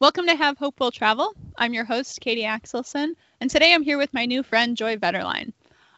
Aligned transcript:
Welcome 0.00 0.26
to 0.26 0.36
Have 0.36 0.56
Hope 0.56 0.78
Will 0.78 0.92
Travel. 0.92 1.34
I'm 1.56 1.74
your 1.74 1.84
host, 1.84 2.20
Katie 2.20 2.44
Axelson, 2.44 3.14
and 3.40 3.50
today 3.50 3.74
I'm 3.74 3.82
here 3.82 3.98
with 3.98 4.14
my 4.14 4.26
new 4.26 4.44
friend, 4.44 4.76
Joy 4.76 4.94
Vetterline. 4.94 5.52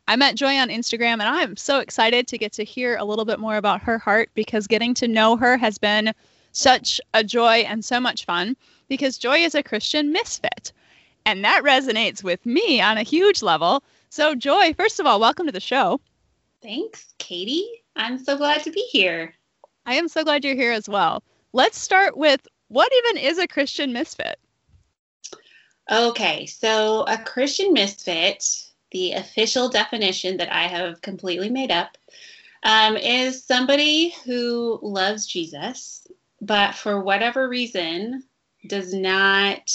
I 0.08 0.17
met 0.17 0.37
Joy 0.37 0.56
on 0.56 0.71
Instagram, 0.71 1.21
and 1.21 1.24
I'm 1.24 1.54
so 1.54 1.80
excited 1.80 2.26
to 2.28 2.38
get 2.38 2.54
to 2.54 2.65
hear 2.65 2.97
a 2.97 3.04
little 3.04 3.26
bit 3.26 3.38
more 3.38 3.58
about 3.58 3.83
her 3.83 3.99
heart 3.99 4.31
because 4.33 4.67
getting 4.67 4.94
to 4.94 5.06
know 5.06 5.37
her 5.37 5.58
has 5.58 5.76
been 5.76 6.15
such 6.53 6.99
a 7.13 7.22
joy 7.22 7.56
and 7.69 7.85
so 7.85 8.01
much 8.01 8.24
fun 8.24 8.56
because 8.88 9.19
Joy 9.19 9.40
is 9.40 9.54
a 9.54 9.63
Christian 9.63 10.12
misfit. 10.12 10.72
And 11.26 11.44
that 11.44 11.62
resonates 11.62 12.24
with 12.24 12.46
me 12.46 12.80
on 12.80 12.96
a 12.96 13.03
huge 13.03 13.42
level. 13.42 13.82
So, 14.08 14.35
Joy, 14.35 14.72
first 14.72 14.98
of 14.98 15.04
all, 15.04 15.21
welcome 15.21 15.44
to 15.44 15.53
the 15.53 15.60
show. 15.60 16.01
Thanks, 16.62 17.12
Katie. 17.19 17.69
I'm 17.96 18.19
so 18.19 18.39
glad 18.39 18.62
to 18.65 18.71
be 18.71 18.80
here. 18.91 19.35
I 19.85 19.97
am 19.97 20.09
so 20.09 20.25
glad 20.25 20.43
you're 20.43 20.55
here 20.55 20.73
as 20.73 20.89
well. 20.89 21.23
Let's 21.53 21.79
start 21.79 22.17
with 22.17 22.48
what 22.70 22.91
even 22.92 23.24
is 23.24 23.38
a 23.38 23.48
Christian 23.48 23.92
misfit? 23.92 24.38
Okay, 25.91 26.47
so 26.47 27.02
a 27.09 27.19
Christian 27.19 27.73
misfit, 27.73 28.45
the 28.92 29.12
official 29.12 29.69
definition 29.69 30.37
that 30.37 30.52
I 30.52 30.69
have 30.69 31.02
completely 31.02 31.51
made 31.51 31.73
up, 31.73 31.98
um, 32.62 32.97
is 32.97 33.42
somebody 33.42 34.14
who 34.25 34.78
loves 34.83 35.27
Jesus, 35.27 36.06
but 36.41 36.77
for 36.77 37.02
whatever 37.02 37.48
reason 37.48 38.23
does 38.69 38.95
not 38.95 39.73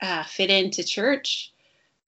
uh, 0.00 0.22
fit 0.24 0.48
into 0.50 0.82
church 0.82 1.52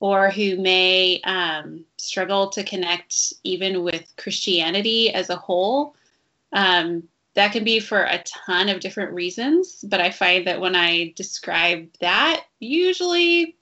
or 0.01 0.31
who 0.31 0.57
may 0.57 1.21
um, 1.25 1.85
struggle 1.99 2.49
to 2.49 2.65
connect 2.65 3.35
even 3.45 3.85
with 3.85 4.11
Christianity 4.17 5.13
as 5.13 5.29
a 5.29 5.37
whole. 5.37 5.95
Um, 6.55 7.05
that 7.35 7.53
can 7.53 7.65
be 7.65 7.81
for 7.81 8.03
a 8.03 8.23
ton 8.25 8.69
of 8.69 8.81
different 8.81 9.13
reasons, 9.13 9.85
but 9.89 10.01
I 10.01 10.11
find 10.11 10.47
that 10.47 10.61
when 10.61 10.77
I 10.77 11.13
describe 11.17 11.89
that, 12.01 12.45
usually 12.61 13.57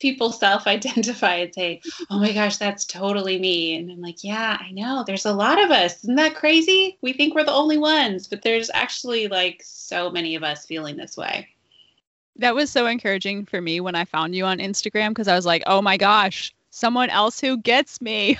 people 0.00 0.32
self 0.32 0.66
identify 0.66 1.36
and 1.36 1.54
say, 1.54 1.80
Oh 2.10 2.18
my 2.18 2.32
gosh, 2.32 2.56
that's 2.56 2.84
totally 2.84 3.38
me. 3.38 3.76
And 3.76 3.90
I'm 3.90 4.00
like, 4.00 4.24
Yeah, 4.24 4.58
I 4.60 4.70
know. 4.72 5.04
There's 5.06 5.26
a 5.26 5.32
lot 5.32 5.62
of 5.62 5.70
us. 5.70 6.02
Isn't 6.04 6.16
that 6.16 6.34
crazy? 6.34 6.98
We 7.00 7.12
think 7.12 7.34
we're 7.34 7.44
the 7.44 7.52
only 7.52 7.78
ones, 7.78 8.26
but 8.26 8.42
there's 8.42 8.70
actually 8.74 9.28
like 9.28 9.62
so 9.64 10.10
many 10.10 10.34
of 10.34 10.42
us 10.42 10.66
feeling 10.66 10.96
this 10.96 11.16
way. 11.16 11.48
That 12.36 12.54
was 12.54 12.70
so 12.70 12.86
encouraging 12.86 13.46
for 13.46 13.60
me 13.60 13.80
when 13.80 13.94
I 13.94 14.04
found 14.04 14.34
you 14.34 14.44
on 14.44 14.58
Instagram 14.58 15.10
because 15.10 15.28
I 15.28 15.36
was 15.36 15.46
like, 15.46 15.62
Oh 15.66 15.80
my 15.80 15.96
gosh, 15.96 16.52
someone 16.70 17.10
else 17.10 17.40
who 17.40 17.56
gets 17.58 18.00
me. 18.00 18.38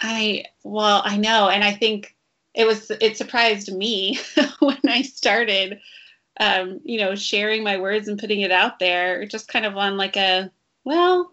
I, 0.00 0.44
well, 0.64 1.02
I 1.04 1.16
know. 1.16 1.48
And 1.48 1.62
I 1.62 1.72
think 1.72 2.13
it 2.54 2.66
was 2.66 2.90
it 2.90 3.16
surprised 3.16 3.72
me 3.72 4.18
when 4.60 4.78
I 4.86 5.02
started 5.02 5.80
um, 6.40 6.80
you 6.84 6.98
know, 6.98 7.14
sharing 7.14 7.62
my 7.62 7.76
words 7.76 8.08
and 8.08 8.18
putting 8.18 8.40
it 8.40 8.50
out 8.50 8.78
there, 8.78 9.26
just 9.26 9.48
kind 9.48 9.64
of 9.64 9.76
on 9.76 9.96
like 9.96 10.16
a, 10.16 10.50
well, 10.84 11.30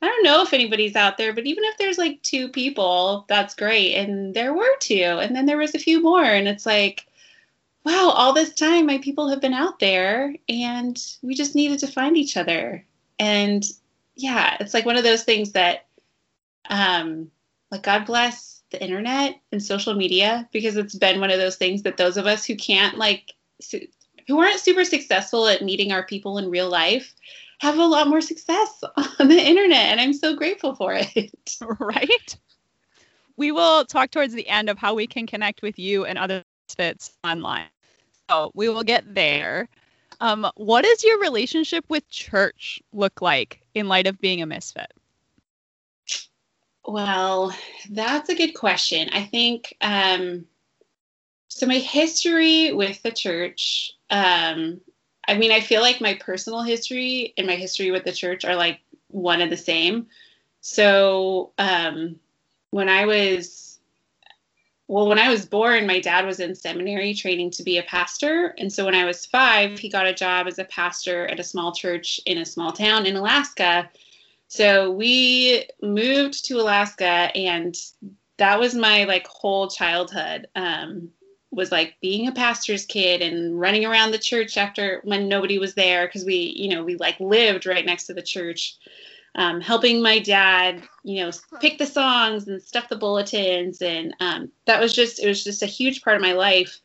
I 0.00 0.06
don't 0.06 0.24
know 0.24 0.42
if 0.42 0.52
anybody's 0.52 0.96
out 0.96 1.18
there, 1.18 1.32
but 1.32 1.46
even 1.46 1.64
if 1.64 1.76
there's 1.78 1.98
like 1.98 2.22
two 2.22 2.48
people, 2.48 3.24
that's 3.28 3.54
great. 3.54 3.94
And 3.94 4.34
there 4.34 4.54
were 4.54 4.76
two, 4.80 5.18
and 5.20 5.34
then 5.34 5.46
there 5.46 5.58
was 5.58 5.74
a 5.74 5.78
few 5.78 6.02
more, 6.02 6.24
and 6.24 6.46
it's 6.46 6.66
like, 6.66 7.06
wow, 7.84 8.10
all 8.14 8.32
this 8.32 8.54
time 8.54 8.86
my 8.86 8.98
people 8.98 9.28
have 9.28 9.40
been 9.40 9.54
out 9.54 9.78
there, 9.78 10.34
and 10.48 10.98
we 11.22 11.34
just 11.34 11.54
needed 11.54 11.80
to 11.80 11.86
find 11.86 12.16
each 12.16 12.36
other. 12.36 12.84
And 13.18 13.64
yeah, 14.14 14.56
it's 14.60 14.74
like 14.74 14.86
one 14.86 14.96
of 14.96 15.04
those 15.04 15.24
things 15.24 15.52
that, 15.52 15.86
um, 16.70 17.30
like 17.70 17.82
God 17.82 18.06
bless 18.06 18.53
the 18.74 18.82
internet 18.82 19.36
and 19.52 19.62
social 19.62 19.94
media 19.94 20.48
because 20.52 20.76
it's 20.76 20.94
been 20.94 21.20
one 21.20 21.30
of 21.30 21.38
those 21.38 21.56
things 21.56 21.82
that 21.82 21.96
those 21.96 22.16
of 22.16 22.26
us 22.26 22.44
who 22.44 22.56
can't 22.56 22.98
like 22.98 23.32
su- 23.60 23.86
who 24.26 24.38
aren't 24.40 24.58
super 24.58 24.84
successful 24.84 25.46
at 25.46 25.62
meeting 25.62 25.92
our 25.92 26.02
people 26.02 26.38
in 26.38 26.50
real 26.50 26.68
life 26.68 27.14
have 27.60 27.78
a 27.78 27.86
lot 27.86 28.08
more 28.08 28.20
success 28.20 28.82
on 29.18 29.28
the 29.28 29.40
internet 29.40 29.86
and 29.86 30.00
I'm 30.00 30.12
so 30.12 30.34
grateful 30.34 30.74
for 30.74 30.94
it. 30.94 31.56
Right? 31.78 32.36
We 33.36 33.52
will 33.52 33.84
talk 33.84 34.10
towards 34.10 34.34
the 34.34 34.48
end 34.48 34.68
of 34.68 34.78
how 34.78 34.94
we 34.94 35.06
can 35.06 35.26
connect 35.26 35.62
with 35.62 35.78
you 35.78 36.04
and 36.04 36.18
other 36.18 36.42
misfits 36.68 37.12
online. 37.24 37.66
So 38.30 38.50
we 38.54 38.68
will 38.68 38.84
get 38.84 39.14
there. 39.14 39.68
Um, 40.20 40.48
what 40.56 40.84
does 40.84 41.02
your 41.02 41.20
relationship 41.20 41.84
with 41.88 42.08
church 42.08 42.80
look 42.92 43.20
like 43.20 43.60
in 43.74 43.88
light 43.88 44.06
of 44.06 44.20
being 44.20 44.40
a 44.40 44.46
misfit? 44.46 44.92
Well, 46.86 47.54
that's 47.90 48.28
a 48.28 48.34
good 48.34 48.52
question. 48.52 49.08
I 49.12 49.24
think 49.24 49.74
um, 49.80 50.46
so. 51.48 51.66
My 51.66 51.78
history 51.78 52.72
with 52.72 53.02
the 53.02 53.10
church, 53.10 53.92
um, 54.10 54.80
I 55.26 55.34
mean, 55.38 55.50
I 55.50 55.60
feel 55.60 55.80
like 55.80 56.00
my 56.00 56.14
personal 56.14 56.62
history 56.62 57.32
and 57.38 57.46
my 57.46 57.56
history 57.56 57.90
with 57.90 58.04
the 58.04 58.12
church 58.12 58.44
are 58.44 58.56
like 58.56 58.80
one 59.08 59.40
and 59.40 59.50
the 59.50 59.56
same. 59.56 60.08
So 60.60 61.52
um, 61.56 62.16
when 62.70 62.90
I 62.90 63.06
was, 63.06 63.78
well, 64.86 65.08
when 65.08 65.18
I 65.18 65.30
was 65.30 65.46
born, 65.46 65.86
my 65.86 66.00
dad 66.00 66.26
was 66.26 66.40
in 66.40 66.54
seminary 66.54 67.14
training 67.14 67.52
to 67.52 67.62
be 67.62 67.78
a 67.78 67.82
pastor. 67.82 68.54
And 68.58 68.70
so 68.70 68.84
when 68.84 68.94
I 68.94 69.06
was 69.06 69.24
five, 69.24 69.78
he 69.78 69.88
got 69.88 70.06
a 70.06 70.12
job 70.12 70.46
as 70.46 70.58
a 70.58 70.64
pastor 70.64 71.26
at 71.28 71.40
a 71.40 71.44
small 71.44 71.72
church 71.72 72.20
in 72.26 72.38
a 72.38 72.44
small 72.44 72.72
town 72.72 73.06
in 73.06 73.16
Alaska 73.16 73.88
so 74.54 74.92
we 74.92 75.64
moved 75.82 76.44
to 76.44 76.60
Alaska, 76.60 77.28
and 77.34 77.74
that 78.36 78.60
was 78.60 78.72
my 78.72 79.02
like 79.02 79.26
whole 79.26 79.66
childhood. 79.66 80.46
Um, 80.54 81.10
was 81.50 81.72
like 81.72 81.96
being 82.00 82.28
a 82.28 82.32
pastor's 82.32 82.86
kid 82.86 83.20
and 83.20 83.58
running 83.58 83.84
around 83.84 84.12
the 84.12 84.18
church 84.18 84.56
after 84.56 85.00
when 85.02 85.28
nobody 85.28 85.58
was 85.58 85.74
there 85.74 86.06
because 86.06 86.24
we, 86.24 86.54
you 86.56 86.68
know, 86.68 86.84
we 86.84 86.94
like 86.94 87.18
lived 87.18 87.66
right 87.66 87.84
next 87.84 88.04
to 88.04 88.14
the 88.14 88.22
church. 88.22 88.76
Um, 89.34 89.60
helping 89.60 90.00
my 90.00 90.20
dad, 90.20 90.84
you 91.02 91.24
know, 91.24 91.32
pick 91.60 91.78
the 91.78 91.86
songs 91.86 92.46
and 92.46 92.62
stuff 92.62 92.88
the 92.88 92.94
bulletins, 92.94 93.82
and 93.82 94.14
um, 94.20 94.52
that 94.66 94.80
was 94.80 94.92
just 94.92 95.18
it 95.18 95.26
was 95.26 95.42
just 95.42 95.64
a 95.64 95.66
huge 95.66 96.02
part 96.02 96.14
of 96.14 96.22
my 96.22 96.32
life. 96.32 96.78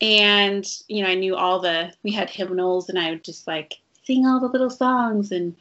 And 0.00 0.66
you 0.88 1.04
know, 1.04 1.10
I 1.10 1.16
knew 1.16 1.36
all 1.36 1.60
the 1.60 1.92
we 2.02 2.12
had 2.12 2.30
hymnals, 2.30 2.88
and 2.88 2.98
I 2.98 3.10
would 3.10 3.24
just 3.24 3.46
like 3.46 3.74
sing 4.04 4.24
all 4.24 4.40
the 4.40 4.48
little 4.48 4.70
songs 4.70 5.32
and 5.32 5.54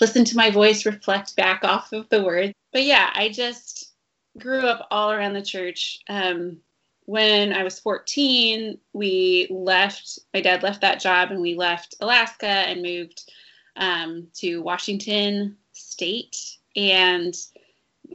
listen 0.00 0.24
to 0.24 0.36
my 0.36 0.50
voice 0.50 0.86
reflect 0.86 1.36
back 1.36 1.64
off 1.64 1.92
of 1.92 2.08
the 2.08 2.22
words. 2.22 2.52
But 2.72 2.84
yeah, 2.84 3.10
I 3.14 3.28
just 3.30 3.92
grew 4.38 4.66
up 4.66 4.86
all 4.90 5.10
around 5.10 5.34
the 5.34 5.42
church. 5.42 6.00
Um, 6.08 6.58
when 7.06 7.52
I 7.54 7.64
was 7.64 7.80
14, 7.80 8.78
we 8.92 9.46
left, 9.50 10.18
my 10.34 10.40
dad 10.40 10.62
left 10.62 10.82
that 10.82 11.00
job 11.00 11.30
and 11.30 11.40
we 11.40 11.54
left 11.54 11.94
Alaska 12.00 12.46
and 12.46 12.82
moved 12.82 13.30
um, 13.76 14.28
to 14.34 14.62
Washington 14.62 15.56
State. 15.72 16.58
And 16.76 17.34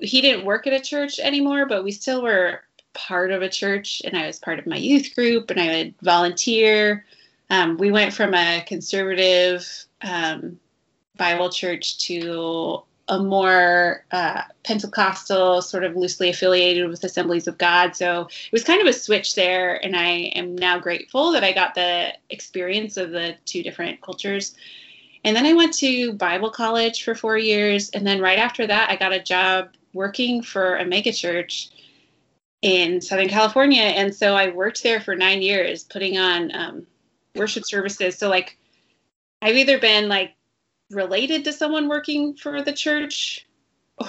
he 0.02 0.22
didn't 0.22 0.46
work 0.46 0.68
at 0.68 0.74
a 0.74 0.80
church 0.80 1.20
anymore, 1.20 1.66
but 1.66 1.84
we 1.84 1.92
still 1.92 2.22
were 2.22 2.62
part 2.94 3.32
of 3.32 3.42
a 3.42 3.50
church. 3.50 4.02
And 4.06 4.16
I 4.16 4.28
was 4.28 4.40
part 4.40 4.60
of 4.60 4.68
my 4.68 4.78
youth 4.78 5.16
group 5.16 5.50
and 5.50 5.60
I 5.60 5.68
would 5.68 5.96
volunteer. 6.02 7.06
Um, 7.50 7.78
we 7.78 7.92
went 7.92 8.14
from 8.14 8.34
a 8.34 8.64
conservative 8.68 9.68
um, 10.02 10.60
Bible 11.18 11.50
church 11.50 11.98
to 12.08 12.84
a 13.10 13.20
more 13.22 14.06
uh, 14.12 14.42
Pentecostal, 14.64 15.62
sort 15.62 15.84
of 15.84 15.96
loosely 15.96 16.30
affiliated 16.30 16.90
with 16.90 17.04
Assemblies 17.04 17.48
of 17.48 17.58
God. 17.58 17.96
So 17.96 18.22
it 18.22 18.52
was 18.52 18.64
kind 18.64 18.82
of 18.82 18.88
a 18.88 18.94
switch 18.94 19.36
there, 19.36 19.84
and 19.84 19.96
I 19.96 20.32
am 20.36 20.56
now 20.56 20.80
grateful 20.80 21.32
that 21.34 21.44
I 21.44 21.52
got 21.52 21.76
the 21.76 22.14
experience 22.30 22.98
of 22.98 23.12
the 23.12 23.36
two 23.46 23.62
different 23.62 24.02
cultures. 24.02 24.56
And 25.26 25.36
then 25.36 25.46
I 25.46 25.54
went 25.54 25.74
to 25.76 26.14
Bible 26.14 26.50
college 26.50 27.04
for 27.04 27.14
four 27.14 27.38
years, 27.38 27.90
and 27.90 28.08
then 28.08 28.22
right 28.22 28.40
after 28.40 28.66
that, 28.68 28.90
I 28.90 28.96
got 28.96 29.14
a 29.14 29.22
job 29.22 29.70
working 29.94 30.42
for 30.42 30.78
a 30.78 30.86
megachurch 30.86 31.70
in 32.62 33.02
Southern 33.02 33.28
California, 33.28 33.82
and 33.82 34.16
so 34.16 34.36
I 34.36 34.50
worked 34.50 34.82
there 34.82 35.02
for 35.02 35.16
nine 35.16 35.42
years, 35.42 35.84
putting 35.84 36.18
on 36.18 36.56
um, 36.56 36.88
worship 37.36 37.64
services. 37.66 38.18
So 38.18 38.30
like, 38.30 38.58
I've 39.42 39.58
either 39.58 39.78
been 39.78 40.08
like 40.08 40.36
related 40.94 41.44
to 41.46 41.54
someone 41.54 41.88
working 41.88 42.36
for 42.36 42.62
the 42.62 42.74
church 42.74 43.46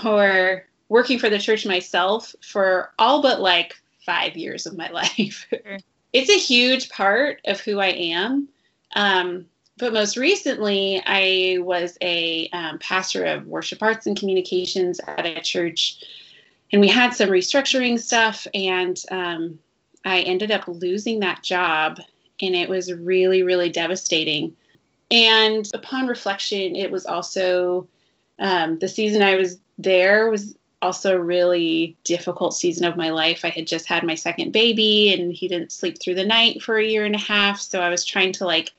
or 0.04 0.66
working 0.88 1.18
for 1.18 1.30
the 1.30 1.38
church 1.38 1.66
myself 1.66 2.34
for 2.42 2.92
all 2.98 3.22
but 3.22 3.40
like 3.40 3.76
five 4.04 4.36
years 4.36 4.66
of 4.66 4.76
my 4.76 4.88
life. 4.92 5.46
Sure. 5.50 5.78
it's 6.12 6.30
a 6.30 6.38
huge 6.38 6.88
part 6.88 7.40
of 7.46 7.60
who 7.60 7.80
I 7.80 7.88
am. 7.88 8.48
Um, 8.94 9.46
but 9.76 9.92
most 9.92 10.16
recently, 10.16 11.02
I 11.04 11.58
was 11.58 11.98
a 12.00 12.48
um, 12.52 12.78
pastor 12.78 13.24
of 13.24 13.46
worship 13.46 13.82
arts 13.82 14.06
and 14.06 14.16
communications 14.16 15.00
at 15.00 15.26
a 15.26 15.40
church, 15.40 16.00
and 16.70 16.80
we 16.80 16.86
had 16.86 17.12
some 17.12 17.28
restructuring 17.28 17.98
stuff, 17.98 18.46
and 18.54 18.96
um, 19.10 19.58
I 20.04 20.20
ended 20.20 20.52
up 20.52 20.68
losing 20.68 21.20
that 21.20 21.42
job, 21.42 21.98
and 22.40 22.54
it 22.54 22.68
was 22.68 22.92
really, 22.92 23.42
really 23.42 23.68
devastating. 23.68 24.56
And 25.10 25.68
upon 25.74 26.06
reflection, 26.06 26.76
it 26.76 26.90
was 26.90 27.06
also 27.06 27.88
um, 28.38 28.78
the 28.78 28.88
season 28.88 29.22
I 29.22 29.36
was 29.36 29.58
there 29.78 30.30
was 30.30 30.56
also 30.82 31.16
a 31.16 31.20
really 31.20 31.96
difficult 32.04 32.54
season 32.54 32.84
of 32.84 32.96
my 32.96 33.10
life. 33.10 33.44
I 33.44 33.48
had 33.48 33.66
just 33.66 33.86
had 33.86 34.04
my 34.04 34.14
second 34.14 34.52
baby 34.52 35.12
and 35.12 35.32
he 35.32 35.48
didn't 35.48 35.72
sleep 35.72 36.00
through 36.00 36.16
the 36.16 36.24
night 36.24 36.62
for 36.62 36.76
a 36.76 36.84
year 36.84 37.04
and 37.04 37.14
a 37.14 37.18
half. 37.18 37.60
So 37.60 37.80
I 37.80 37.88
was 37.88 38.04
trying 38.04 38.32
to 38.32 38.44
like 38.44 38.72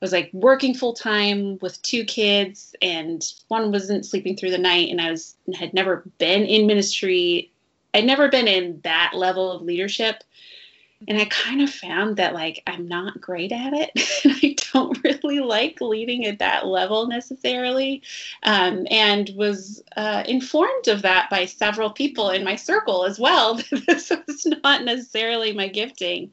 I 0.00 0.04
was 0.04 0.12
like 0.12 0.30
working 0.32 0.74
full 0.74 0.92
time 0.92 1.58
with 1.60 1.82
two 1.82 2.04
kids, 2.04 2.72
and 2.80 3.20
one 3.48 3.72
wasn't 3.72 4.06
sleeping 4.06 4.36
through 4.36 4.52
the 4.52 4.58
night, 4.58 4.90
and 4.90 5.00
I 5.00 5.10
was 5.10 5.34
had 5.58 5.74
never 5.74 6.04
been 6.18 6.44
in 6.44 6.68
ministry. 6.68 7.50
I'd 7.92 8.04
never 8.04 8.28
been 8.28 8.46
in 8.46 8.80
that 8.84 9.12
level 9.14 9.50
of 9.50 9.62
leadership 9.62 10.22
and 11.06 11.18
I 11.18 11.26
kind 11.26 11.60
of 11.60 11.70
found 11.70 12.16
that 12.16 12.34
like 12.34 12.62
I'm 12.66 12.88
not 12.88 13.20
great 13.20 13.52
at 13.52 13.72
it. 13.72 13.90
I 14.24 14.56
don't 14.72 14.98
really 15.04 15.38
like 15.40 15.80
leading 15.80 16.26
at 16.26 16.40
that 16.40 16.66
level 16.66 17.06
necessarily. 17.06 18.02
Um, 18.42 18.86
and 18.90 19.30
was 19.36 19.82
uh, 19.96 20.24
informed 20.26 20.88
of 20.88 21.02
that 21.02 21.30
by 21.30 21.44
several 21.44 21.90
people 21.90 22.30
in 22.30 22.42
my 22.42 22.56
circle 22.56 23.04
as 23.04 23.18
well. 23.18 23.54
this 23.86 24.10
was 24.26 24.46
not 24.62 24.84
necessarily 24.84 25.52
my 25.52 25.68
gifting. 25.68 26.32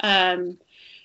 Um, 0.00 0.56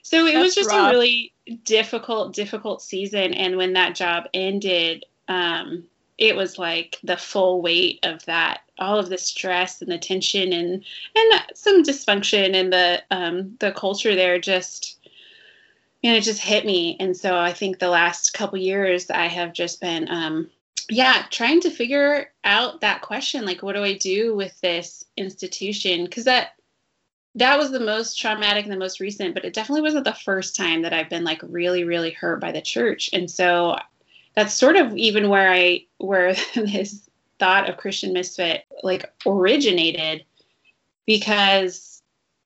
so 0.04 0.26
it 0.26 0.34
That's 0.34 0.46
was 0.46 0.56
just 0.56 0.70
rough. 0.72 0.90
a 0.90 0.92
really 0.92 1.34
difficult, 1.64 2.34
difficult 2.34 2.82
season. 2.82 3.34
And 3.34 3.58
when 3.58 3.74
that 3.74 3.96
job 3.96 4.26
ended, 4.34 5.06
um, 5.28 5.84
it 6.22 6.36
was 6.36 6.60
like 6.60 7.00
the 7.04 7.18
full 7.18 7.64
weight 7.64 8.00
of 8.04 8.24
that 8.26 8.62
all 8.78 9.00
of 9.00 9.10
the 9.10 9.18
stress 9.18 9.82
and 9.82 9.92
the 9.92 9.98
tension 9.98 10.54
and 10.54 10.86
and 11.16 11.44
some 11.56 11.84
dysfunction 11.84 12.54
in 12.54 12.70
the 12.70 13.02
um, 13.12 13.58
the 13.60 13.72
culture 13.72 14.16
there 14.16 14.40
just 14.40 15.00
and 16.04 16.16
it 16.16 16.24
just 16.24 16.42
hit 16.42 16.66
me. 16.66 16.96
And 17.00 17.18
so 17.18 17.38
i 17.38 17.52
think 17.52 17.80
the 17.80 17.90
last 17.90 18.34
couple 18.34 18.58
years 18.60 19.10
i 19.10 19.26
have 19.26 19.52
just 19.54 19.82
been 19.82 20.08
um, 20.10 20.50
yeah 20.90 21.26
trying 21.32 21.60
to 21.62 21.72
figure 21.72 22.32
out 22.44 22.82
that 22.82 23.02
question 23.02 23.46
like 23.46 23.64
what 23.64 23.76
do 23.76 23.84
i 23.84 23.98
do 23.98 24.36
with 24.36 24.60
this 24.62 25.04
institution? 25.18 26.06
Because 26.06 26.26
that 26.26 26.52
that 27.36 27.58
was 27.58 27.72
the 27.72 27.80
most 27.80 28.20
traumatic 28.20 28.66
and 28.66 28.74
the 28.74 28.78
most 28.78 29.00
recent 29.00 29.34
but 29.34 29.46
it 29.46 29.54
definitely 29.54 29.82
wasn't 29.82 30.04
the 30.04 30.14
first 30.14 30.56
time 30.56 30.82
that 30.84 30.94
i've 30.94 31.10
been 31.10 31.24
like 31.24 31.42
really 31.44 31.84
really 31.84 32.12
hurt 32.12 32.40
by 32.40 32.52
the 32.52 32.62
church. 32.62 33.10
And 33.12 33.30
so 33.30 33.76
that's 34.34 34.54
sort 34.54 34.76
of 34.76 34.96
even 34.96 35.30
where 35.30 35.52
i 35.52 35.84
where 35.98 36.34
this 36.56 37.10
thought 37.42 37.68
of 37.68 37.78
Christian 37.78 38.14
Misfit 38.14 38.66
like 38.84 39.12
originated 39.26 40.24
because 41.08 42.04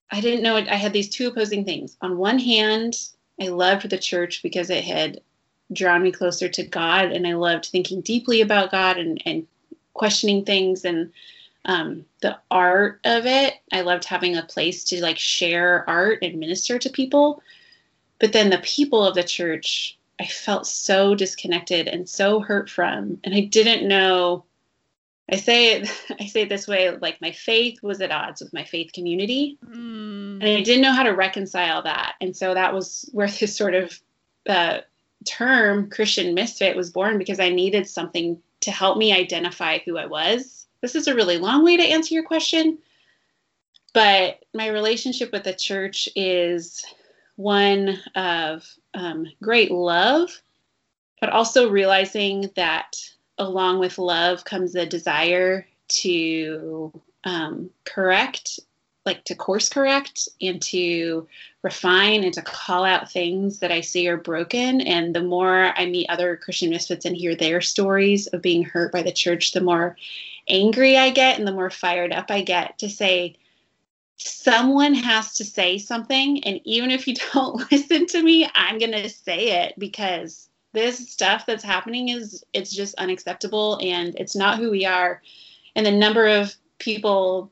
I 0.09 0.21
didn't 0.21 0.41
know 0.41 0.55
it. 0.55 0.69
I 0.69 0.75
had 0.75 0.93
these 0.93 1.09
two 1.09 1.27
opposing 1.27 1.65
things. 1.65 1.97
On 2.01 2.17
one 2.17 2.39
hand, 2.39 2.95
I 3.41 3.49
loved 3.49 3.89
the 3.89 3.97
church 3.97 4.41
because 4.41 4.69
it 4.69 4.85
had 4.85 5.19
drawn 5.73 6.01
me 6.01 6.13
closer 6.13 6.47
to 6.47 6.63
God, 6.63 7.11
and 7.11 7.27
I 7.27 7.33
loved 7.33 7.65
thinking 7.65 7.99
deeply 7.99 8.39
about 8.39 8.71
God 8.71 8.97
and, 8.97 9.21
and 9.25 9.45
questioning 9.93 10.45
things 10.45 10.85
and 10.85 11.11
um, 11.65 12.05
the 12.21 12.37
art 12.49 13.01
of 13.03 13.25
it. 13.25 13.55
I 13.73 13.81
loved 13.81 14.05
having 14.05 14.37
a 14.37 14.43
place 14.43 14.85
to 14.85 15.01
like 15.01 15.19
share 15.19 15.83
art 15.89 16.19
and 16.21 16.39
minister 16.39 16.79
to 16.79 16.89
people. 16.89 17.43
But 18.19 18.31
then 18.31 18.49
the 18.49 18.59
people 18.59 19.05
of 19.05 19.15
the 19.15 19.23
church, 19.23 19.97
I 20.19 20.25
felt 20.25 20.65
so 20.65 21.15
disconnected 21.15 21.87
and 21.87 22.07
so 22.07 22.39
hurt 22.39 22.69
from, 22.69 23.19
and 23.23 23.35
I 23.35 23.41
didn't 23.41 23.87
know 23.87 24.45
I 25.31 25.37
say 25.37 25.73
it 25.73 25.89
I 26.19 26.27
say 26.27 26.43
it 26.43 26.49
this 26.49 26.67
way 26.67 26.95
like 26.97 27.21
my 27.21 27.31
faith 27.31 27.81
was 27.81 28.01
at 28.01 28.11
odds 28.11 28.41
with 28.41 28.53
my 28.53 28.63
faith 28.63 28.91
community 28.93 29.57
mm. 29.65 30.35
and 30.35 30.43
I 30.43 30.61
didn't 30.61 30.81
know 30.81 30.93
how 30.93 31.03
to 31.03 31.15
reconcile 31.15 31.81
that 31.83 32.15
and 32.21 32.35
so 32.35 32.53
that 32.53 32.73
was 32.73 33.09
where 33.11 33.27
this 33.27 33.55
sort 33.55 33.73
of 33.73 33.99
uh, 34.47 34.79
term 35.25 35.89
Christian 35.89 36.33
misfit 36.35 36.75
was 36.75 36.91
born 36.91 37.17
because 37.17 37.39
I 37.39 37.49
needed 37.49 37.87
something 37.87 38.39
to 38.61 38.71
help 38.71 38.97
me 38.97 39.11
identify 39.11 39.79
who 39.79 39.97
I 39.97 40.05
was. 40.05 40.67
This 40.81 40.95
is 40.95 41.07
a 41.07 41.15
really 41.15 41.37
long 41.37 41.63
way 41.63 41.77
to 41.77 41.83
answer 41.83 42.13
your 42.13 42.23
question, 42.23 42.77
but 43.93 44.43
my 44.53 44.67
relationship 44.67 45.31
with 45.31 45.43
the 45.43 45.53
church 45.53 46.07
is 46.15 46.85
one 47.37 47.97
of 48.15 48.67
um, 48.95 49.27
great 49.41 49.71
love, 49.71 50.41
but 51.19 51.29
also 51.29 51.69
realizing 51.69 52.49
that 52.55 52.97
along 53.37 53.79
with 53.79 53.97
love 53.97 54.43
comes 54.45 54.75
a 54.75 54.85
desire 54.85 55.67
to 55.87 56.91
um, 57.25 57.69
correct, 57.83 58.59
like 59.05 59.23
to 59.25 59.35
course 59.35 59.69
correct 59.69 60.27
and 60.41 60.61
to 60.61 61.27
refine 61.61 62.23
and 62.23 62.33
to 62.33 62.41
call 62.41 62.83
out 62.83 63.11
things 63.11 63.59
that 63.59 63.71
I 63.71 63.81
see 63.81 64.07
are 64.07 64.17
broken. 64.17 64.81
And 64.81 65.15
the 65.15 65.23
more 65.23 65.73
I 65.75 65.85
meet 65.85 66.09
other 66.09 66.37
Christian 66.37 66.69
misfits 66.69 67.05
and 67.05 67.15
hear 67.15 67.35
their 67.35 67.61
stories 67.61 68.27
of 68.27 68.41
being 68.41 68.63
hurt 68.63 68.91
by 68.91 69.03
the 69.03 69.11
church, 69.11 69.51
the 69.51 69.61
more 69.61 69.95
angry 70.47 70.97
I 70.97 71.09
get 71.09 71.37
and 71.37 71.47
the 71.47 71.51
more 71.51 71.69
fired 71.69 72.13
up 72.13 72.31
I 72.31 72.41
get 72.41 72.77
to 72.79 72.89
say, 72.89 73.35
someone 74.17 74.93
has 74.93 75.33
to 75.35 75.45
say 75.45 75.77
something. 75.77 76.43
And 76.43 76.59
even 76.63 76.91
if 76.91 77.07
you 77.07 77.15
don't 77.33 77.71
listen 77.71 78.05
to 78.07 78.21
me, 78.21 78.49
I'm 78.53 78.79
going 78.79 78.91
to 78.91 79.09
say 79.09 79.63
it 79.63 79.73
because 79.77 80.49
this 80.75 81.09
stuff 81.09 81.45
that's 81.45 81.63
happening 81.63 82.09
is 82.09 82.45
it's 82.53 82.71
just 82.71 82.95
unacceptable 82.95 83.79
and 83.81 84.13
it's 84.19 84.35
not 84.35 84.59
who 84.59 84.69
we 84.69 84.85
are 84.85 85.21
and 85.75 85.85
the 85.85 85.91
number 85.91 86.27
of 86.27 86.53
people 86.77 87.51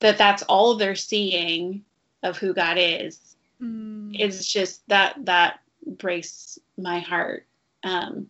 that 0.00 0.18
that's 0.18 0.42
all 0.44 0.76
they're 0.76 0.94
seeing 0.94 1.82
of 2.22 2.36
who 2.36 2.52
god 2.52 2.76
is 2.78 3.34
mm. 3.60 4.14
it's 4.16 4.46
just 4.52 4.86
that 4.88 5.16
that 5.24 5.60
breaks 5.86 6.58
my 6.76 7.00
heart 7.00 7.46
um, 7.82 8.28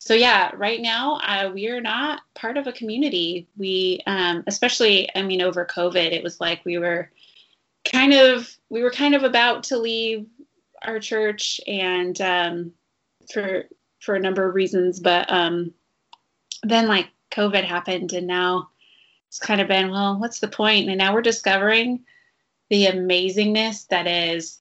so 0.00 0.14
yeah 0.14 0.50
right 0.56 0.80
now 0.80 1.20
uh, 1.22 1.48
we 1.54 1.68
are 1.68 1.80
not 1.80 2.22
part 2.34 2.56
of 2.56 2.66
a 2.66 2.72
community 2.72 3.46
we 3.56 4.00
um, 4.06 4.42
especially 4.48 5.08
i 5.14 5.22
mean 5.22 5.40
over 5.40 5.64
covid 5.64 6.10
it 6.10 6.24
was 6.24 6.40
like 6.40 6.64
we 6.64 6.78
were 6.78 7.08
kind 7.84 8.12
of 8.12 8.50
we 8.68 8.82
were 8.82 8.90
kind 8.90 9.14
of 9.14 9.22
about 9.22 9.62
to 9.62 9.78
leave 9.78 10.26
our 10.82 10.98
church 10.98 11.60
and 11.66 12.20
um, 12.20 12.72
for 13.32 13.64
for 14.00 14.14
a 14.14 14.20
number 14.20 14.48
of 14.48 14.54
reasons, 14.54 14.98
but 14.98 15.30
um, 15.30 15.72
then 16.62 16.88
like 16.88 17.08
COVID 17.30 17.64
happened, 17.64 18.12
and 18.12 18.26
now 18.26 18.70
it's 19.28 19.38
kind 19.38 19.60
of 19.60 19.68
been 19.68 19.90
well, 19.90 20.18
what's 20.18 20.40
the 20.40 20.48
point? 20.48 20.88
And 20.88 20.98
now 20.98 21.14
we're 21.14 21.22
discovering 21.22 22.04
the 22.70 22.86
amazingness 22.86 23.86
that 23.88 24.06
is 24.06 24.58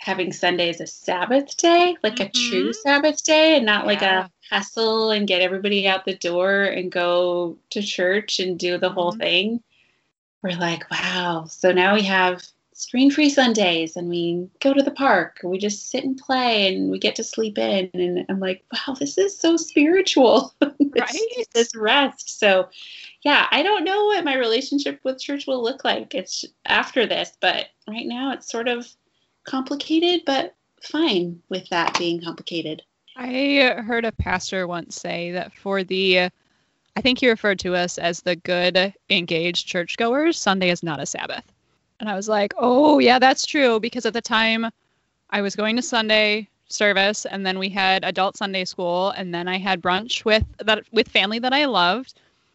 having 0.00 0.32
Sunday 0.32 0.70
as 0.70 0.80
a 0.80 0.86
Sabbath 0.86 1.56
day, 1.58 1.94
like 2.02 2.16
mm-hmm. 2.16 2.22
a 2.22 2.50
true 2.50 2.72
Sabbath 2.72 3.22
day, 3.22 3.56
and 3.56 3.66
not 3.66 3.82
yeah. 3.82 3.86
like 3.86 4.02
a 4.02 4.30
hustle 4.50 5.10
and 5.10 5.28
get 5.28 5.42
everybody 5.42 5.86
out 5.86 6.06
the 6.06 6.16
door 6.16 6.64
and 6.64 6.90
go 6.90 7.58
to 7.68 7.82
church 7.82 8.40
and 8.40 8.58
do 8.58 8.78
the 8.78 8.86
mm-hmm. 8.86 8.94
whole 8.94 9.12
thing. 9.12 9.62
We're 10.42 10.58
like, 10.58 10.90
wow. 10.90 11.44
So 11.48 11.70
now 11.70 11.94
we 11.94 12.02
have 12.04 12.42
screen 12.72 13.10
free 13.10 13.28
Sundays 13.28 13.94
and 13.94 14.08
we 14.08 14.48
go 14.60 14.72
to 14.72 14.82
the 14.82 14.90
park 14.90 15.40
and 15.42 15.50
we 15.50 15.58
just 15.58 15.90
sit 15.90 16.02
and 16.02 16.16
play 16.16 16.74
and 16.74 16.90
we 16.90 16.98
get 16.98 17.14
to 17.16 17.22
sleep 17.22 17.58
in. 17.58 17.90
And 17.92 18.24
I'm 18.30 18.40
like, 18.40 18.64
wow, 18.72 18.94
this 18.94 19.18
is 19.18 19.38
so 19.38 19.58
spiritual. 19.58 20.54
right? 20.62 21.46
this 21.52 21.76
rest. 21.76 22.40
So, 22.40 22.70
yeah, 23.22 23.48
I 23.50 23.62
don't 23.62 23.84
know 23.84 24.06
what 24.06 24.24
my 24.24 24.34
relationship 24.34 24.98
with 25.04 25.20
church 25.20 25.46
will 25.46 25.62
look 25.62 25.84
like. 25.84 26.14
It's 26.14 26.46
after 26.64 27.06
this, 27.06 27.36
but 27.38 27.66
right 27.86 28.06
now 28.06 28.32
it's 28.32 28.50
sort 28.50 28.66
of 28.66 28.88
complicated, 29.44 30.22
but 30.26 30.54
fine 30.82 31.42
with 31.48 31.68
that 31.68 31.98
being 31.98 32.22
complicated. 32.22 32.82
I 33.16 33.74
heard 33.84 34.04
a 34.04 34.12
pastor 34.12 34.66
once 34.66 34.96
say 34.96 35.32
that 35.32 35.54
for 35.54 35.84
the 35.84 36.30
I 36.96 37.00
think 37.00 37.18
he 37.18 37.28
referred 37.28 37.58
to 37.60 37.74
us 37.74 37.98
as 37.98 38.20
the 38.20 38.36
good 38.36 38.92
engaged 39.10 39.66
churchgoers, 39.66 40.38
Sunday 40.38 40.70
is 40.70 40.82
not 40.82 41.00
a 41.00 41.06
Sabbath. 41.06 41.44
And 42.00 42.08
I 42.08 42.16
was 42.16 42.28
like, 42.28 42.52
oh, 42.58 42.98
yeah, 42.98 43.18
that's 43.18 43.46
true. 43.46 43.78
Because 43.78 44.06
at 44.06 44.12
the 44.12 44.20
time, 44.20 44.66
I 45.30 45.42
was 45.42 45.54
going 45.54 45.76
to 45.76 45.82
Sunday 45.82 46.48
service, 46.68 47.26
and 47.26 47.44
then 47.44 47.58
we 47.58 47.68
had 47.68 48.04
adult 48.04 48.36
Sunday 48.36 48.64
school, 48.64 49.10
and 49.10 49.34
then 49.34 49.48
I 49.48 49.58
had 49.58 49.82
brunch 49.82 50.24
with 50.24 50.44
that 50.58 50.84
with 50.92 51.08
family 51.08 51.38
that 51.38 51.52
I 51.52 51.66
loved, 51.66 52.14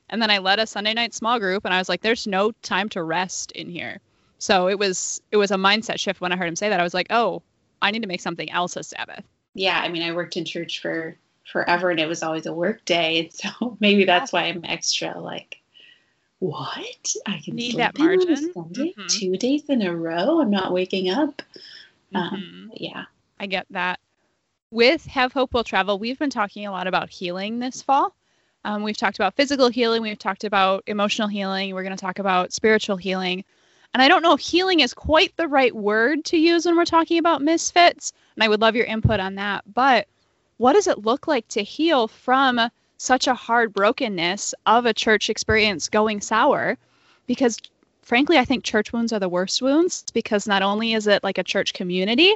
and 0.10 0.22
then 0.22 0.32
I 0.32 0.40
led 0.40 0.60
a 0.60 0.68
Sunday 0.68 0.94
night 0.94 1.14
small 1.14 1.40
group, 1.40 1.66
and 1.66 1.74
I 1.74 1.80
was 1.80 1.90
like, 1.90 2.02
there's 2.02 2.28
no 2.28 2.52
time 2.62 2.90
to 2.90 3.04
rest 3.04 3.52
in 3.52 3.70
here. 3.70 4.00
So 4.38 4.68
it 4.68 4.78
was 4.78 5.22
it 5.32 5.38
was 5.38 5.52
a 5.52 5.56
mindset 5.56 6.00
shift 6.00 6.22
when 6.22 6.32
I 6.32 6.36
heard 6.36 6.48
him 6.48 6.56
say 6.56 6.70
that. 6.70 6.80
I 6.80 6.84
was 6.84 6.94
like, 6.94 7.08
oh, 7.10 7.42
I 7.82 7.92
need 7.92 8.02
to 8.02 8.08
make 8.08 8.22
something 8.22 8.50
else 8.52 8.76
a 8.76 8.84
Sabbath. 8.84 9.24
Yeah, 9.54 9.80
I 9.80 9.90
mean, 9.90 10.04
I 10.04 10.12
worked 10.12 10.38
in 10.38 10.46
church 10.46 10.82
for 10.82 11.16
forever, 11.52 11.90
and 11.90 12.00
it 12.00 12.08
was 12.08 12.24
always 12.24 12.46
a 12.46 12.54
work 12.54 12.84
day, 12.86 13.20
and 13.20 13.34
so 13.60 13.78
maybe 13.80 14.06
that's 14.06 14.34
why 14.34 14.44
I'm 14.44 14.62
extra 14.64 15.20
like 15.20 15.60
what? 16.40 17.14
I 17.26 17.40
can 17.44 17.56
need 17.56 17.78
that 17.78 17.98
margin. 17.98 18.54
Sunday, 18.54 18.94
mm-hmm. 18.98 19.08
two 19.08 19.38
days 19.38 19.70
in 19.70 19.82
a 19.82 19.96
row. 19.96 20.42
I'm 20.42 20.52
not 20.52 20.74
waking 20.74 21.10
up. 21.10 21.42
Um, 22.14 22.24
mm-hmm. 22.24 22.36
Um, 22.36 22.72
yeah, 22.76 23.06
I 23.40 23.48
get 23.48 23.66
that. 23.72 24.00
With 24.72 25.06
Have 25.06 25.32
Hope 25.32 25.54
Will 25.54 25.64
Travel, 25.64 26.00
we've 26.00 26.20
been 26.20 26.30
talking 26.30 26.68
a 26.68 26.72
lot 26.72 26.88
about 26.88 27.10
healing 27.10 27.60
this 27.60 27.82
fall. 27.82 28.14
Um, 28.66 28.84
we've 28.84 28.98
talked 28.98 29.18
about 29.18 29.36
physical 29.36 29.70
healing. 29.70 30.02
We've 30.02 30.20
talked 30.20 30.44
about 30.44 30.84
emotional 30.88 31.28
healing. 31.28 31.74
We're 31.74 31.84
going 31.84 31.96
to 31.96 32.02
talk 32.02 32.20
about 32.20 32.52
spiritual 32.52 32.98
healing. 32.98 33.46
And 33.96 34.02
I 34.02 34.10
don't 34.10 34.22
know 34.22 34.34
if 34.34 34.42
healing 34.42 34.82
is 34.82 34.94
quite 34.94 35.36
the 35.38 35.48
right 35.48 35.74
word 35.74 36.26
to 36.26 36.38
use 36.38 36.66
when 36.66 36.76
we're 36.76 36.84
talking 36.84 37.18
about 37.18 37.42
misfits. 37.42 38.12
And 38.36 38.44
I 38.44 38.50
would 38.50 38.60
love 38.60 38.76
your 38.76 38.86
input 38.86 39.22
on 39.22 39.36
that. 39.36 39.64
But 39.74 40.10
what 40.58 40.74
does 40.74 40.88
it 40.88 41.06
look 41.06 41.28
like 41.28 41.48
to 41.48 41.64
heal 41.64 42.10
from 42.10 42.60
such 42.98 43.28
a 43.28 43.34
hard 43.34 43.74
brokenness 43.74 44.54
of 44.66 44.86
a 44.86 44.94
church 44.94 45.30
experience 45.30 45.90
going 45.90 46.22
sour 46.22 46.78
because 47.28 47.58
frankly 48.04 48.38
i 48.38 48.46
think 48.46 48.64
church 48.64 48.94
wounds 48.94 49.12
are 49.12 49.20
the 49.20 49.28
worst 49.28 49.62
wounds 49.62 50.06
because 50.14 50.48
not 50.48 50.62
only 50.62 50.94
is 50.94 51.06
it 51.06 51.22
like 51.22 51.38
a 51.38 51.44
church 51.44 51.74
community 51.74 52.34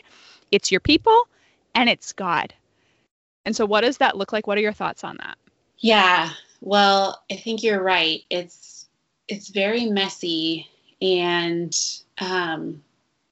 it's 0.51 0.69
your 0.69 0.81
people 0.81 1.27
and 1.75 1.89
it's 1.89 2.13
God. 2.13 2.53
And 3.45 3.55
so, 3.55 3.65
what 3.65 3.81
does 3.81 3.97
that 3.97 4.17
look 4.17 4.33
like? 4.33 4.47
What 4.47 4.57
are 4.57 4.61
your 4.61 4.73
thoughts 4.73 5.03
on 5.03 5.17
that? 5.17 5.37
Yeah, 5.77 6.29
well, 6.61 7.23
I 7.31 7.35
think 7.35 7.63
you're 7.63 7.81
right. 7.81 8.21
It's 8.29 8.87
it's 9.27 9.49
very 9.49 9.85
messy, 9.85 10.67
and 11.01 11.75
um, 12.19 12.83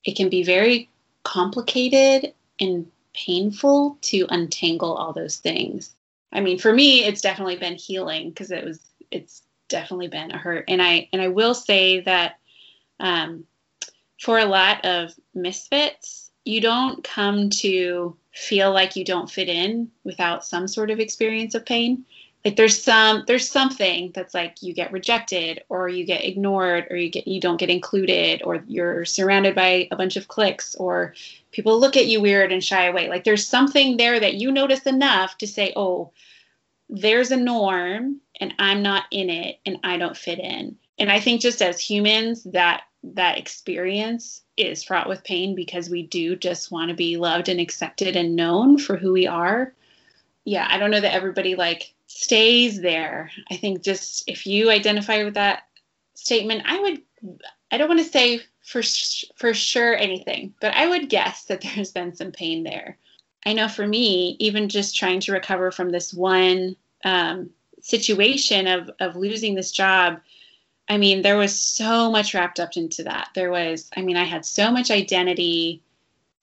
it 0.04 0.16
can 0.16 0.30
be 0.30 0.44
very 0.44 0.90
complicated 1.24 2.34
and 2.60 2.90
painful 3.14 3.98
to 4.02 4.26
untangle 4.30 4.94
all 4.94 5.14
those 5.14 5.38
things. 5.38 5.92
I 6.32 6.42
mean, 6.42 6.60
for 6.60 6.72
me, 6.72 7.04
it's 7.04 7.22
definitely 7.22 7.58
been 7.58 7.76
healing 7.76 8.30
because 8.30 8.52
it 8.52 8.64
was 8.64 8.80
it's 9.12 9.44
definitely 9.70 10.08
been 10.08 10.32
a 10.32 10.38
hurt, 10.38 10.66
and 10.68 10.82
I 10.82 11.10
and 11.12 11.22
I 11.22 11.30
will 11.30 11.54
say 11.54 12.02
that 12.02 12.40
um, 13.00 13.46
for 14.20 14.40
a 14.40 14.46
lot 14.46 14.86
of 14.86 15.14
misfits, 15.34 16.32
you 16.46 16.62
don't 16.62 17.04
come 17.04 17.50
to 17.50 18.16
feel 18.34 18.72
like 18.72 18.96
you 18.96 19.04
don't 19.04 19.30
fit 19.30 19.50
in 19.50 19.92
without 20.04 20.46
some 20.46 20.68
sort 20.68 20.92
of 20.92 21.00
experience 21.00 21.56
of 21.56 21.66
pain 21.66 22.06
like 22.46 22.56
there's 22.56 22.82
some 22.82 23.24
there's 23.28 23.50
something 23.50 24.12
that's 24.14 24.34
like 24.34 24.62
you 24.62 24.74
get 24.74 24.92
rejected 24.92 25.64
or 25.70 25.90
you 25.90 26.06
get 26.06 26.24
ignored 26.24 26.88
or 26.90 26.96
you 26.96 27.10
get 27.10 27.28
you 27.28 27.42
don't 27.42 27.60
get 27.60 27.70
included 27.70 28.42
or 28.44 28.64
you're 28.68 29.06
surrounded 29.06 29.56
by 29.56 29.88
a 29.92 29.96
bunch 29.96 30.16
of 30.16 30.28
cliques 30.28 30.76
or 30.76 31.14
people 31.52 31.80
look 31.80 31.98
at 31.98 32.06
you 32.06 32.22
weird 32.22 32.52
and 32.52 32.64
shy 32.64 32.86
away 32.86 33.10
like 33.10 33.24
there's 33.24 33.48
something 33.48 33.98
there 33.98 34.20
that 34.20 34.36
you 34.36 34.52
notice 34.52 34.86
enough 34.86 35.38
to 35.38 35.48
say 35.48 35.74
oh 35.76 36.12
there's 36.90 37.32
a 37.32 37.38
norm 37.38 38.22
and 38.40 38.54
i'm 38.60 38.82
not 38.82 39.04
in 39.12 39.30
it 39.30 39.60
and 39.66 39.78
i 39.84 39.98
don't 39.98 40.16
fit 40.16 40.40
in 40.40 40.78
and 41.00 41.12
i 41.12 41.20
think 41.20 41.42
just 41.42 41.62
as 41.62 41.80
humans 41.80 42.44
that 42.44 42.84
that 43.04 43.38
experience 43.38 44.42
is 44.56 44.84
fraught 44.84 45.08
with 45.08 45.24
pain 45.24 45.56
because 45.56 45.90
we 45.90 46.04
do 46.04 46.36
just 46.36 46.72
want 46.72 46.90
to 46.90 46.96
be 46.96 47.18
loved 47.18 47.50
and 47.50 47.60
accepted 47.60 48.16
and 48.16 48.36
known 48.36 48.78
for 48.78 48.98
who 48.98 49.14
we 49.14 49.28
are. 49.28 49.74
Yeah, 50.44 50.68
I 50.70 50.78
don't 50.78 50.92
know 50.92 51.00
that 51.00 51.14
everybody 51.14 51.56
like 51.56 51.94
stays 52.08 52.82
there. 52.82 53.32
I 53.52 53.58
think 53.58 53.84
just 53.84 54.24
if 54.28 54.48
you 54.48 54.70
identify 54.70 55.24
with 55.24 55.36
that 55.36 55.64
statement, 56.16 56.64
I 56.66 56.80
would 56.80 57.02
I 57.72 57.78
don't 57.78 57.90
want 57.90 58.00
to 58.00 58.06
say 58.06 58.42
for 58.64 58.82
for 59.36 59.54
sure 59.54 59.96
anything, 59.96 60.54
but 60.60 60.74
I 60.74 60.88
would 60.88 61.10
guess 61.10 61.46
that 61.46 61.62
there's 61.76 61.92
been 61.92 62.16
some 62.16 62.32
pain 62.32 62.64
there. 62.64 62.98
I 63.46 63.54
know 63.54 63.68
for 63.68 63.88
me, 63.88 64.36
even 64.40 64.68
just 64.68 64.96
trying 64.96 65.20
to 65.22 65.32
recover 65.32 65.72
from 65.72 65.90
this 65.90 66.14
one 66.14 66.76
um, 67.06 67.52
situation 67.82 68.68
of 68.68 68.90
of 69.00 69.16
losing 69.16 69.56
this 69.56 69.72
job, 69.72 70.20
I 70.90 70.98
mean, 70.98 71.22
there 71.22 71.38
was 71.38 71.58
so 71.58 72.10
much 72.12 72.34
wrapped 72.34 72.60
up 72.60 72.78
into 72.78 73.04
that. 73.04 73.30
There 73.36 73.52
was, 73.52 73.90
I 73.96 74.02
mean, 74.02 74.16
I 74.16 74.24
had 74.24 74.46
so 74.46 74.72
much 74.72 74.90
identity 74.90 75.82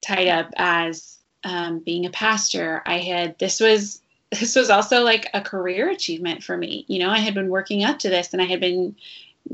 tied 0.02 0.28
up 0.28 0.50
as 0.56 1.18
um, 1.44 1.78
being 1.78 2.04
a 2.04 2.10
pastor. 2.10 2.82
I 2.84 2.98
had, 2.98 3.38
this 3.38 3.60
was, 3.60 4.02
this 4.34 4.56
was 4.56 4.70
also 4.70 5.02
like 5.02 5.28
a 5.34 5.40
career 5.40 5.90
achievement 5.90 6.42
for 6.42 6.56
me. 6.56 6.84
You 6.88 7.00
know, 7.00 7.10
I 7.10 7.18
had 7.18 7.34
been 7.34 7.48
working 7.48 7.84
up 7.84 7.98
to 8.00 8.08
this 8.08 8.32
and 8.32 8.42
I 8.42 8.46
had 8.46 8.60
been 8.60 8.96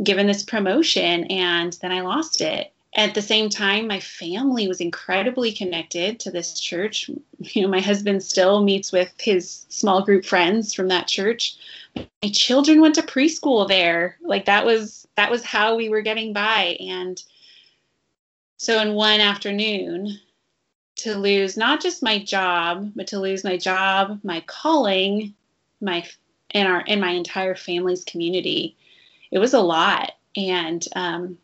given 0.03 0.27
this 0.27 0.43
promotion 0.43 1.25
and 1.25 1.73
then 1.83 1.93
I 1.93 2.01
lost 2.01 2.41
it. 2.41 2.73
At 2.95 3.15
the 3.15 3.23
same 3.23 3.49
time, 3.49 3.87
my 3.87 4.01
family 4.01 4.67
was 4.67 4.81
incredibly 4.81 5.53
connected 5.53 6.19
to 6.21 6.31
this 6.31 6.59
church. 6.59 7.11
You 7.43 7.63
know, 7.63 7.69
my 7.69 7.81
husband 7.81 8.23
still 8.23 8.63
meets 8.63 8.93
with 8.93 9.15
his 9.19 9.65
small 9.71 10.05
group 10.05 10.27
friends 10.27 10.75
from 10.75 10.89
that 10.89 11.09
church 11.09 11.57
my 11.97 12.31
children 12.33 12.81
went 12.81 12.95
to 12.95 13.03
preschool 13.03 13.67
there 13.67 14.17
like 14.23 14.45
that 14.45 14.65
was 14.65 15.07
that 15.17 15.31
was 15.31 15.45
how 15.45 15.77
we 15.77 15.89
were 15.89 16.03
getting 16.03 16.33
by 16.33 16.77
and 16.81 17.23
so 18.57 18.81
in 18.81 18.95
one 18.95 19.21
afternoon 19.21 20.19
to 21.01 21.17
lose 21.17 21.57
not 21.57 21.81
just 21.81 22.03
my 22.03 22.19
job 22.19 22.93
but 22.95 23.07
to 23.07 23.21
lose 23.21 23.45
my 23.45 23.57
job 23.57 24.19
my 24.23 24.41
calling 24.47 25.35
my 25.81 26.05
and 26.53 26.69
our 26.69 26.85
and 26.87 27.01
my 27.01 27.11
entire 27.11 27.55
family's 27.55 28.05
community. 28.05 28.77
It 29.31 29.39
was 29.39 29.55
a 29.55 29.61
lot. 29.61 30.13
And 30.37 30.85
um, 30.95 31.39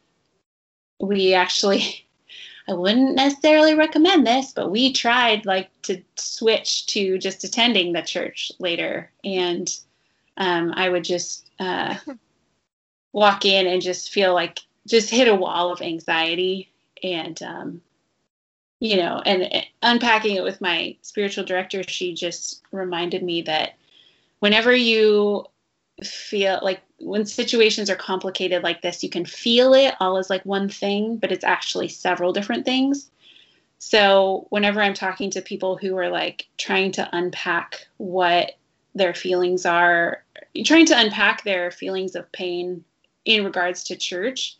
we 1.00 1.34
actually 1.34 2.06
I 2.68 2.74
wouldn't 2.74 3.14
necessarily 3.14 3.74
recommend 3.76 4.26
this, 4.26 4.50
but 4.52 4.72
we 4.72 4.92
tried 4.92 5.46
like 5.46 5.70
to 5.82 6.02
switch 6.16 6.86
to 6.86 7.16
just 7.16 7.44
attending 7.44 7.92
the 7.92 8.02
church 8.02 8.50
later. 8.58 9.12
And 9.24 9.72
um, 10.36 10.72
I 10.74 10.88
would 10.88 11.04
just 11.04 11.48
uh, 11.60 11.94
walk 13.12 13.44
in 13.44 13.68
and 13.68 13.80
just 13.80 14.10
feel 14.10 14.34
like 14.34 14.58
just 14.84 15.10
hit 15.10 15.28
a 15.28 15.34
wall 15.34 15.70
of 15.72 15.80
anxiety. 15.80 16.72
And 17.04 17.40
um, 17.40 17.82
you 18.80 18.96
know 18.96 19.22
and 19.24 19.64
unpacking 19.82 20.36
it 20.36 20.42
with 20.42 20.60
my 20.60 20.96
spiritual 21.02 21.44
director 21.44 21.82
she 21.82 22.14
just 22.14 22.62
reminded 22.72 23.22
me 23.22 23.42
that 23.42 23.74
whenever 24.40 24.74
you 24.74 25.44
feel 26.04 26.60
like 26.62 26.82
when 26.98 27.24
situations 27.24 27.88
are 27.88 27.96
complicated 27.96 28.62
like 28.62 28.82
this 28.82 29.02
you 29.02 29.08
can 29.08 29.24
feel 29.24 29.72
it 29.72 29.94
all 29.98 30.18
as 30.18 30.28
like 30.28 30.44
one 30.44 30.68
thing 30.68 31.16
but 31.16 31.32
it's 31.32 31.44
actually 31.44 31.88
several 31.88 32.32
different 32.32 32.64
things. 32.64 33.10
So 33.78 34.46
whenever 34.50 34.82
i'm 34.82 34.94
talking 34.94 35.30
to 35.30 35.42
people 35.42 35.76
who 35.76 35.96
are 35.96 36.08
like 36.10 36.46
trying 36.58 36.92
to 36.92 37.08
unpack 37.12 37.86
what 37.96 38.52
their 38.94 39.14
feelings 39.14 39.64
are 39.66 40.22
trying 40.64 40.86
to 40.86 40.98
unpack 40.98 41.44
their 41.44 41.70
feelings 41.70 42.14
of 42.14 42.30
pain 42.32 42.84
in 43.24 43.44
regards 43.44 43.84
to 43.84 43.96
church, 43.96 44.56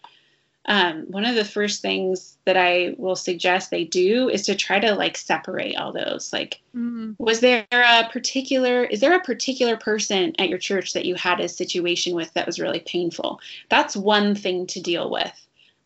um, 0.67 1.05
one 1.09 1.25
of 1.25 1.37
the 1.37 1.45
first 1.45 1.81
things 1.81 2.37
that 2.45 2.57
I 2.57 2.95
will 2.99 3.15
suggest 3.15 3.71
they 3.71 3.85
do 3.85 4.29
is 4.29 4.43
to 4.47 4.57
try 4.57 4.81
to 4.81 4.95
like 4.95 5.17
separate 5.17 5.77
all 5.77 5.93
those. 5.93 6.33
Like, 6.33 6.61
mm-hmm. 6.75 7.13
was 7.19 7.41
there 7.41 7.67
a 7.73 8.09
particular, 8.11 8.85
is 8.85 9.01
there 9.01 9.15
a 9.15 9.23
particular 9.23 9.77
person 9.77 10.35
at 10.39 10.49
your 10.49 10.59
church 10.59 10.93
that 10.93 11.05
you 11.05 11.15
had 11.15 11.41
a 11.41 11.49
situation 11.49 12.17
with 12.17 12.33
that 12.35 12.47
was 12.47 12.59
really 12.59 12.81
painful? 12.81 13.41
That's 13.69 13.97
one 13.97 14.35
thing 14.35 14.67
to 14.69 14.81
deal 14.81 15.09
with. 15.09 15.33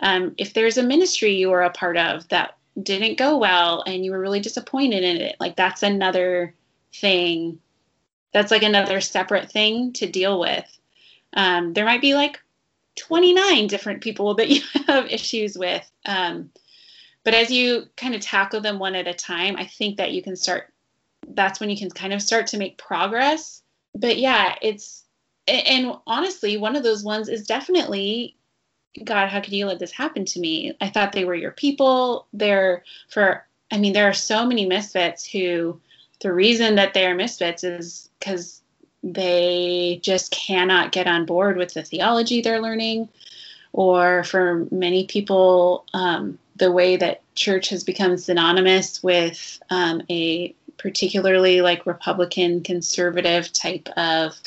Um, 0.01 0.35
if 0.39 0.55
there's 0.55 0.79
a 0.79 0.83
ministry 0.83 1.35
you 1.35 1.51
were 1.51 1.63
a 1.63 1.71
part 1.71 1.99
of 1.99 2.27
that 2.29 2.57
didn't 2.83 3.19
go 3.19 3.37
well 3.37 3.83
and 3.87 4.03
you 4.03 4.13
were 4.13 4.21
really 4.21 4.41
disappointed 4.41 5.05
in 5.05 5.19
it, 5.19 5.37
like 5.39 5.57
that's 5.57 5.83
another 5.83 6.55
thing 6.95 7.59
that's 8.33 8.51
like 8.51 8.63
another 8.63 9.01
separate 9.01 9.51
thing 9.51 9.93
to 9.95 10.11
deal 10.11 10.41
with. 10.41 10.65
Um, 11.35 11.75
there 11.75 11.85
might 11.85 12.01
be 12.01 12.15
like 12.15 12.41
29 13.01 13.67
different 13.67 14.03
people 14.03 14.35
that 14.35 14.49
you 14.49 14.63
have 14.87 15.07
issues 15.07 15.57
with. 15.57 15.89
Um, 16.07 16.51
but 17.25 17.35
as 17.35 17.51
you 17.51 17.87
kind 17.97 18.15
of 18.15 18.21
tackle 18.21 18.61
them 18.61 18.79
one 18.79 18.95
at 18.95 19.09
a 19.09 19.15
time, 19.15 19.57
I 19.57 19.65
think 19.65 19.97
that 19.97 20.13
you 20.13 20.23
can 20.23 20.37
start, 20.37 20.73
that's 21.29 21.61
when 21.61 21.71
you 21.71 21.77
can 21.77 21.91
kind 21.91 22.13
of 22.13 22.23
start 22.23 22.47
to 22.49 22.59
make 22.59 22.79
progress. 22.79 23.63
But 23.95 24.19
yeah, 24.19 24.55
it's, 24.63 25.05
and 25.47 25.95
honestly, 26.07 26.57
one 26.57 26.77
of 26.77 26.83
those 26.83 27.03
ones 27.03 27.29
is 27.29 27.47
definitely 27.47 28.37
God, 29.05 29.29
how 29.29 29.41
could 29.41 29.53
you 29.53 29.67
let 29.67 29.79
this 29.79 29.93
happen 29.93 30.25
to 30.27 30.41
me? 30.41 30.77
I 30.81 30.89
thought 30.89 31.13
they 31.13 31.25
were 31.25 31.35
your 31.35 31.53
people. 31.53 32.27
They're 32.33 32.85
for, 33.09 33.47
I 33.71 33.79
mean, 33.79 33.93
there 33.93 34.09
are 34.09 34.15
so 34.15 34.45
many 34.47 34.67
misfits 34.67 35.25
who 35.25 35.81
the 36.21 36.33
reason 36.33 36.75
that 36.75 36.93
they 36.93 37.07
are 37.07 37.15
misfits 37.15 37.65
is 37.65 38.09
because 38.19 38.60
they 39.03 40.01
just 40.03 40.31
cannot 40.31 40.93
get 40.93 41.07
on 41.07 41.27
board 41.27 41.57
with 41.57 41.75
the 41.75 41.83
theology 41.83 42.43
they're 42.43 42.61
learning, 42.61 43.09
or 43.73 44.25
for 44.25 44.67
many 44.71 45.07
people, 45.07 45.87
um, 45.95 46.39
the 46.57 46.73
way 46.73 46.97
that 46.97 47.23
church 47.35 47.69
has 47.71 47.85
become 47.85 48.19
synonymous 48.19 49.03
with 49.03 49.61
um, 49.71 50.03
a 50.11 50.55
particularly 50.77 51.61
like 51.61 51.87
Republican 51.87 52.63
conservative 52.63 53.53
type 53.53 53.89
of 53.97 54.39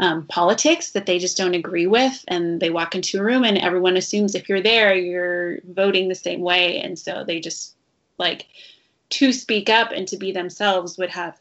um, 0.00 0.26
politics 0.26 0.92
that 0.92 1.06
they 1.06 1.18
just 1.18 1.36
don't 1.36 1.54
agree 1.54 1.86
with. 1.86 2.24
And 2.28 2.60
they 2.60 2.70
walk 2.70 2.94
into 2.94 3.18
a 3.18 3.22
room 3.22 3.44
and 3.44 3.58
everyone 3.58 3.96
assumes 3.96 4.34
if 4.34 4.48
you're 4.48 4.62
there, 4.62 4.94
you're 4.94 5.58
voting 5.68 6.08
the 6.08 6.14
same 6.14 6.40
way. 6.40 6.80
And 6.80 6.98
so 6.98 7.24
they 7.24 7.38
just 7.38 7.74
like 8.18 8.46
to 9.10 9.32
speak 9.32 9.68
up 9.68 9.92
and 9.92 10.08
to 10.08 10.16
be 10.16 10.32
themselves 10.32 10.96
would 10.98 11.10
have 11.10 11.38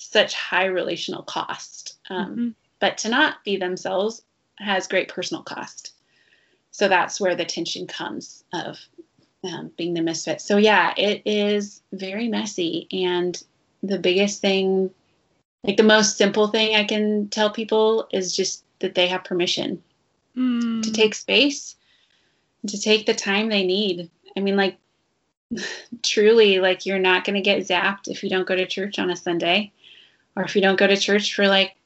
such 0.00 0.34
high 0.34 0.64
relational 0.64 1.22
cost. 1.22 1.98
Um, 2.08 2.30
mm-hmm. 2.30 2.48
But 2.80 2.98
to 2.98 3.10
not 3.10 3.44
be 3.44 3.56
themselves 3.56 4.22
has 4.58 4.88
great 4.88 5.08
personal 5.08 5.42
cost. 5.42 5.92
So 6.70 6.88
that's 6.88 7.20
where 7.20 7.36
the 7.36 7.44
tension 7.44 7.86
comes 7.86 8.42
of 8.52 8.78
um, 9.44 9.70
being 9.76 9.94
the 9.94 10.02
misfit. 10.02 10.40
So 10.40 10.56
yeah, 10.56 10.94
it 10.96 11.22
is 11.26 11.82
very 11.92 12.28
messy. 12.28 12.88
And 12.92 13.40
the 13.82 13.98
biggest 13.98 14.40
thing, 14.40 14.90
like 15.64 15.76
the 15.76 15.82
most 15.82 16.16
simple 16.16 16.48
thing 16.48 16.74
I 16.74 16.84
can 16.84 17.28
tell 17.28 17.50
people 17.50 18.08
is 18.10 18.34
just 18.34 18.64
that 18.78 18.94
they 18.94 19.08
have 19.08 19.24
permission 19.24 19.82
mm. 20.34 20.82
to 20.82 20.92
take 20.92 21.14
space, 21.14 21.76
to 22.66 22.80
take 22.80 23.04
the 23.04 23.14
time 23.14 23.50
they 23.50 23.66
need. 23.66 24.10
I 24.34 24.40
mean, 24.40 24.56
like 24.56 24.78
truly 26.02 26.58
like 26.60 26.86
you're 26.86 26.98
not 26.98 27.24
going 27.24 27.34
to 27.34 27.42
get 27.42 27.66
zapped 27.66 28.08
if 28.08 28.22
you 28.22 28.30
don't 28.30 28.48
go 28.48 28.56
to 28.56 28.66
church 28.66 28.98
on 28.98 29.10
a 29.10 29.16
Sunday 29.16 29.72
or 30.36 30.44
if 30.44 30.54
you 30.54 30.62
don't 30.62 30.78
go 30.78 30.86
to 30.86 30.96
church 30.96 31.34
for 31.34 31.46
like 31.48 31.76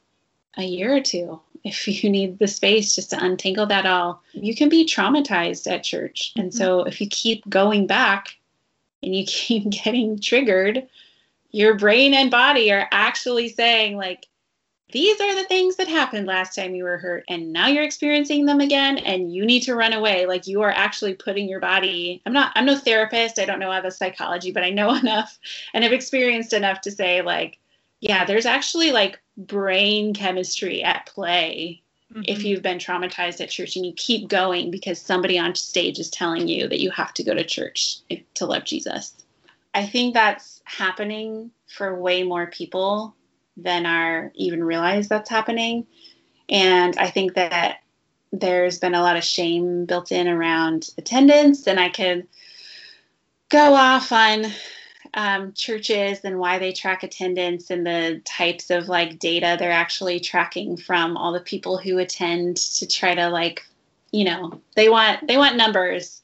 a 0.57 0.63
year 0.63 0.95
or 0.95 1.01
two. 1.01 1.39
If 1.63 1.87
you 2.03 2.09
need 2.09 2.39
the 2.39 2.47
space 2.47 2.95
just 2.95 3.11
to 3.11 3.23
untangle 3.23 3.65
that 3.67 3.85
all, 3.85 4.21
you 4.33 4.55
can 4.55 4.69
be 4.69 4.85
traumatized 4.85 5.71
at 5.71 5.83
church. 5.83 6.33
And 6.37 6.53
so 6.53 6.79
mm-hmm. 6.79 6.87
if 6.87 7.01
you 7.01 7.07
keep 7.07 7.47
going 7.49 7.87
back 7.87 8.35
and 9.03 9.15
you 9.15 9.25
keep 9.27 9.69
getting 9.69 10.19
triggered, 10.19 10.87
your 11.51 11.75
brain 11.75 12.13
and 12.13 12.29
body 12.29 12.71
are 12.71 12.87
actually 12.91 13.47
saying 13.47 13.95
like 13.95 14.27
these 14.91 15.19
are 15.19 15.35
the 15.35 15.45
things 15.45 15.77
that 15.77 15.87
happened 15.87 16.27
last 16.27 16.53
time 16.53 16.75
you 16.75 16.83
were 16.83 16.97
hurt 16.97 17.23
and 17.29 17.51
now 17.51 17.67
you're 17.67 17.83
experiencing 17.83 18.45
them 18.45 18.59
again 18.59 18.97
and 18.97 19.33
you 19.33 19.45
need 19.45 19.61
to 19.61 19.73
run 19.73 19.93
away 19.93 20.25
like 20.25 20.47
you 20.47 20.61
are 20.61 20.71
actually 20.71 21.13
putting 21.13 21.47
your 21.47 21.61
body 21.61 22.21
i'm 22.25 22.33
not 22.33 22.51
i'm 22.55 22.65
no 22.65 22.77
therapist 22.77 23.39
i 23.39 23.45
don't 23.45 23.59
know 23.59 23.71
all 23.71 23.81
the 23.81 23.89
psychology 23.89 24.51
but 24.51 24.63
i 24.63 24.69
know 24.69 24.93
enough 24.95 25.39
and 25.73 25.83
have 25.83 25.93
experienced 25.93 26.51
enough 26.51 26.81
to 26.81 26.91
say 26.91 27.21
like 27.21 27.57
yeah 28.05 28.25
there's 28.25 28.45
actually 28.45 28.91
like 28.91 29.19
brain 29.37 30.13
chemistry 30.13 30.83
at 30.83 31.05
play 31.05 31.81
mm-hmm. 32.11 32.23
if 32.27 32.43
you've 32.43 32.61
been 32.61 32.77
traumatized 32.77 33.41
at 33.41 33.49
church 33.49 33.75
and 33.75 33.85
you 33.85 33.93
keep 33.93 34.27
going 34.27 34.71
because 34.71 34.99
somebody 34.99 35.37
on 35.37 35.53
stage 35.55 35.99
is 35.99 36.09
telling 36.09 36.47
you 36.47 36.67
that 36.67 36.79
you 36.79 36.89
have 36.91 37.13
to 37.13 37.23
go 37.23 37.33
to 37.33 37.43
church 37.43 37.97
to 38.33 38.45
love 38.45 38.63
jesus 38.63 39.13
i 39.73 39.85
think 39.85 40.13
that's 40.13 40.61
happening 40.65 41.51
for 41.67 41.99
way 41.99 42.23
more 42.23 42.47
people 42.47 43.15
than 43.57 43.85
are 43.85 44.31
even 44.35 44.63
realize 44.63 45.07
that's 45.07 45.29
happening. 45.29 45.85
And 46.49 46.95
I 46.97 47.09
think 47.09 47.35
that 47.35 47.79
there's 48.31 48.79
been 48.79 48.95
a 48.95 49.01
lot 49.01 49.17
of 49.17 49.23
shame 49.23 49.85
built 49.85 50.11
in 50.11 50.27
around 50.27 50.89
attendance, 50.97 51.67
and 51.67 51.79
I 51.79 51.89
could 51.89 52.27
go 53.49 53.73
off 53.73 54.11
on 54.11 54.45
um, 55.15 55.53
churches 55.53 56.19
and 56.23 56.39
why 56.39 56.59
they 56.59 56.73
track 56.73 57.03
attendance 57.03 57.71
and 57.71 57.85
the 57.85 58.21
types 58.25 58.69
of 58.69 58.87
like 58.87 59.17
data 59.17 59.55
they're 59.57 59.71
actually 59.71 60.19
tracking 60.19 60.77
from 60.77 61.15
all 61.17 61.31
the 61.31 61.39
people 61.39 61.77
who 61.77 61.97
attend 61.97 62.57
to 62.57 62.85
try 62.85 63.15
to 63.15 63.29
like 63.29 63.65
you 64.11 64.25
know 64.25 64.61
they 64.75 64.89
want 64.89 65.25
they 65.27 65.37
want 65.37 65.55
numbers 65.55 66.21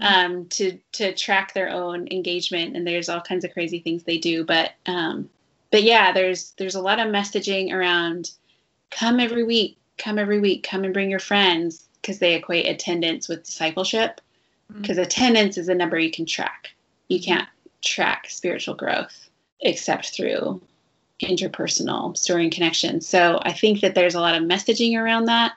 um, 0.00 0.46
to 0.46 0.78
to 0.90 1.14
track 1.14 1.54
their 1.54 1.70
own 1.70 2.08
engagement 2.10 2.76
and 2.76 2.86
there's 2.86 3.08
all 3.08 3.20
kinds 3.20 3.44
of 3.44 3.52
crazy 3.52 3.78
things 3.78 4.02
they 4.02 4.18
do 4.18 4.44
but 4.44 4.72
um, 4.86 5.30
but 5.72 5.82
yeah, 5.82 6.12
there's 6.12 6.52
there's 6.58 6.76
a 6.76 6.80
lot 6.80 7.00
of 7.00 7.06
messaging 7.08 7.72
around 7.72 8.30
come 8.90 9.18
every 9.18 9.42
week, 9.42 9.78
come 9.98 10.18
every 10.18 10.38
week, 10.38 10.62
come 10.62 10.84
and 10.84 10.94
bring 10.94 11.10
your 11.10 11.18
friends 11.18 11.88
because 12.00 12.18
they 12.18 12.34
equate 12.34 12.68
attendance 12.68 13.26
with 13.26 13.44
discipleship 13.44 14.20
because 14.80 14.98
mm-hmm. 14.98 15.04
attendance 15.04 15.56
is 15.56 15.68
a 15.68 15.74
number 15.74 15.98
you 15.98 16.12
can 16.12 16.26
track. 16.26 16.70
You 17.08 17.20
can't 17.20 17.48
track 17.82 18.26
spiritual 18.28 18.74
growth 18.74 19.28
except 19.60 20.14
through 20.14 20.60
interpersonal 21.22 22.16
story 22.16 22.44
and 22.44 22.52
connection. 22.52 23.00
So 23.00 23.40
I 23.42 23.52
think 23.52 23.80
that 23.80 23.94
there's 23.94 24.14
a 24.14 24.20
lot 24.20 24.34
of 24.34 24.42
messaging 24.42 24.98
around 24.98 25.26
that. 25.26 25.52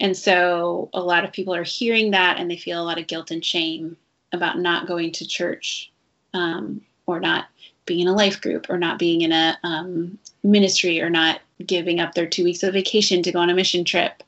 And 0.00 0.16
so 0.16 0.88
a 0.94 1.00
lot 1.00 1.24
of 1.24 1.32
people 1.32 1.54
are 1.54 1.64
hearing 1.64 2.10
that 2.12 2.38
and 2.38 2.50
they 2.50 2.56
feel 2.56 2.80
a 2.80 2.84
lot 2.84 2.98
of 2.98 3.06
guilt 3.06 3.30
and 3.30 3.44
shame 3.44 3.96
about 4.32 4.58
not 4.58 4.86
going 4.86 5.12
to 5.12 5.26
church 5.26 5.92
um, 6.34 6.80
or 7.06 7.20
not 7.20 7.46
being 7.84 8.00
in 8.00 8.08
a 8.08 8.14
life 8.14 8.40
group 8.40 8.66
or 8.70 8.78
not 8.78 8.98
being 8.98 9.20
in 9.20 9.32
a 9.32 9.58
um, 9.62 10.18
ministry 10.42 11.00
or 11.00 11.10
not 11.10 11.40
giving 11.64 12.00
up 12.00 12.14
their 12.14 12.26
two 12.26 12.44
weeks 12.44 12.62
of 12.62 12.72
vacation 12.72 13.22
to 13.22 13.32
go 13.32 13.38
on 13.38 13.50
a 13.50 13.54
mission 13.54 13.84
trip. 13.84 14.22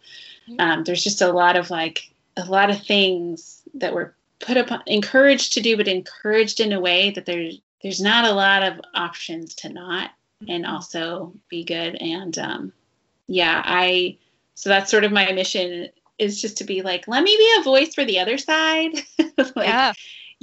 Um, 0.59 0.85
there's 0.85 1.03
just 1.03 1.23
a 1.23 1.33
lot 1.33 1.57
of 1.57 1.71
like 1.71 2.11
a 2.37 2.45
lot 2.45 2.71
of 2.71 2.83
things 2.83 3.63
that 3.75 3.95
we're 3.95 4.13
put 4.41 4.57
upon 4.57 4.83
encouraged 4.87 5.53
to 5.55 5.61
do, 5.61 5.77
but 5.77 5.89
encouraged 5.89 6.61
in 6.61 6.73
a 6.73 6.81
way 6.81 7.11
that 7.11 7.27
there's 7.27 7.61
there's 7.83 8.01
not 8.01 8.25
a 8.25 8.35
lot 8.35 8.63
of 8.63 8.81
options 8.95 9.55
to 9.57 9.69
not 9.69 10.11
and 10.49 10.65
mm-hmm. 10.65 10.75
also 10.75 11.33
be 11.49 11.65
good. 11.65 11.97
And 11.97 12.37
um, 12.39 12.73
yeah, 13.27 13.63
I 13.65 14.19
so 14.55 14.71
that's 14.71 14.91
sort 14.91 15.05
of 15.05 15.13
my 15.13 15.33
mission 15.33 15.89
is 16.19 16.41
just 16.41 16.59
to 16.59 16.65
be 16.65 16.83
like, 16.83 17.09
let 17.09 17.25
me 17.25 17.37
be 17.37 17.57
a 17.59 17.65
voice 17.65 17.95
for 17.95 18.05
the 18.05 18.21
other 18.21 18.39
side. 18.39 18.93
like, 19.37 19.53
yeah 19.57 19.93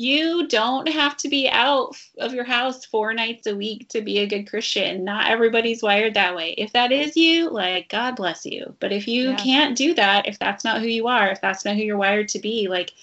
you 0.01 0.47
don't 0.47 0.87
have 0.87 1.17
to 1.17 1.29
be 1.29 1.47
out 1.49 1.95
of 2.17 2.33
your 2.33 2.43
house 2.43 2.85
four 2.85 3.13
nights 3.13 3.45
a 3.45 3.55
week 3.55 3.87
to 3.89 4.01
be 4.01 4.19
a 4.19 4.27
good 4.27 4.49
Christian. 4.49 5.03
Not 5.03 5.29
everybody's 5.29 5.83
wired 5.83 6.13
that 6.13 6.35
way. 6.35 6.55
If 6.57 6.73
that 6.73 6.91
is 6.91 7.17
you, 7.17 7.49
like, 7.49 7.89
God 7.89 8.15
bless 8.15 8.45
you. 8.45 8.75
But 8.79 8.91
if 8.91 9.07
you 9.07 9.29
yeah. 9.29 9.35
can't 9.35 9.77
do 9.77 9.93
that, 9.95 10.27
if 10.27 10.39
that's 10.39 10.63
not 10.63 10.81
who 10.81 10.87
you 10.87 11.07
are, 11.07 11.29
if 11.29 11.41
that's 11.41 11.65
not 11.65 11.75
who 11.75 11.83
you're 11.83 11.97
wired 11.97 12.29
to 12.29 12.39
be, 12.39 12.67
like, 12.67 12.93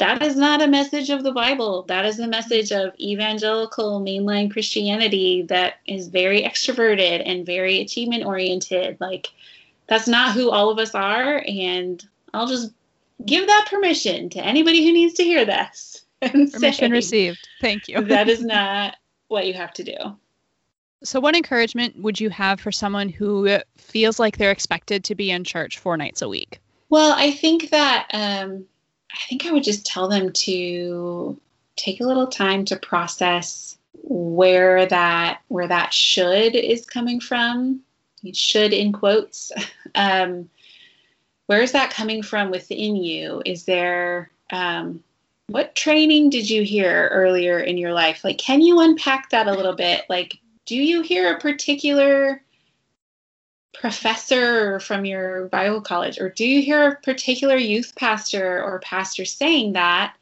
that 0.00 0.22
is 0.22 0.34
not 0.34 0.62
a 0.62 0.66
message 0.66 1.10
of 1.10 1.22
the 1.22 1.32
Bible. 1.32 1.82
That 1.82 2.06
is 2.06 2.18
a 2.18 2.26
message 2.26 2.72
of 2.72 2.94
evangelical 2.98 4.00
mainline 4.00 4.50
Christianity 4.50 5.42
that 5.42 5.74
is 5.86 6.08
very 6.08 6.42
extroverted 6.42 7.22
and 7.24 7.44
very 7.44 7.80
achievement 7.80 8.24
oriented. 8.24 8.98
Like, 8.98 9.28
that's 9.88 10.08
not 10.08 10.34
who 10.34 10.50
all 10.50 10.70
of 10.70 10.78
us 10.78 10.94
are. 10.94 11.44
And 11.46 12.02
I'll 12.32 12.46
just 12.46 12.72
give 13.26 13.46
that 13.46 13.68
permission 13.70 14.30
to 14.30 14.42
anybody 14.42 14.86
who 14.86 14.92
needs 14.92 15.14
to 15.14 15.22
hear 15.22 15.44
this. 15.44 16.04
Permission 16.22 16.92
received. 16.92 17.46
Thank 17.60 17.86
you. 17.86 18.02
that 18.04 18.28
is 18.28 18.42
not 18.42 18.96
what 19.28 19.46
you 19.46 19.52
have 19.52 19.72
to 19.74 19.84
do. 19.84 19.96
So, 21.04 21.20
what 21.20 21.34
encouragement 21.34 22.00
would 22.02 22.20
you 22.20 22.30
have 22.30 22.60
for 22.60 22.72
someone 22.72 23.08
who 23.08 23.58
feels 23.76 24.18
like 24.18 24.36
they're 24.36 24.50
expected 24.50 25.04
to 25.04 25.14
be 25.14 25.30
in 25.30 25.44
church 25.44 25.78
four 25.78 25.96
nights 25.96 26.20
a 26.20 26.28
week? 26.28 26.58
Well, 26.90 27.14
I 27.16 27.30
think 27.30 27.70
that 27.70 28.08
um, 28.12 28.66
I 29.14 29.20
think 29.28 29.46
I 29.46 29.52
would 29.52 29.64
just 29.64 29.86
tell 29.86 30.08
them 30.08 30.32
to 30.32 31.38
take 31.76 32.00
a 32.00 32.06
little 32.06 32.26
time 32.26 32.64
to 32.66 32.76
process 32.76 33.78
where 34.02 34.86
that 34.86 35.40
where 35.48 35.68
that 35.68 35.92
should 35.92 36.54
is 36.54 36.84
coming 36.84 37.20
from. 37.20 37.80
Should 38.32 38.72
in 38.72 38.92
quotes. 38.92 39.50
um, 39.94 40.50
where 41.46 41.62
is 41.62 41.72
that 41.72 41.90
coming 41.90 42.22
from 42.22 42.50
within 42.50 42.96
you? 42.96 43.42
Is 43.44 43.64
there 43.64 44.30
um, 44.50 45.02
what 45.50 45.74
training 45.74 46.30
did 46.30 46.48
you 46.48 46.62
hear 46.62 47.08
earlier 47.12 47.58
in 47.58 47.76
your 47.76 47.92
life? 47.92 48.22
Like, 48.22 48.38
can 48.38 48.60
you 48.60 48.80
unpack 48.80 49.30
that 49.30 49.48
a 49.48 49.52
little 49.52 49.74
bit? 49.74 50.04
Like, 50.08 50.38
do 50.64 50.76
you 50.76 51.02
hear 51.02 51.34
a 51.34 51.40
particular 51.40 52.40
professor 53.72 54.80
from 54.80 55.04
your 55.04 55.46
Bible 55.48 55.80
college, 55.80 56.18
or 56.18 56.28
do 56.28 56.46
you 56.46 56.62
hear 56.62 56.88
a 56.88 56.96
particular 56.96 57.56
youth 57.56 57.94
pastor 57.94 58.62
or 58.62 58.80
pastor 58.80 59.24
saying 59.24 59.74
that? 59.74 60.14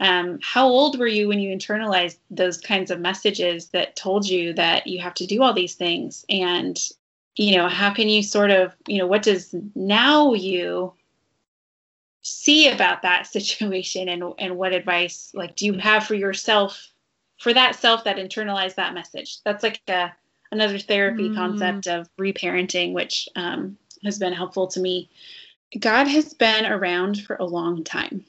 Um, 0.00 0.40
how 0.42 0.66
old 0.66 0.98
were 0.98 1.06
you 1.06 1.28
when 1.28 1.38
you 1.38 1.54
internalized 1.54 2.18
those 2.30 2.60
kinds 2.60 2.90
of 2.90 3.00
messages 3.00 3.68
that 3.68 3.96
told 3.96 4.28
you 4.28 4.52
that 4.54 4.86
you 4.86 5.00
have 5.00 5.14
to 5.14 5.26
do 5.26 5.42
all 5.42 5.52
these 5.52 5.74
things? 5.74 6.24
And, 6.28 6.78
you 7.36 7.56
know, 7.56 7.68
how 7.68 7.92
can 7.92 8.08
you 8.08 8.22
sort 8.22 8.50
of, 8.50 8.74
you 8.88 8.98
know, 8.98 9.06
what 9.06 9.22
does 9.22 9.54
now 9.74 10.34
you 10.34 10.94
see 12.22 12.68
about 12.68 13.02
that 13.02 13.26
situation 13.28 14.08
and 14.08 14.24
and 14.38 14.56
what 14.56 14.72
advice 14.72 15.30
like 15.34 15.54
do 15.56 15.66
you 15.66 15.74
have 15.74 16.06
for 16.06 16.14
yourself 16.14 16.90
for 17.38 17.52
that 17.52 17.76
self 17.76 18.04
that 18.04 18.16
internalized 18.16 18.76
that 18.76 18.94
message 18.94 19.42
that's 19.42 19.62
like 19.62 19.80
a 19.88 20.10
another 20.54 20.78
therapy 20.78 21.28
mm. 21.28 21.34
concept 21.34 21.86
of 21.86 22.08
reparenting 22.18 22.92
which 22.92 23.28
um, 23.36 23.76
has 24.04 24.18
been 24.18 24.32
helpful 24.32 24.66
to 24.66 24.80
me 24.80 25.10
god 25.78 26.06
has 26.06 26.32
been 26.34 26.64
around 26.66 27.20
for 27.22 27.36
a 27.36 27.44
long 27.44 27.84
time 27.84 28.24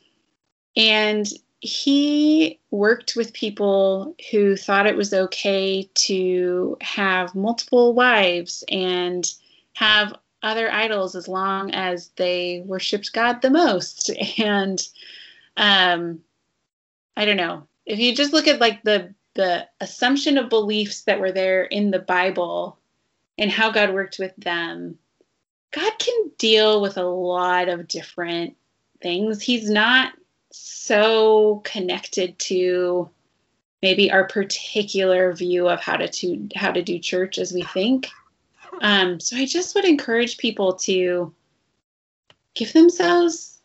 and 0.76 1.28
he 1.62 2.60
worked 2.70 3.16
with 3.16 3.34
people 3.34 4.16
who 4.32 4.56
thought 4.56 4.86
it 4.86 4.98
was 4.98 5.14
okay 5.14 5.90
to 5.96 6.78
have 6.82 7.34
multiple 7.34 7.94
wives 7.94 8.64
and 8.70 9.34
have 9.74 10.14
other 10.44 10.72
idols 10.72 11.16
as 11.16 11.28
long 11.28 11.72
as 11.72 12.10
they 12.18 12.64
worshiped 12.66 13.14
God 13.14 13.42
the 13.42 13.50
most. 13.50 14.12
And 14.38 14.82
um, 15.58 16.20
I 17.18 17.26
don't 17.26 17.38
know. 17.38 17.68
If 17.86 18.00
you 18.00 18.14
just 18.14 18.34
look 18.34 18.48
at 18.48 18.60
like 18.60 18.84
the 18.84 19.14
the 19.36 19.68
assumption 19.82 20.38
of 20.38 20.50
beliefs 20.50 21.04
that 21.04 21.20
were 21.20 21.32
there 21.32 21.64
in 21.64 21.92
the 21.92 22.00
Bible 22.00 22.78
and 23.38 23.52
how 23.52 23.70
God 23.70 23.94
worked 23.94 24.18
with 24.18 24.34
them, 24.38 24.98
God 25.72 25.92
can 26.00 26.32
deal 26.38 26.82
with 26.82 26.98
a 26.98 27.04
lot 27.04 27.70
of 27.70 27.88
different 27.88 28.56
things. 29.02 29.42
He's 29.42 29.70
not 29.70 30.14
so 30.52 31.62
connected 31.66 32.40
to 32.40 33.10
maybe 33.82 34.10
our 34.10 34.26
particular 34.26 35.34
view 35.34 35.68
of 35.68 35.82
how 35.82 35.98
to, 35.98 36.08
to 36.08 36.48
how 36.56 36.72
to 36.72 36.82
do 36.82 36.98
church 36.98 37.38
as 37.38 37.54
we 37.54 37.64
think. 37.64 38.08
Um, 38.82 39.20
so 39.20 39.36
I 39.36 39.46
just 39.46 39.76
would 39.76 39.86
encourage 39.86 40.38
people 40.38 40.74
to 40.74 41.34
give 42.56 42.74
themselves 42.74 43.60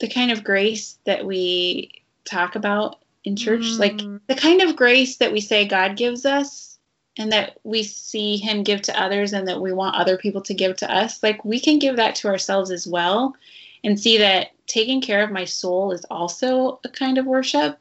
the 0.00 0.08
kind 0.08 0.30
of 0.30 0.44
grace 0.44 0.98
that 1.04 1.24
we 1.24 2.04
talk 2.24 2.56
about 2.56 3.03
in 3.24 3.36
church, 3.36 3.62
mm. 3.62 3.78
like 3.78 3.98
the 4.26 4.34
kind 4.34 4.62
of 4.62 4.76
grace 4.76 5.16
that 5.16 5.32
we 5.32 5.40
say 5.40 5.66
God 5.66 5.96
gives 5.96 6.26
us 6.26 6.78
and 7.16 7.32
that 7.32 7.58
we 7.64 7.82
see 7.82 8.36
Him 8.36 8.62
give 8.62 8.82
to 8.82 9.00
others 9.00 9.32
and 9.32 9.48
that 9.48 9.60
we 9.60 9.72
want 9.72 9.96
other 9.96 10.18
people 10.18 10.42
to 10.42 10.54
give 10.54 10.76
to 10.78 10.92
us. 10.92 11.22
Like 11.22 11.44
we 11.44 11.58
can 11.58 11.78
give 11.78 11.96
that 11.96 12.14
to 12.16 12.28
ourselves 12.28 12.70
as 12.70 12.86
well 12.86 13.34
and 13.82 13.98
see 13.98 14.18
that 14.18 14.48
taking 14.66 15.00
care 15.00 15.22
of 15.22 15.30
my 15.30 15.44
soul 15.44 15.92
is 15.92 16.04
also 16.10 16.80
a 16.84 16.88
kind 16.88 17.18
of 17.18 17.26
worship. 17.26 17.78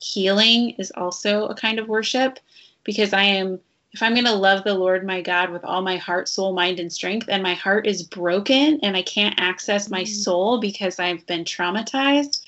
Healing 0.00 0.70
is 0.78 0.90
also 0.96 1.46
a 1.46 1.54
kind 1.54 1.78
of 1.78 1.88
worship 1.88 2.38
because 2.84 3.12
I 3.12 3.22
am 3.22 3.60
if 3.92 4.02
I'm 4.02 4.14
going 4.14 4.24
to 4.24 4.32
love 4.32 4.64
the 4.64 4.72
Lord 4.72 5.06
my 5.06 5.20
God 5.20 5.50
with 5.50 5.66
all 5.66 5.82
my 5.82 5.98
heart, 5.98 6.26
soul, 6.26 6.54
mind, 6.54 6.80
and 6.80 6.90
strength, 6.90 7.26
and 7.28 7.42
my 7.42 7.52
heart 7.52 7.86
is 7.86 8.02
broken 8.02 8.80
and 8.82 8.96
I 8.96 9.02
can't 9.02 9.38
access 9.38 9.90
my 9.90 10.02
mm-hmm. 10.02 10.14
soul 10.14 10.60
because 10.60 10.98
I've 10.98 11.26
been 11.26 11.44
traumatized 11.44 12.40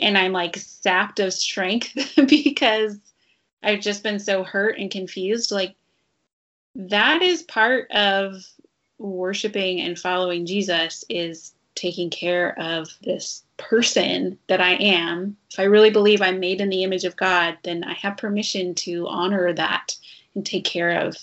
and 0.00 0.16
I'm 0.18 0.32
like 0.32 0.56
sapped 0.56 1.20
of 1.20 1.32
strength 1.32 1.92
because 2.28 2.98
I've 3.62 3.80
just 3.80 4.02
been 4.02 4.18
so 4.18 4.42
hurt 4.44 4.78
and 4.78 4.90
confused. 4.90 5.50
Like, 5.50 5.74
that 6.74 7.22
is 7.22 7.42
part 7.42 7.90
of 7.90 8.42
worshiping 8.98 9.80
and 9.80 9.98
following 9.98 10.46
Jesus 10.46 11.04
is 11.08 11.52
taking 11.74 12.10
care 12.10 12.58
of 12.58 12.88
this 13.02 13.44
person 13.56 14.38
that 14.48 14.60
I 14.60 14.72
am. 14.74 15.36
If 15.50 15.58
I 15.58 15.64
really 15.64 15.90
believe 15.90 16.20
I'm 16.20 16.40
made 16.40 16.60
in 16.60 16.68
the 16.68 16.82
image 16.82 17.04
of 17.04 17.16
God, 17.16 17.58
then 17.62 17.84
I 17.84 17.94
have 17.94 18.16
permission 18.16 18.74
to 18.76 19.06
honor 19.08 19.52
that 19.52 19.96
and 20.34 20.44
take 20.44 20.64
care 20.64 21.00
of 21.00 21.16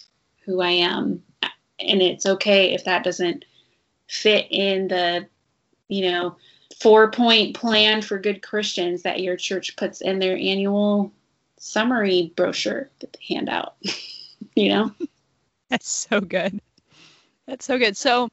who 0.46 0.62
I 0.62 0.72
am. 0.72 1.24
And 1.80 2.02
it's 2.02 2.26
okay 2.26 2.74
if 2.74 2.86
that 2.86 3.04
doesn't 3.04 3.46
fit 4.08 4.48
in 4.50 4.88
the, 4.88 5.28
you 5.90 6.10
know, 6.10 6.38
four 6.80 7.12
point 7.12 7.56
plan 7.56 8.02
for 8.02 8.20
good 8.20 8.42
Christians 8.42 9.04
that 9.04 9.22
your 9.22 9.36
church 9.36 9.76
puts 9.76 10.02
in 10.02 10.20
their 10.20 10.36
annual 10.38 11.12
summary 11.58 12.34
brochure 12.36 12.90
that 13.00 13.14
they 13.14 13.36
hand 13.36 13.50
out. 13.50 13.76
you 14.56 14.70
know? 14.70 14.92
That's 15.70 15.90
so 15.90 16.22
good. 16.22 16.60
That's 17.46 17.66
so 17.66 17.78
good. 17.78 17.98
So 17.98 18.30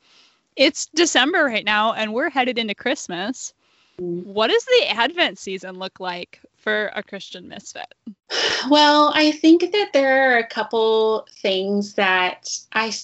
it's 0.56 0.86
December 0.86 1.44
right 1.44 1.64
now 1.64 1.92
and 1.92 2.12
we're 2.12 2.30
headed 2.30 2.58
into 2.58 2.74
Christmas. 2.74 3.54
Mm-hmm. 4.00 4.32
What 4.32 4.48
does 4.48 4.64
the 4.64 4.90
Advent 4.90 5.38
season 5.38 5.78
look 5.78 6.00
like 6.00 6.40
for 6.56 6.90
a 6.94 7.02
Christian 7.02 7.48
misfit? 7.48 7.92
Well, 8.70 9.12
I 9.14 9.32
think 9.32 9.72
that 9.72 9.92
there 9.92 10.32
are 10.32 10.38
a 10.38 10.46
couple 10.46 11.26
things 11.30 11.92
that 11.94 12.48
I 12.72 12.94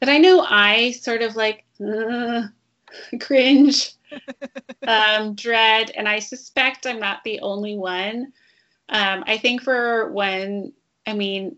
that 0.00 0.10
I 0.10 0.18
know 0.18 0.44
I 0.46 0.90
sort 0.90 1.22
of 1.22 1.34
like 1.34 1.64
uh, 1.80 2.42
cringe, 3.20 3.94
um, 4.86 5.34
dread, 5.34 5.90
and 5.96 6.08
I 6.08 6.18
suspect 6.18 6.86
I'm 6.86 7.00
not 7.00 7.24
the 7.24 7.40
only 7.40 7.76
one. 7.76 8.32
Um, 8.88 9.24
I 9.26 9.38
think 9.38 9.62
for 9.62 10.10
when, 10.12 10.72
I 11.06 11.12
mean, 11.12 11.56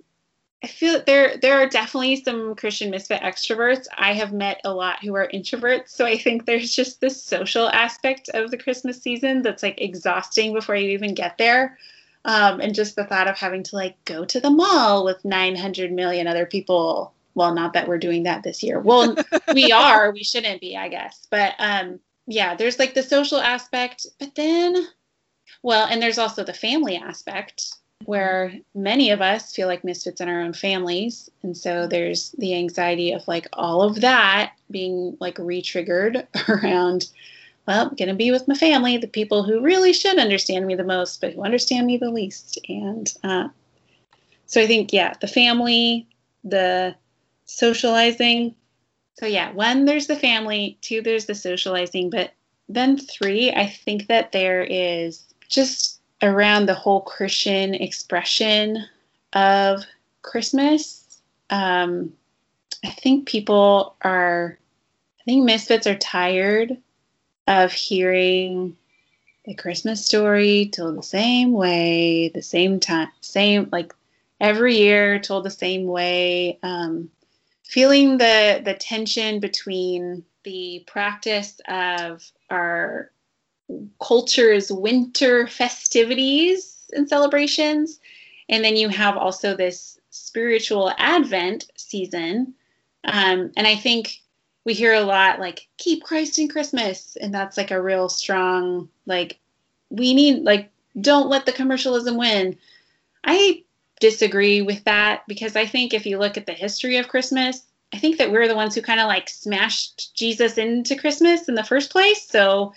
I 0.63 0.67
feel 0.67 1.03
there 1.07 1.39
there 1.39 1.59
are 1.59 1.69
definitely 1.69 2.23
some 2.23 2.55
Christian 2.55 2.91
misfit 2.91 3.23
extroverts. 3.23 3.87
I 3.97 4.13
have 4.13 4.33
met 4.33 4.61
a 4.65 4.75
lot 4.75 5.03
who 5.03 5.15
are 5.15 5.31
introverts, 5.33 5.89
so 5.89 6.05
I 6.05 6.19
think 6.19 6.45
there's 6.45 6.75
just 6.75 7.01
this 7.01 7.23
social 7.23 7.69
aspect 7.71 8.29
of 8.35 8.51
the 8.51 8.59
Christmas 8.59 9.01
season 9.01 9.41
that's 9.41 9.63
like 9.63 9.81
exhausting 9.81 10.53
before 10.53 10.77
you 10.77 10.91
even 10.91 11.15
get 11.15 11.39
there. 11.39 11.79
Um, 12.27 12.61
and 12.61 12.75
just 12.75 12.97
the 12.97 13.05
thought 13.05 13.29
of 13.29 13.39
having 13.39 13.63
to 13.63 13.77
like 13.77 14.05
go 14.05 14.27
to 14.27 14.41
the 14.41 14.51
mall 14.51 15.07
with 15.07 15.25
900 15.25 15.91
million 15.91 16.27
other 16.27 16.45
people. 16.45 17.15
Well, 17.35 17.55
not 17.55 17.73
that 17.73 17.89
we're 17.89 17.97
doing 17.97 18.25
that 18.25 18.43
this 18.43 18.63
year. 18.63 18.79
Well, 18.79 19.17
we 19.55 19.73
are. 19.73 20.11
We 20.11 20.23
shouldn't 20.23 20.61
be, 20.61 20.77
I 20.77 20.89
guess. 20.89 21.27
But 21.31 21.55
um, 21.59 22.01
yeah, 22.31 22.55
there's 22.55 22.79
like 22.79 22.95
the 22.95 23.03
social 23.03 23.41
aspect, 23.41 24.07
but 24.19 24.35
then, 24.35 24.87
well, 25.63 25.87
and 25.91 26.01
there's 26.01 26.19
also 26.19 26.45
the 26.45 26.55
family 26.55 26.97
aspect 26.97 27.75
where 28.05 28.55
many 28.75 29.11
of 29.11 29.21
us 29.21 29.55
feel 29.55 29.67
like 29.67 29.85
misfits 29.85 30.21
in 30.21 30.29
our 30.29 30.41
own 30.41 30.53
families. 30.53 31.29
And 31.43 31.57
so 31.57 31.87
there's 31.87 32.31
the 32.39 32.55
anxiety 32.55 33.13
of 33.13 33.27
like 33.29 33.47
all 33.53 33.83
of 33.83 34.01
that 34.01 34.53
being 34.71 35.17
like 35.21 35.39
re 35.39 35.61
triggered 35.61 36.27
around, 36.49 37.09
well, 37.67 37.89
I'm 37.89 37.97
going 37.97 38.09
to 38.09 38.15
be 38.15 38.31
with 38.31 38.49
my 38.49 38.55
family, 38.55 38.97
the 38.97 39.07
people 39.07 39.43
who 39.43 39.61
really 39.61 39.93
should 39.93 40.19
understand 40.19 40.67
me 40.67 40.77
the 40.77 40.85
most, 40.85 41.21
but 41.21 41.35
who 41.35 41.43
understand 41.43 41.87
me 41.87 41.99
the 41.99 42.11
least. 42.11 42.59
And 42.69 43.13
uh, 43.23 43.49
so 44.47 44.63
I 44.63 44.67
think, 44.67 44.93
yeah, 44.93 45.15
the 45.21 45.29
family, 45.29 46.07
the 46.45 46.95
socializing. 47.45 48.55
So, 49.21 49.27
yeah, 49.27 49.53
one, 49.53 49.85
there's 49.85 50.07
the 50.07 50.17
family, 50.17 50.79
two, 50.81 51.03
there's 51.03 51.27
the 51.27 51.35
socializing, 51.35 52.09
but 52.09 52.33
then 52.71 52.97
three, 52.97 53.53
I 53.53 53.67
think 53.67 54.07
that 54.07 54.33
there 54.33 54.63
is 54.63 55.27
just 55.47 56.01
around 56.23 56.65
the 56.65 56.75
whole 56.75 57.03
Christian 57.03 57.75
expression 57.75 58.83
of 59.35 59.85
Christmas. 60.23 61.21
Um, 61.51 62.15
I 62.83 62.89
think 62.89 63.29
people 63.29 63.95
are, 64.01 64.57
I 65.21 65.23
think 65.25 65.45
misfits 65.45 65.87
are 65.87 65.99
tired 65.99 66.79
of 67.47 67.73
hearing 67.73 68.75
the 69.45 69.55
Christmas 69.55 70.07
story 70.07 70.71
told 70.73 70.97
the 70.97 71.03
same 71.03 71.53
way, 71.53 72.31
the 72.33 72.41
same 72.41 72.81
time, 72.81 73.09
same, 73.21 73.69
like 73.71 73.95
every 74.41 74.79
year 74.79 75.19
told 75.19 75.45
the 75.45 75.51
same 75.51 75.85
way. 75.85 76.59
Um, 76.63 77.11
feeling 77.71 78.19
the, 78.19 78.61
the 78.65 78.75
tension 78.75 79.39
between 79.39 80.25
the 80.43 80.83
practice 80.89 81.61
of 81.69 82.29
our 82.51 83.13
culture's 84.03 84.73
winter 84.73 85.47
festivities 85.47 86.91
and 86.93 87.09
celebrations. 87.09 88.01
And 88.49 88.65
then 88.65 88.77
you 88.77 88.89
have 88.89 89.17
also 89.17 89.55
this 89.55 90.01
spiritual 90.11 90.93
Advent 90.99 91.71
season. 91.77 92.55
Um, 93.05 93.53
and 93.57 93.69
I 93.69 93.77
think 93.77 94.21
we 94.65 94.75
hear 94.75 94.95
a 94.95 95.03
lot 95.03 95.39
like, 95.39 95.69
keep 95.77 96.03
Christ 96.03 96.41
in 96.41 96.49
Christmas. 96.49 97.17
And 97.21 97.33
that's 97.33 97.57
like 97.57 97.71
a 97.71 97.81
real 97.81 98.09
strong, 98.09 98.89
like, 99.07 99.39
we 99.91 100.13
need, 100.13 100.43
like, 100.43 100.73
don't 101.01 101.29
let 101.29 101.47
the 101.47 101.53
commercialism 101.53 102.17
win. 102.17 102.59
I 103.23 103.63
disagree 104.01 104.63
with 104.63 104.83
that 104.85 105.23
because 105.29 105.55
I 105.57 105.67
think 105.67 105.95
if 105.95 106.07
you 106.07 106.19
look 106.19 106.37
at 106.37 106.47
the 106.47 106.53
history 106.53 106.97
of 106.97 107.09
Christmas, 107.09 107.63
I 107.93 107.99
think 107.99 108.19
that 108.19 108.31
we're 108.31 108.49
the 108.49 108.57
ones 108.57 108.75
who 108.75 108.83
kind 108.83 109.01
of 109.01 109.07
like 109.07 109.29
smashed 109.29 110.15
Jesus 110.15 110.59
into 110.59 110.97
Christmas 110.97 111.49
in 111.49 111.55
the 111.55 111.65
first 111.65 111.91
place. 111.91 112.27
So 112.29 112.73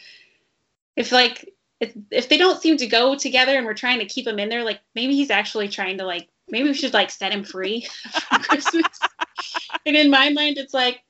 if 0.95 1.11
like 1.11 1.49
if 1.79 1.93
if 2.11 2.29
they 2.29 2.37
don't 2.37 2.61
seem 2.61 2.77
to 2.77 2.87
go 2.87 3.15
together 3.15 3.55
and 3.55 3.65
we're 3.65 3.73
trying 3.73 3.99
to 3.99 4.05
keep 4.05 4.27
him 4.27 4.39
in 4.39 4.49
there, 4.49 4.63
like 4.63 4.81
maybe 4.95 5.15
he's 5.15 5.31
actually 5.31 5.69
trying 5.69 5.97
to 5.99 6.05
like 6.05 6.29
maybe 6.49 6.69
we 6.69 6.73
should 6.73 6.93
like 6.93 7.09
set 7.09 7.31
him 7.31 7.43
free 7.43 7.81
for 8.29 8.39
Christmas. 8.39 8.99
and 9.85 9.95
in 9.95 10.09
my 10.09 10.29
mind, 10.29 10.57
it's 10.57 10.73
like 10.73 11.01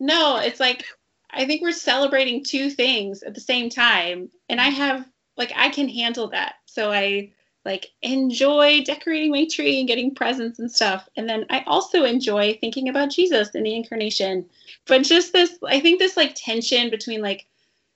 no, 0.00 0.36
it's 0.36 0.60
like 0.60 0.84
I 1.30 1.46
think 1.46 1.62
we're 1.62 1.72
celebrating 1.72 2.44
two 2.44 2.68
things 2.68 3.22
at 3.22 3.34
the 3.34 3.40
same 3.40 3.70
time, 3.70 4.28
and 4.48 4.60
I 4.60 4.68
have 4.68 5.06
like 5.36 5.52
I 5.56 5.70
can 5.70 5.88
handle 5.88 6.28
that. 6.28 6.54
So 6.66 6.92
I 6.92 7.32
like 7.64 7.90
enjoy 8.02 8.82
decorating 8.82 9.30
my 9.30 9.46
tree 9.46 9.78
and 9.78 9.88
getting 9.88 10.14
presents 10.14 10.58
and 10.58 10.70
stuff. 10.70 11.08
And 11.16 11.28
then 11.28 11.46
I 11.50 11.62
also 11.66 12.04
enjoy 12.04 12.58
thinking 12.60 12.88
about 12.88 13.10
Jesus 13.10 13.54
and 13.54 13.64
the 13.64 13.74
incarnation. 13.74 14.46
But 14.86 15.04
just 15.04 15.32
this, 15.32 15.58
I 15.66 15.80
think 15.80 15.98
this 15.98 16.16
like 16.16 16.34
tension 16.34 16.90
between 16.90 17.22
like 17.22 17.46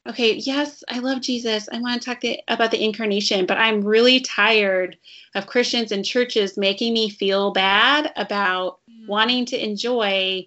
okay, 0.08 0.34
yes, 0.34 0.84
I 0.88 1.00
love 1.00 1.20
Jesus. 1.20 1.68
I 1.72 1.80
want 1.80 2.00
to 2.00 2.06
talk 2.08 2.20
the, 2.20 2.40
about 2.46 2.70
the 2.70 2.80
incarnation, 2.80 3.44
but 3.44 3.58
I'm 3.58 3.84
really 3.84 4.20
tired 4.20 4.96
of 5.34 5.48
Christians 5.48 5.90
and 5.90 6.04
churches 6.04 6.56
making 6.56 6.94
me 6.94 7.10
feel 7.10 7.50
bad 7.50 8.12
about 8.14 8.78
mm. 8.88 9.08
wanting 9.08 9.46
to 9.46 9.60
enjoy 9.60 10.46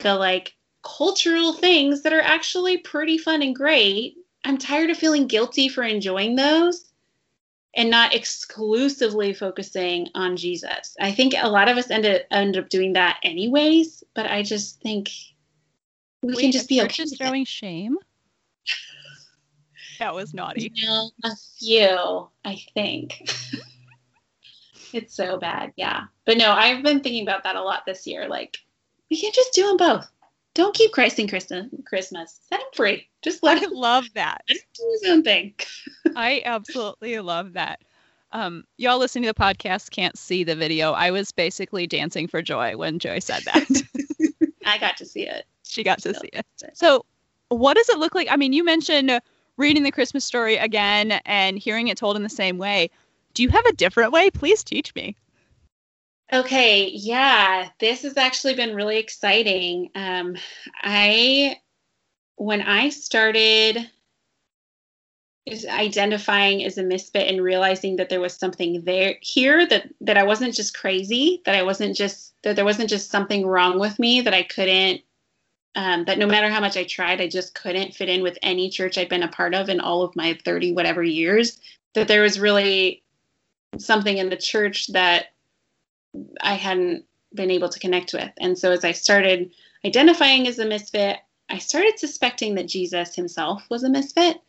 the 0.00 0.14
like 0.16 0.54
cultural 0.84 1.54
things 1.54 2.02
that 2.02 2.12
are 2.12 2.20
actually 2.20 2.76
pretty 2.76 3.16
fun 3.16 3.40
and 3.40 3.56
great. 3.56 4.16
I'm 4.44 4.58
tired 4.58 4.90
of 4.90 4.98
feeling 4.98 5.26
guilty 5.26 5.70
for 5.70 5.82
enjoying 5.82 6.36
those 6.36 6.89
and 7.74 7.90
not 7.90 8.14
exclusively 8.14 9.32
focusing 9.32 10.08
on 10.14 10.36
Jesus. 10.36 10.96
I 11.00 11.12
think 11.12 11.34
a 11.36 11.48
lot 11.48 11.68
of 11.68 11.76
us 11.76 11.90
end 11.90 12.06
up, 12.06 12.22
end 12.30 12.56
up 12.56 12.68
doing 12.68 12.94
that 12.94 13.18
anyways, 13.22 14.02
but 14.14 14.26
I 14.26 14.42
just 14.42 14.80
think 14.80 15.10
we 16.22 16.34
Wait, 16.34 16.42
can 16.42 16.52
just 16.52 16.68
be 16.68 16.82
okay. 16.82 17.04
throwing 17.06 17.44
shame 17.44 17.96
that 20.00 20.14
was 20.14 20.34
naughty. 20.34 20.72
You 20.74 20.86
know, 20.86 21.10
a 21.24 21.36
few, 21.58 22.28
I 22.44 22.58
think. 22.74 23.30
it's 24.92 25.14
so 25.14 25.38
bad, 25.38 25.72
yeah. 25.76 26.04
But 26.24 26.38
no, 26.38 26.50
I've 26.50 26.82
been 26.82 27.00
thinking 27.00 27.22
about 27.22 27.44
that 27.44 27.54
a 27.54 27.62
lot 27.62 27.84
this 27.86 28.06
year. 28.06 28.26
Like, 28.26 28.56
we 29.10 29.20
can 29.20 29.30
just 29.32 29.52
do 29.52 29.66
them 29.66 29.76
both. 29.76 30.10
Don't 30.54 30.74
keep 30.74 30.92
Christ 30.92 31.18
in 31.18 31.28
Christmas. 31.28 32.40
Set 32.48 32.60
him 32.60 32.66
free. 32.74 33.08
Just 33.22 33.42
let 33.42 33.62
him. 33.62 33.70
love 33.72 34.06
that. 34.14 34.42
Let 34.48 34.58
him 34.58 34.64
do 34.74 34.98
his 35.00 35.10
own 35.10 35.22
thing. 35.22 35.54
I 36.16 36.42
absolutely 36.44 37.18
love 37.20 37.52
that. 37.52 37.80
Um, 38.32 38.64
y'all 38.76 38.98
listening 38.98 39.24
to 39.24 39.30
the 39.30 39.34
podcast 39.34 39.90
can't 39.90 40.16
see 40.16 40.44
the 40.44 40.56
video. 40.56 40.92
I 40.92 41.10
was 41.10 41.32
basically 41.32 41.86
dancing 41.86 42.28
for 42.28 42.42
joy 42.42 42.76
when 42.76 42.98
Joy 42.98 43.18
said 43.18 43.42
that. 43.44 43.66
I 44.66 44.78
got 44.78 44.96
to 44.98 45.06
see 45.06 45.26
it. 45.26 45.46
She 45.64 45.82
got 45.82 45.98
to 46.02 46.14
so. 46.14 46.20
see 46.20 46.30
it. 46.32 46.46
So, 46.74 47.04
what 47.48 47.74
does 47.74 47.88
it 47.88 47.98
look 47.98 48.14
like? 48.14 48.28
I 48.30 48.36
mean, 48.36 48.52
you 48.52 48.64
mentioned 48.64 49.20
reading 49.56 49.82
the 49.82 49.92
Christmas 49.92 50.24
story 50.24 50.56
again 50.56 51.12
and 51.26 51.58
hearing 51.58 51.88
it 51.88 51.98
told 51.98 52.16
in 52.16 52.22
the 52.22 52.28
same 52.28 52.58
way. 52.58 52.90
Do 53.34 53.42
you 53.42 53.48
have 53.48 53.66
a 53.66 53.72
different 53.72 54.12
way? 54.12 54.30
Please 54.30 54.64
teach 54.64 54.94
me. 54.94 55.16
Okay, 56.32 56.90
yeah, 56.94 57.70
this 57.80 58.02
has 58.02 58.16
actually 58.16 58.54
been 58.54 58.74
really 58.74 58.98
exciting. 58.98 59.90
Um, 59.96 60.36
I, 60.80 61.56
when 62.36 62.62
I 62.62 62.90
started 62.90 63.90
identifying 65.68 66.64
as 66.64 66.78
a 66.78 66.82
misfit 66.82 67.26
and 67.26 67.42
realizing 67.42 67.96
that 67.96 68.08
there 68.08 68.20
was 68.20 68.34
something 68.34 68.84
there 68.84 69.16
here 69.20 69.66
that 69.66 69.88
that 70.00 70.16
I 70.16 70.22
wasn't 70.22 70.54
just 70.54 70.76
crazy, 70.76 71.42
that 71.44 71.56
I 71.56 71.62
wasn't 71.62 71.96
just 71.96 72.34
that 72.42 72.56
there 72.56 72.64
wasn't 72.64 72.90
just 72.90 73.10
something 73.10 73.46
wrong 73.46 73.80
with 73.80 73.98
me 73.98 74.20
that 74.20 74.34
I 74.34 74.42
couldn't 74.42 75.02
um, 75.74 76.04
that 76.04 76.18
no 76.18 76.26
matter 76.26 76.48
how 76.48 76.60
much 76.60 76.76
I 76.76 76.84
tried, 76.84 77.20
I 77.20 77.28
just 77.28 77.54
couldn't 77.54 77.94
fit 77.94 78.08
in 78.08 78.22
with 78.22 78.38
any 78.42 78.70
church 78.70 78.98
I'd 78.98 79.08
been 79.08 79.22
a 79.22 79.28
part 79.28 79.54
of 79.54 79.68
in 79.68 79.80
all 79.80 80.02
of 80.02 80.16
my 80.16 80.38
30 80.44 80.72
whatever 80.72 81.02
years. 81.02 81.58
That 81.94 82.06
there 82.06 82.22
was 82.22 82.38
really 82.38 83.02
something 83.78 84.18
in 84.18 84.30
the 84.30 84.36
church 84.36 84.88
that 84.88 85.26
I 86.40 86.54
hadn't 86.54 87.04
been 87.34 87.50
able 87.50 87.68
to 87.68 87.80
connect 87.80 88.12
with. 88.12 88.30
And 88.38 88.58
so 88.58 88.72
as 88.72 88.84
I 88.84 88.92
started 88.92 89.52
identifying 89.84 90.46
as 90.48 90.58
a 90.58 90.66
misfit, 90.66 91.18
I 91.48 91.58
started 91.58 91.98
suspecting 91.98 92.54
that 92.54 92.68
Jesus 92.68 93.14
himself 93.14 93.64
was 93.70 93.82
a 93.82 93.90
misfit. 93.90 94.40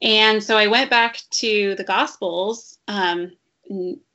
And 0.00 0.42
so 0.42 0.56
I 0.56 0.66
went 0.66 0.90
back 0.90 1.20
to 1.30 1.74
the 1.76 1.84
Gospels, 1.84 2.78
um, 2.88 3.32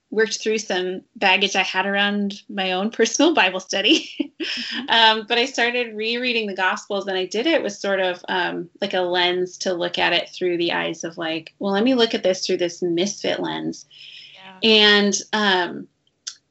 worked 0.09 0.41
through 0.41 0.57
some 0.57 1.01
baggage 1.15 1.55
I 1.55 1.63
had 1.63 1.85
around 1.85 2.41
my 2.49 2.73
own 2.73 2.91
personal 2.91 3.33
Bible 3.33 3.59
study. 3.59 4.09
um, 4.89 5.25
but 5.27 5.37
I 5.37 5.45
started 5.45 5.95
rereading 5.95 6.47
the 6.47 6.55
Gospels, 6.55 7.07
and 7.07 7.17
I 7.17 7.25
did 7.25 7.47
it 7.47 7.63
with 7.63 7.73
sort 7.73 7.99
of 7.99 8.23
um, 8.27 8.69
like 8.81 8.93
a 8.93 9.01
lens 9.01 9.57
to 9.59 9.73
look 9.73 9.97
at 9.97 10.13
it 10.13 10.29
through 10.29 10.57
the 10.57 10.73
eyes 10.73 11.03
of 11.03 11.17
like, 11.17 11.53
well, 11.59 11.73
let 11.73 11.83
me 11.83 11.93
look 11.93 12.13
at 12.13 12.23
this 12.23 12.45
through 12.45 12.57
this 12.57 12.81
misfit 12.81 13.39
lens. 13.39 13.85
Yeah. 14.33 14.69
And 14.69 15.13
um, 15.33 15.87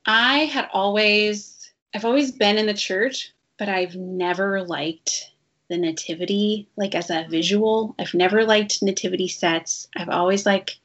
I 0.06 0.44
had 0.46 0.68
always, 0.72 1.72
I've 1.94 2.04
always 2.04 2.32
been 2.32 2.58
in 2.58 2.66
the 2.66 2.74
church, 2.74 3.32
but 3.58 3.68
I've 3.68 3.96
never 3.96 4.62
liked 4.62 5.32
the 5.68 5.76
nativity 5.76 6.68
like 6.76 6.94
as 6.94 7.10
a 7.10 7.26
visual. 7.28 7.94
I've 7.98 8.14
never 8.14 8.44
liked 8.44 8.82
nativity 8.82 9.28
sets. 9.28 9.88
I've 9.96 10.08
always 10.08 10.46
like 10.46 10.78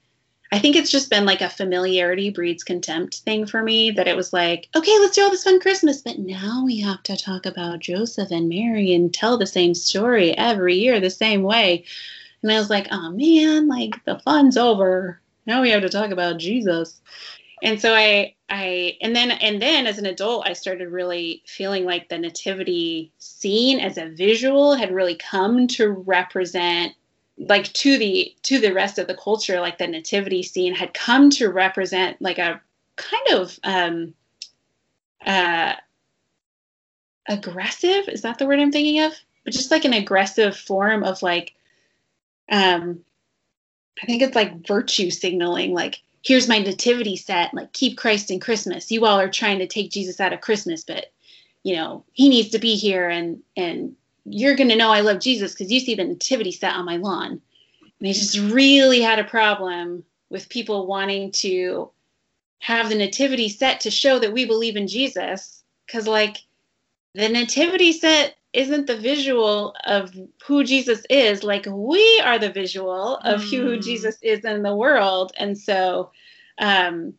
I 0.54 0.60
think 0.60 0.76
it's 0.76 0.92
just 0.92 1.10
been 1.10 1.26
like 1.26 1.40
a 1.40 1.50
familiarity 1.50 2.30
breeds 2.30 2.66
contempt 2.66 3.20
thing 3.20 3.46
for 3.46 3.64
me 3.64 3.90
that 3.92 4.10
it 4.10 4.18
was 4.18 4.34
like, 4.34 4.68
okay, 4.76 5.00
let's 5.00 5.16
do 5.16 5.24
all 5.24 5.30
this 5.30 5.46
fun 5.46 5.62
Christmas, 5.62 6.02
but 6.02 6.20
now 6.20 6.64
we 6.66 6.78
have 6.82 7.02
to 7.04 7.16
talk 7.16 7.46
about 7.46 7.80
Joseph 7.80 8.32
and 8.32 8.50
Mary 8.50 8.94
and 8.94 9.14
tell 9.14 9.38
the 9.38 9.48
same 9.48 9.74
story 9.74 10.38
every 10.38 10.76
year 10.76 11.00
the 11.00 11.10
same 11.10 11.44
way. 11.44 11.86
And 12.44 12.52
I 12.52 12.60
was 12.60 12.70
like, 12.70 12.88
oh 12.92 13.12
man, 13.12 13.70
like 13.70 14.04
the 14.04 14.20
fun's 14.20 14.58
over. 14.58 15.22
Now 15.46 15.62
we 15.62 15.70
have 15.70 15.84
to 15.84 15.90
talk 15.90 16.12
about 16.12 16.38
Jesus. 16.38 17.00
And 17.62 17.80
so 17.80 17.94
I 17.94 18.36
I 18.50 18.98
and 19.02 19.16
then 19.16 19.32
and 19.32 19.62
then 19.62 19.86
as 19.86 19.98
an 19.98 20.06
adult 20.06 20.48
I 20.48 20.54
started 20.54 20.90
really 20.90 21.44
feeling 21.46 21.86
like 21.86 22.10
the 22.10 22.18
nativity 22.18 23.12
scene 23.20 23.80
as 23.80 23.98
a 23.98 24.10
visual 24.10 24.76
had 24.76 24.92
really 24.94 25.16
come 25.16 25.68
to 25.70 25.90
represent 25.90 26.94
like 27.38 27.72
to 27.74 27.98
the 27.98 28.36
to 28.44 28.60
the 28.60 28.74
rest 28.74 28.98
of 29.00 29.08
the 29.08 29.16
culture 29.16 29.60
like 29.60 29.78
the 29.78 29.88
nativity 29.88 30.44
scene 30.44 30.76
had 30.76 30.94
come 30.94 31.30
to 31.32 31.50
represent 31.50 32.22
like 32.22 32.38
a 32.38 32.62
kind 32.96 33.28
of 33.34 33.60
um 33.64 34.14
uh 35.26 35.74
aggressive 37.28 38.10
is 38.10 38.24
that 38.24 38.38
the 38.38 38.46
word 38.46 38.60
i'm 38.60 38.72
thinking 38.72 39.02
of? 39.04 39.14
But 39.44 39.54
just 39.54 39.72
like 39.72 39.86
an 39.86 39.94
aggressive 39.94 40.58
form 40.58 41.04
of 41.04 41.22
like 41.22 41.54
um 42.52 43.04
i 44.02 44.06
think 44.08 44.24
it's 44.24 44.36
like 44.36 44.68
virtue 44.68 45.12
signaling 45.12 45.74
like 45.74 46.02
here's 46.24 46.48
my 46.48 46.60
nativity 46.60 47.16
set 47.16 47.54
like 47.54 47.74
keep 47.74 47.98
christ 47.98 48.32
in 48.32 48.40
christmas. 48.40 48.92
You 48.92 49.06
all 49.06 49.20
are 49.20 49.30
trying 49.30 49.60
to 49.60 49.68
take 49.68 49.92
jesus 49.92 50.20
out 50.20 50.34
of 50.34 50.42
christmas 50.42 50.84
but 50.84 51.08
you 51.64 51.76
know 51.76 52.04
he 52.14 52.30
needs 52.30 52.50
to 52.50 52.60
be 52.60 52.76
here 52.76 53.10
and 53.10 53.42
and 53.56 53.96
you're 54.26 54.56
going 54.56 54.70
to 54.70 54.76
know 54.76 54.92
i 54.92 55.02
love 55.02 55.20
jesus 55.20 55.54
because 55.54 55.72
you 55.72 55.80
see 55.80 55.96
the 55.96 56.04
nativity 56.04 56.52
set 56.52 56.76
on 56.76 56.86
my 56.86 56.98
lawn. 56.98 57.42
And 58.00 58.10
i 58.10 58.14
just 58.14 58.38
really 58.38 59.02
had 59.02 59.20
a 59.20 59.24
problem 59.24 60.04
with 60.30 60.50
people 60.50 60.88
wanting 60.88 61.32
to 61.34 61.90
have 62.60 62.90
the 62.90 62.96
nativity 62.96 63.50
set 63.50 63.82
to 63.82 63.92
show 63.92 64.20
that 64.20 64.34
we 64.34 64.46
believe 64.46 64.76
in 64.76 64.88
jesus 64.88 65.64
because 65.86 66.08
like 66.08 66.38
the 67.14 67.28
nativity 67.28 67.92
set 67.92 68.36
isn't 68.54 68.88
the 68.88 68.98
visual 68.98 69.74
of 69.86 70.14
who 70.46 70.64
Jesus 70.64 71.04
is. 71.10 71.44
Like 71.44 71.66
we 71.66 72.22
are 72.26 72.38
the 72.38 72.52
visual 72.52 73.18
of 73.18 73.42
mm. 73.42 73.50
who 73.50 73.80
Jesus 73.80 74.18
is 74.22 74.44
in 74.44 74.64
the 74.64 74.76
world. 74.76 75.32
And 75.38 75.58
so, 75.58 76.12
um, 76.58 77.14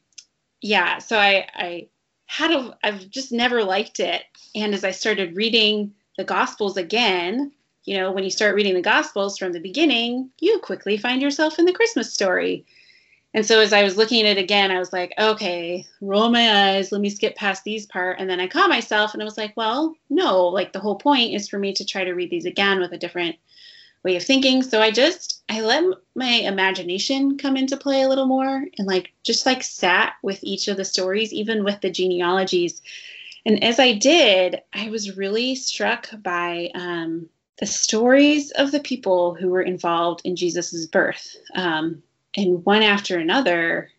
yeah, 0.60 0.98
so 0.98 1.18
I, 1.18 1.46
I 1.54 1.88
had 2.26 2.50
a, 2.50 2.76
I've 2.84 3.08
just 3.08 3.32
never 3.32 3.64
liked 3.64 4.00
it. 4.00 4.22
And 4.54 4.74
as 4.74 4.84
I 4.84 4.90
started 4.90 5.36
reading 5.36 5.94
the 6.18 6.24
Gospels 6.24 6.76
again, 6.76 7.52
you 7.84 7.96
know, 7.96 8.12
when 8.12 8.24
you 8.24 8.30
start 8.30 8.54
reading 8.54 8.74
the 8.74 8.82
Gospels 8.82 9.38
from 9.38 9.52
the 9.52 9.60
beginning, 9.60 10.30
you 10.40 10.58
quickly 10.60 10.96
find 10.96 11.20
yourself 11.20 11.58
in 11.58 11.64
the 11.64 11.72
Christmas 11.72 12.12
story. 12.12 12.64
And 13.34 13.46
so 13.46 13.60
as 13.60 13.72
I 13.72 13.82
was 13.82 13.96
looking 13.96 14.26
at 14.26 14.36
it 14.36 14.40
again, 14.40 14.70
I 14.70 14.78
was 14.78 14.92
like, 14.92 15.14
okay, 15.18 15.86
roll 16.02 16.30
my 16.30 16.70
eyes, 16.70 16.92
let 16.92 17.00
me 17.00 17.08
skip 17.08 17.34
past 17.34 17.64
these 17.64 17.86
part. 17.86 18.18
And 18.18 18.28
then 18.28 18.40
I 18.40 18.46
caught 18.46 18.68
myself 18.68 19.14
and 19.14 19.22
I 19.22 19.24
was 19.24 19.38
like, 19.38 19.56
well, 19.56 19.94
no, 20.10 20.48
like 20.48 20.72
the 20.72 20.80
whole 20.80 20.96
point 20.96 21.34
is 21.34 21.48
for 21.48 21.58
me 21.58 21.72
to 21.74 21.84
try 21.84 22.04
to 22.04 22.12
read 22.12 22.30
these 22.30 22.44
again 22.44 22.78
with 22.78 22.92
a 22.92 22.98
different 22.98 23.36
way 24.04 24.16
of 24.16 24.22
thinking. 24.22 24.62
So 24.62 24.82
I 24.82 24.90
just 24.90 25.42
I 25.48 25.62
let 25.62 25.84
my 26.14 26.26
imagination 26.26 27.38
come 27.38 27.56
into 27.56 27.76
play 27.76 28.02
a 28.02 28.08
little 28.08 28.26
more 28.26 28.64
and 28.76 28.86
like 28.86 29.12
just 29.22 29.46
like 29.46 29.62
sat 29.62 30.14
with 30.22 30.40
each 30.42 30.68
of 30.68 30.76
the 30.76 30.84
stories, 30.84 31.32
even 31.32 31.64
with 31.64 31.80
the 31.80 31.90
genealogies. 31.90 32.82
And 33.46 33.64
as 33.64 33.78
I 33.78 33.94
did, 33.94 34.60
I 34.72 34.90
was 34.90 35.16
really 35.16 35.54
struck 35.54 36.08
by 36.22 36.70
um, 36.74 37.28
the 37.58 37.66
stories 37.66 38.50
of 38.52 38.72
the 38.72 38.80
people 38.80 39.34
who 39.34 39.48
were 39.48 39.62
involved 39.62 40.22
in 40.24 40.36
Jesus's 40.36 40.86
birth. 40.86 41.36
Um, 41.54 42.02
and 42.36 42.64
one 42.64 42.82
after 42.82 43.18
another, 43.18 43.90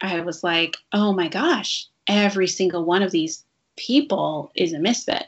I 0.00 0.20
was 0.20 0.42
like, 0.42 0.76
oh 0.92 1.12
my 1.12 1.28
gosh, 1.28 1.86
every 2.06 2.46
single 2.46 2.84
one 2.84 3.02
of 3.02 3.10
these 3.10 3.44
people 3.76 4.52
is 4.54 4.72
a 4.72 4.78
misfit. 4.78 5.26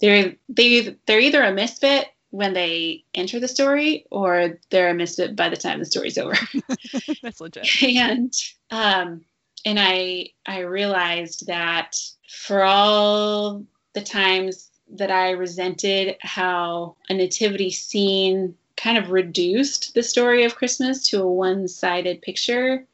They're 0.00 0.34
they 0.48 0.96
they're 1.06 1.20
either 1.20 1.42
a 1.42 1.52
misfit 1.52 2.08
when 2.30 2.52
they 2.52 3.04
enter 3.14 3.40
the 3.40 3.48
story 3.48 4.04
or 4.10 4.58
they're 4.70 4.90
a 4.90 4.94
misfit 4.94 5.34
by 5.34 5.48
the 5.48 5.56
time 5.56 5.78
the 5.78 5.86
story's 5.86 6.18
over. 6.18 6.34
That's 7.22 7.40
legit. 7.40 7.82
And 7.82 8.32
um 8.70 9.24
and 9.64 9.78
I 9.80 10.30
I 10.46 10.60
realized 10.60 11.46
that 11.46 11.96
for 12.28 12.62
all 12.62 13.64
the 13.94 14.02
times 14.02 14.70
that 14.90 15.10
I 15.10 15.30
resented 15.30 16.16
how 16.20 16.96
a 17.08 17.14
nativity 17.14 17.70
scene 17.70 18.54
kind 18.78 18.96
of 18.96 19.10
reduced 19.10 19.94
the 19.94 20.02
story 20.02 20.44
of 20.44 20.54
Christmas 20.54 21.08
to 21.08 21.22
a 21.22 21.30
one 21.30 21.66
sided 21.66 22.22
picture. 22.22 22.86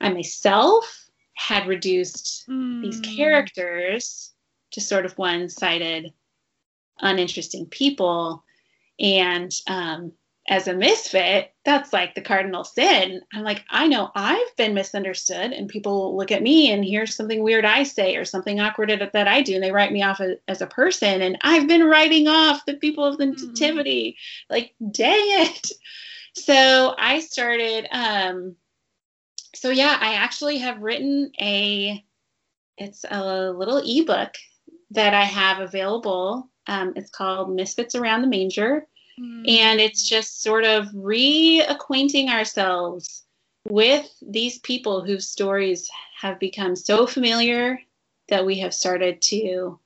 I 0.00 0.10
myself 0.10 1.08
had 1.34 1.66
reduced 1.66 2.48
mm. 2.48 2.82
these 2.82 2.98
hmm. 2.98 3.16
characters 3.16 4.32
to 4.70 4.80
sort 4.80 5.04
of 5.04 5.18
one 5.18 5.48
sided, 5.48 6.12
uninteresting 7.00 7.66
people. 7.66 8.44
And 9.00 9.52
um, 9.66 10.12
as 10.48 10.68
a 10.68 10.74
misfit, 10.74 11.52
that's 11.64 11.92
like 11.92 12.14
the 12.14 12.20
cardinal 12.20 12.64
sin. 12.64 13.22
I'm 13.32 13.42
like, 13.42 13.64
I 13.70 13.86
know 13.86 14.10
I've 14.14 14.56
been 14.56 14.74
misunderstood, 14.74 15.52
and 15.52 15.68
people 15.68 16.16
look 16.16 16.30
at 16.30 16.42
me 16.42 16.70
and 16.70 16.84
hear 16.84 17.06
something 17.06 17.42
weird 17.42 17.64
I 17.64 17.84
say 17.84 18.16
or 18.16 18.26
something 18.26 18.60
awkward 18.60 18.90
that 18.90 19.28
I 19.28 19.40
do, 19.40 19.54
and 19.54 19.64
they 19.64 19.72
write 19.72 19.92
me 19.92 20.02
off 20.02 20.20
as, 20.48 20.60
a 20.60 20.66
person. 20.66 21.22
And 21.22 21.38
I've 21.42 21.66
been 21.66 21.84
writing 21.84 22.28
off 22.28 22.66
the 22.66 22.74
people 22.74 23.04
of 23.04 23.16
the 23.16 23.24
mm-hmm. 23.24 23.48
nativity. 23.48 24.18
Like, 24.50 24.74
dang 24.90 25.14
it. 25.16 25.70
So 26.34 26.94
I 26.98 27.20
started. 27.20 27.86
Um, 27.90 28.56
so 29.54 29.70
yeah, 29.70 29.96
I 30.00 30.14
actually 30.14 30.58
have 30.58 30.82
written 30.82 31.32
a. 31.40 32.04
It's 32.76 33.04
a 33.08 33.52
little 33.52 33.80
ebook 33.86 34.34
that 34.90 35.14
I 35.14 35.24
have 35.24 35.60
available. 35.60 36.50
Um, 36.66 36.94
it's 36.96 37.10
called 37.10 37.54
Misfits 37.54 37.94
Around 37.94 38.22
the 38.22 38.28
Manger 38.28 38.86
Mm. 39.20 39.48
And 39.48 39.80
it's 39.80 40.08
just 40.08 40.42
sort 40.42 40.64
of 40.64 40.86
reacquainting 40.88 42.28
ourselves 42.28 43.22
with 43.68 44.08
these 44.20 44.58
people 44.58 45.02
whose 45.02 45.28
stories 45.28 45.88
have 46.20 46.38
become 46.38 46.76
so 46.76 47.06
familiar 47.06 47.80
that 48.28 48.44
we 48.44 48.58
have 48.58 48.74
started 48.74 49.22
to 49.22 49.78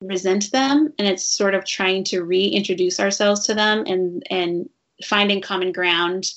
resent 0.00 0.50
them. 0.52 0.92
And 0.98 1.08
it's 1.08 1.26
sort 1.26 1.54
of 1.54 1.64
trying 1.64 2.04
to 2.04 2.24
reintroduce 2.24 3.00
ourselves 3.00 3.46
to 3.46 3.54
them 3.54 3.84
and 3.86 4.22
and 4.30 4.68
finding 5.02 5.40
common 5.40 5.72
ground 5.72 6.30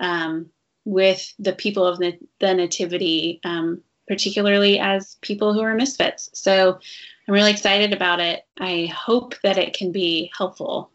um, 0.00 0.50
with 0.84 1.32
the 1.38 1.52
people 1.52 1.86
of 1.86 1.98
the, 1.98 2.18
the 2.40 2.54
nativity 2.54 3.40
um, 3.44 3.82
particularly 4.06 4.78
as 4.78 5.16
people 5.22 5.54
who 5.54 5.60
are 5.60 5.74
misfits. 5.74 6.30
So 6.34 6.78
i'm 7.26 7.34
really 7.34 7.50
excited 7.50 7.92
about 7.92 8.20
it. 8.20 8.46
I 8.58 8.92
hope 8.94 9.34
that 9.42 9.58
it 9.58 9.74
can 9.74 9.92
be 9.92 10.30
helpful 10.36 10.90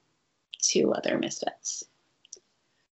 to 0.60 0.93
other 0.93 1.17
misfits. 1.17 1.84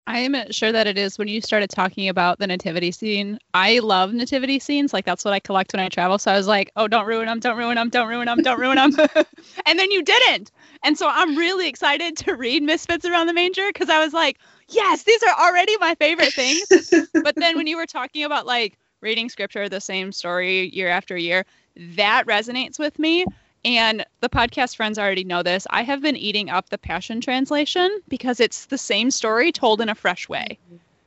I 0.06 0.18
am 0.20 0.50
sure 0.50 0.72
that 0.72 0.88
it 0.88 0.98
is 0.98 1.16
when 1.16 1.28
you 1.28 1.40
started 1.40 1.70
talking 1.70 2.08
about 2.08 2.40
the 2.40 2.48
nativity 2.48 2.90
scene. 2.90 3.38
I 3.54 3.78
love 3.78 4.12
nativity 4.12 4.58
scenes. 4.58 4.92
Like 4.92 5.04
that's 5.04 5.24
what 5.24 5.32
I 5.32 5.38
collect 5.38 5.72
when 5.72 5.80
I 5.80 5.88
travel. 5.88 6.18
So 6.18 6.32
I 6.32 6.36
was 6.36 6.48
like, 6.48 6.72
oh, 6.74 6.88
don't 6.88 7.06
ruin 7.06 7.26
them, 7.26 7.38
don't 7.38 7.56
ruin 7.56 7.76
them, 7.76 7.88
don't 7.88 8.08
ruin 8.08 8.26
them, 8.26 8.42
don't 8.42 8.58
ruin 8.58 8.76
them. 8.76 8.90
and 9.66 9.78
then 9.78 9.92
you 9.92 10.02
didn't. 10.02 10.50
And 10.82 10.98
so 10.98 11.08
I'm 11.08 11.36
really 11.36 11.68
excited 11.68 12.16
to 12.18 12.34
read 12.34 12.64
Misfits 12.64 13.04
Around 13.04 13.28
the 13.28 13.32
Manger 13.32 13.68
because 13.68 13.88
I 13.88 14.02
was 14.04 14.12
like, 14.12 14.38
yes, 14.68 15.04
these 15.04 15.22
are 15.22 15.34
already 15.40 15.76
my 15.78 15.94
favorite 15.94 16.32
things. 16.32 16.66
but 17.22 17.36
then 17.36 17.56
when 17.56 17.68
you 17.68 17.76
were 17.76 17.86
talking 17.86 18.24
about 18.24 18.44
like 18.44 18.78
reading 19.02 19.28
scripture, 19.28 19.68
the 19.68 19.80
same 19.80 20.10
story 20.10 20.68
year 20.74 20.88
after 20.88 21.16
year, 21.16 21.44
that 21.76 22.26
resonates 22.26 22.78
with 22.78 22.98
me. 22.98 23.24
And 23.64 24.04
the 24.20 24.28
podcast 24.28 24.76
friends 24.76 24.98
already 24.98 25.24
know 25.24 25.42
this. 25.42 25.66
I 25.70 25.82
have 25.82 26.00
been 26.00 26.16
eating 26.16 26.50
up 26.50 26.70
the 26.70 26.78
Passion 26.78 27.20
Translation 27.20 28.00
because 28.08 28.40
it's 28.40 28.66
the 28.66 28.78
same 28.78 29.10
story 29.10 29.52
told 29.52 29.80
in 29.80 29.88
a 29.88 29.94
fresh 29.94 30.28
way. 30.28 30.58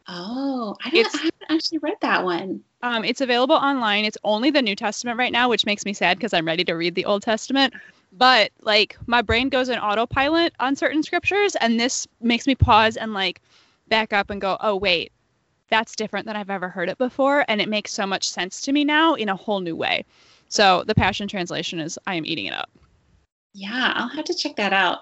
Oh, 0.07 0.75
I 0.85 0.89
don't, 0.91 1.15
I, 1.15 1.29
actually 1.49 1.79
read 1.79 1.97
that 2.01 2.23
one. 2.23 2.63
Um, 2.83 3.03
it's 3.03 3.21
available 3.21 3.55
online. 3.55 4.05
It's 4.05 4.17
only 4.23 4.51
the 4.51 4.61
New 4.61 4.75
Testament 4.75 5.17
right 5.17 5.31
now, 5.31 5.49
which 5.49 5.65
makes 5.65 5.83
me 5.83 5.93
sad 5.93 6.17
because 6.17 6.33
I'm 6.33 6.45
ready 6.45 6.63
to 6.65 6.73
read 6.73 6.95
the 6.95 7.05
Old 7.05 7.23
Testament. 7.23 7.73
But 8.13 8.51
like 8.61 8.97
my 9.07 9.21
brain 9.21 9.49
goes 9.49 9.67
in 9.67 9.79
autopilot 9.79 10.53
on 10.59 10.75
certain 10.75 11.03
scriptures, 11.03 11.55
and 11.55 11.79
this 11.79 12.07
makes 12.21 12.47
me 12.47 12.55
pause 12.55 12.95
and 12.95 13.13
like 13.13 13.41
back 13.87 14.13
up 14.13 14.29
and 14.29 14.39
go, 14.39 14.57
oh 14.61 14.75
wait, 14.75 15.11
that's 15.69 15.95
different 15.95 16.27
than 16.27 16.35
I've 16.35 16.49
ever 16.49 16.69
heard 16.69 16.89
it 16.89 16.97
before, 16.97 17.43
and 17.47 17.59
it 17.59 17.67
makes 17.67 17.91
so 17.91 18.05
much 18.05 18.29
sense 18.29 18.61
to 18.61 18.71
me 18.71 18.85
now 18.85 19.15
in 19.15 19.27
a 19.27 19.35
whole 19.35 19.59
new 19.59 19.75
way. 19.75 20.05
So 20.49 20.83
the 20.85 20.95
Passion 20.95 21.27
Translation 21.27 21.79
is 21.79 21.99
I 22.07 22.15
am 22.15 22.25
eating 22.25 22.45
it 22.45 22.53
up. 22.53 22.69
Yeah, 23.53 23.93
I'll 23.95 24.09
have 24.09 24.25
to 24.25 24.33
check 24.33 24.57
that 24.57 24.73
out. 24.73 24.99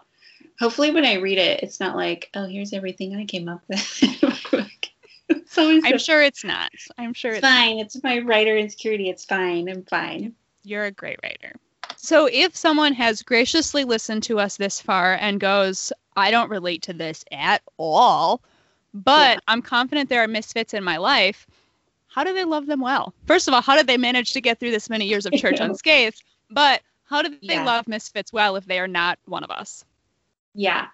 Hopefully, 0.59 0.91
when 0.91 1.05
I 1.05 1.15
read 1.15 1.37
it, 1.37 1.63
it's 1.63 1.79
not 1.79 1.95
like, 1.95 2.29
oh, 2.35 2.47
here's 2.47 2.73
everything 2.73 3.15
I 3.15 3.25
came 3.25 3.49
up 3.49 3.61
with. 3.67 3.79
so 5.47 5.81
I'm 5.83 5.97
sure 5.97 6.21
it's 6.21 6.43
not. 6.43 6.69
I'm 6.97 7.13
sure 7.13 7.31
it's, 7.31 7.39
it's 7.39 7.47
fine. 7.47 7.79
It's 7.79 8.03
my 8.03 8.19
writer 8.19 8.55
insecurity. 8.57 9.09
It's 9.09 9.25
fine. 9.25 9.67
I'm 9.69 9.83
fine. 9.83 10.33
You're 10.63 10.85
a 10.85 10.91
great 10.91 11.19
writer. 11.23 11.55
So, 11.97 12.27
if 12.31 12.55
someone 12.55 12.93
has 12.93 13.21
graciously 13.21 13.83
listened 13.83 14.23
to 14.23 14.39
us 14.39 14.57
this 14.57 14.79
far 14.79 15.15
and 15.15 15.39
goes, 15.39 15.91
I 16.15 16.31
don't 16.31 16.49
relate 16.49 16.81
to 16.83 16.93
this 16.93 17.25
at 17.31 17.61
all, 17.77 18.41
but 18.93 19.35
yeah. 19.35 19.39
I'm 19.47 19.61
confident 19.61 20.09
there 20.09 20.23
are 20.23 20.27
misfits 20.27 20.73
in 20.73 20.83
my 20.83 20.97
life, 20.97 21.47
how 22.13 22.23
do 22.23 22.33
they 22.33 22.45
love 22.45 22.67
them 22.67 22.79
well? 22.79 23.13
First 23.25 23.47
of 23.47 23.53
all, 23.53 23.61
how 23.61 23.75
did 23.75 23.87
they 23.87 23.97
manage 23.97 24.33
to 24.33 24.41
get 24.41 24.59
through 24.59 24.71
this 24.71 24.89
many 24.89 25.05
years 25.05 25.25
of 25.25 25.33
church 25.33 25.59
unscathed? 25.61 26.23
But 26.49 26.81
how 27.05 27.23
do 27.23 27.29
they 27.29 27.55
yeah. 27.55 27.65
love 27.65 27.87
misfits 27.87 28.31
well 28.31 28.55
if 28.55 28.65
they 28.65 28.79
are 28.79 28.87
not 28.87 29.17
one 29.25 29.43
of 29.43 29.49
us? 29.49 29.83
Yeah. 30.53 30.87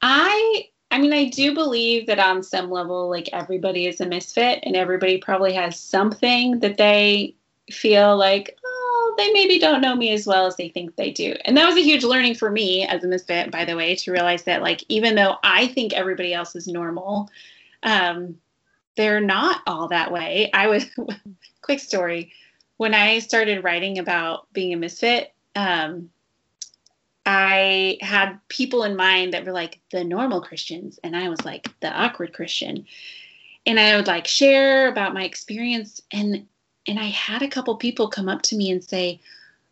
I 0.00 0.68
I 0.90 0.98
mean, 0.98 1.12
I 1.12 1.24
do 1.24 1.54
believe 1.54 2.06
that 2.06 2.18
on 2.18 2.42
some 2.42 2.70
level, 2.70 3.10
like 3.10 3.28
everybody 3.32 3.86
is 3.86 4.00
a 4.00 4.06
misfit 4.06 4.60
and 4.62 4.76
everybody 4.76 5.18
probably 5.18 5.52
has 5.52 5.78
something 5.78 6.60
that 6.60 6.76
they 6.76 7.34
feel 7.70 8.16
like, 8.16 8.56
oh, 8.64 9.14
they 9.18 9.32
maybe 9.32 9.58
don't 9.58 9.80
know 9.80 9.96
me 9.96 10.12
as 10.12 10.26
well 10.26 10.46
as 10.46 10.56
they 10.56 10.68
think 10.68 10.96
they 10.96 11.10
do. 11.10 11.34
And 11.44 11.56
that 11.56 11.66
was 11.66 11.76
a 11.76 11.82
huge 11.82 12.04
learning 12.04 12.36
for 12.36 12.50
me 12.50 12.86
as 12.86 13.02
a 13.02 13.08
misfit, 13.08 13.50
by 13.50 13.64
the 13.64 13.76
way, 13.76 13.96
to 13.96 14.12
realize 14.12 14.44
that, 14.44 14.62
like, 14.62 14.84
even 14.88 15.14
though 15.14 15.36
I 15.42 15.66
think 15.66 15.92
everybody 15.92 16.32
else 16.32 16.54
is 16.54 16.68
normal, 16.68 17.28
um, 17.82 18.36
they're 18.96 19.20
not 19.20 19.62
all 19.66 19.88
that 19.88 20.12
way. 20.12 20.50
I 20.52 20.68
was, 20.68 20.86
quick 21.62 21.80
story, 21.80 22.32
when 22.76 22.94
I 22.94 23.18
started 23.20 23.64
writing 23.64 23.98
about 23.98 24.52
being 24.52 24.72
a 24.72 24.76
misfit, 24.76 25.32
um, 25.56 26.10
I 27.26 27.98
had 28.00 28.38
people 28.48 28.84
in 28.84 28.96
mind 28.96 29.32
that 29.32 29.46
were 29.46 29.52
like 29.52 29.80
the 29.90 30.04
normal 30.04 30.40
Christians, 30.42 30.98
and 31.02 31.16
I 31.16 31.28
was 31.28 31.44
like 31.44 31.68
the 31.80 31.90
awkward 31.90 32.32
Christian. 32.34 32.86
And 33.66 33.80
I 33.80 33.96
would 33.96 34.06
like 34.06 34.26
share 34.26 34.88
about 34.88 35.14
my 35.14 35.24
experience, 35.24 36.02
and 36.12 36.46
and 36.86 36.98
I 36.98 37.04
had 37.04 37.42
a 37.42 37.48
couple 37.48 37.76
people 37.76 38.08
come 38.08 38.28
up 38.28 38.42
to 38.42 38.56
me 38.56 38.70
and 38.70 38.84
say, 38.84 39.20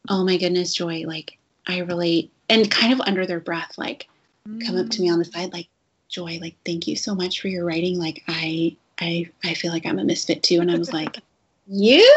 "Oh 0.08 0.24
my 0.24 0.38
goodness, 0.38 0.72
Joy, 0.72 1.04
like 1.06 1.38
I 1.66 1.80
relate," 1.80 2.32
and 2.48 2.70
kind 2.70 2.92
of 2.92 3.02
under 3.02 3.26
their 3.26 3.40
breath, 3.40 3.76
like 3.76 4.08
mm. 4.48 4.64
come 4.64 4.78
up 4.78 4.88
to 4.90 5.02
me 5.02 5.10
on 5.10 5.18
the 5.18 5.26
side, 5.26 5.52
like, 5.52 5.68
"Joy, 6.08 6.38
like 6.40 6.54
thank 6.64 6.86
you 6.86 6.96
so 6.96 7.14
much 7.14 7.42
for 7.42 7.48
your 7.48 7.66
writing. 7.66 7.98
Like 7.98 8.22
I 8.28 8.76
I 9.02 9.30
I 9.44 9.54
feel 9.54 9.72
like 9.72 9.86
I'm 9.86 9.98
a 9.98 10.04
misfit 10.04 10.42
too," 10.42 10.60
and 10.60 10.70
I 10.70 10.78
was 10.78 10.92
like, 10.92 11.18
"You?" 11.66 12.08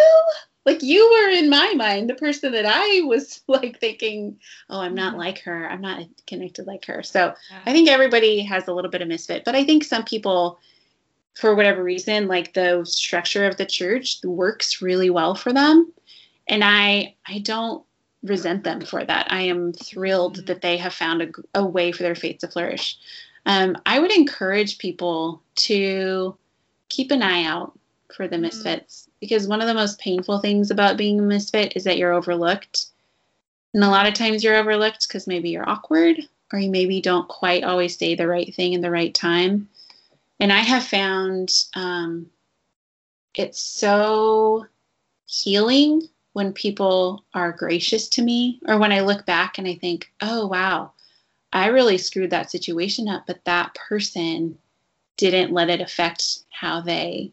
like 0.65 0.81
you 0.81 1.09
were 1.11 1.29
in 1.29 1.49
my 1.49 1.73
mind 1.75 2.09
the 2.09 2.15
person 2.15 2.51
that 2.51 2.65
i 2.65 3.01
was 3.05 3.41
like 3.47 3.79
thinking 3.79 4.37
oh 4.69 4.79
i'm 4.79 4.95
not 4.95 5.11
mm-hmm. 5.11 5.19
like 5.19 5.39
her 5.39 5.69
i'm 5.69 5.81
not 5.81 6.03
connected 6.27 6.67
like 6.67 6.85
her 6.85 7.03
so 7.03 7.33
yeah. 7.51 7.59
i 7.65 7.71
think 7.71 7.87
everybody 7.87 8.41
has 8.41 8.67
a 8.67 8.73
little 8.73 8.91
bit 8.91 9.01
of 9.01 9.07
misfit 9.07 9.45
but 9.45 9.55
i 9.55 9.63
think 9.63 9.83
some 9.83 10.03
people 10.03 10.59
for 11.35 11.55
whatever 11.55 11.83
reason 11.83 12.27
like 12.27 12.53
the 12.53 12.83
structure 12.85 13.45
of 13.45 13.57
the 13.57 13.65
church 13.65 14.19
works 14.23 14.81
really 14.81 15.09
well 15.09 15.35
for 15.35 15.53
them 15.53 15.91
and 16.47 16.63
i 16.63 17.13
i 17.27 17.39
don't 17.39 17.83
resent 18.23 18.63
them 18.63 18.81
for 18.81 19.03
that 19.05 19.27
i 19.31 19.41
am 19.41 19.71
thrilled 19.73 20.37
mm-hmm. 20.37 20.45
that 20.45 20.61
they 20.61 20.77
have 20.77 20.93
found 20.93 21.21
a, 21.21 21.27
a 21.53 21.65
way 21.65 21.91
for 21.91 22.03
their 22.03 22.15
faith 22.15 22.39
to 22.39 22.47
flourish 22.47 22.97
um, 23.45 23.77
i 23.85 23.99
would 23.99 24.11
encourage 24.11 24.79
people 24.79 25.41
to 25.55 26.35
keep 26.89 27.11
an 27.11 27.21
eye 27.21 27.43
out 27.43 27.77
for 28.15 28.27
the 28.27 28.35
mm-hmm. 28.35 28.43
misfits 28.43 29.09
because 29.19 29.47
one 29.47 29.61
of 29.61 29.67
the 29.67 29.73
most 29.73 29.99
painful 29.99 30.39
things 30.39 30.71
about 30.71 30.97
being 30.97 31.19
a 31.19 31.23
misfit 31.23 31.73
is 31.75 31.83
that 31.83 31.97
you're 31.97 32.13
overlooked. 32.13 32.87
And 33.73 33.83
a 33.83 33.89
lot 33.89 34.07
of 34.07 34.13
times 34.13 34.43
you're 34.43 34.55
overlooked 34.55 35.07
because 35.07 35.27
maybe 35.27 35.49
you're 35.49 35.67
awkward 35.67 36.17
or 36.53 36.59
you 36.59 36.69
maybe 36.69 37.01
don't 37.01 37.27
quite 37.27 37.63
always 37.63 37.97
say 37.97 38.15
the 38.15 38.27
right 38.27 38.53
thing 38.53 38.73
in 38.73 38.81
the 38.81 38.91
right 38.91 39.13
time. 39.13 39.67
And 40.39 40.51
I 40.51 40.59
have 40.59 40.83
found 40.83 41.51
um, 41.73 42.29
it's 43.33 43.59
so 43.59 44.65
healing 45.25 46.07
when 46.33 46.53
people 46.53 47.23
are 47.33 47.51
gracious 47.51 48.07
to 48.09 48.21
me 48.21 48.59
or 48.67 48.77
when 48.77 48.91
I 48.91 48.99
look 49.01 49.25
back 49.25 49.57
and 49.57 49.67
I 49.67 49.75
think, 49.75 50.11
oh, 50.21 50.47
wow, 50.47 50.91
I 51.53 51.67
really 51.67 51.97
screwed 51.97 52.31
that 52.31 52.51
situation 52.51 53.07
up, 53.07 53.23
but 53.25 53.43
that 53.45 53.73
person 53.75 54.57
didn't 55.17 55.53
let 55.53 55.69
it 55.69 55.81
affect 55.81 56.39
how 56.49 56.81
they 56.81 57.31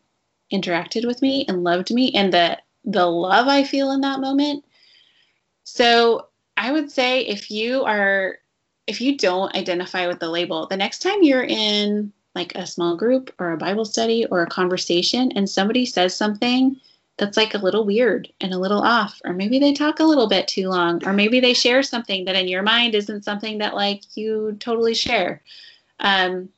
interacted 0.53 1.07
with 1.07 1.23
me 1.23 1.45
and 1.49 1.65
loved 1.65 1.93
me 1.93 2.13
and 2.13 2.33
the 2.33 2.59
the 2.85 3.07
love 3.07 3.49
I 3.49 3.65
feel 3.65 3.93
in 3.93 4.01
that 4.01 4.21
moment. 4.21 4.65
So 5.65 6.29
I 6.57 6.73
would 6.73 6.91
say 6.91 7.21
if 7.23 7.51
you 7.51 7.85
are 7.85 8.39
if 8.87 9.01
you 9.01 9.17
don't 9.17 9.55
identify 9.55 10.07
with 10.09 10.19
the 10.19 10.29
label, 10.29 10.67
the 10.67 10.77
next 10.77 11.01
time 11.01 11.23
you're 11.23 11.45
in 11.45 12.13
like 12.35 12.55
a 12.55 12.67
small 12.67 12.97
group 12.97 13.33
or 13.39 13.53
a 13.53 13.59
Bible 13.59 13.85
study 13.85 14.27
or 14.27 14.43
a 14.43 14.49
conversation 14.49 15.33
and 15.33 15.49
somebody 15.49 15.87
says 15.87 16.17
something 16.17 16.77
that's 17.19 17.37
like 17.37 17.55
a 17.55 17.59
little 17.59 17.85
weird 17.85 18.29
and 18.41 18.53
a 18.53 18.59
little 18.59 18.81
off, 18.81 19.21
or 19.25 19.33
maybe 19.33 19.59
they 19.59 19.73
talk 19.73 20.01
a 20.01 20.05
little 20.05 20.29
bit 20.29 20.49
too 20.49 20.69
long, 20.69 21.07
or 21.07 21.13
maybe 21.13 21.41
they 21.41 21.55
share 21.55 21.83
something 21.83 22.25
that 22.25 22.37
in 22.37 22.49
your 22.49 22.63
mind 22.63 22.95
isn't 22.95 23.25
something 23.25 23.59
that 23.59 23.75
like 23.75 24.17
you 24.17 24.57
totally 24.59 24.95
share. 24.95 25.43
Um, 26.01 26.49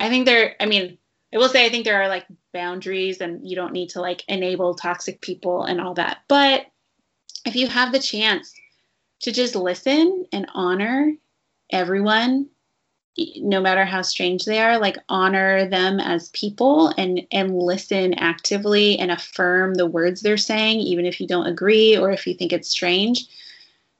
I 0.00 0.08
think 0.08 0.26
there, 0.26 0.54
I 0.60 0.66
mean, 0.66 0.98
I 1.32 1.38
will 1.38 1.48
say 1.48 1.66
I 1.66 1.68
think 1.68 1.84
there 1.84 2.02
are 2.02 2.08
like 2.08 2.26
boundaries 2.52 3.20
and 3.20 3.46
you 3.48 3.56
don't 3.56 3.72
need 3.72 3.90
to 3.90 4.00
like 4.00 4.24
enable 4.28 4.74
toxic 4.74 5.20
people 5.20 5.64
and 5.64 5.80
all 5.80 5.94
that. 5.94 6.18
But 6.28 6.66
if 7.44 7.56
you 7.56 7.68
have 7.68 7.92
the 7.92 7.98
chance 7.98 8.54
to 9.22 9.32
just 9.32 9.54
listen 9.54 10.26
and 10.32 10.46
honor 10.54 11.12
everyone 11.70 12.48
no 13.38 13.60
matter 13.60 13.84
how 13.84 14.00
strange 14.00 14.44
they 14.44 14.60
are 14.60 14.78
like 14.78 14.96
honor 15.08 15.68
them 15.68 15.98
as 15.98 16.28
people 16.30 16.92
and 16.96 17.26
and 17.32 17.58
listen 17.58 18.14
actively 18.14 18.98
and 18.98 19.10
affirm 19.10 19.74
the 19.74 19.86
words 19.86 20.20
they're 20.20 20.36
saying 20.36 20.78
even 20.78 21.04
if 21.04 21.20
you 21.20 21.26
don't 21.26 21.48
agree 21.48 21.96
or 21.96 22.12
if 22.12 22.26
you 22.26 22.34
think 22.34 22.52
it's 22.52 22.68
strange 22.68 23.26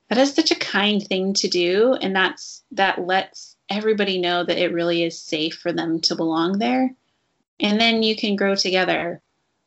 that 0.09 0.19
is 0.19 0.33
such 0.33 0.51
a 0.51 0.57
kind 0.57 1.05
thing 1.05 1.35
to 1.35 1.49
do 1.49 1.95
and 1.95 2.15
that's 2.15 2.63
that 2.71 3.05
lets 3.07 3.48
everybody 3.71 4.19
know 4.19 4.45
that 4.45 4.59
it 4.59 4.73
really 4.73 5.03
is 5.03 5.21
safe 5.21 5.59
for 5.59 5.73
them 5.73 6.01
to 6.01 6.15
belong 6.15 6.59
there 6.59 6.95
and 7.61 7.81
then 7.81 8.03
you 8.03 8.17
can 8.17 8.37
grow 8.37 8.55
together. 8.55 9.21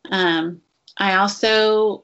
Um, 0.09 0.61
I 0.97 1.15
also, 1.15 2.03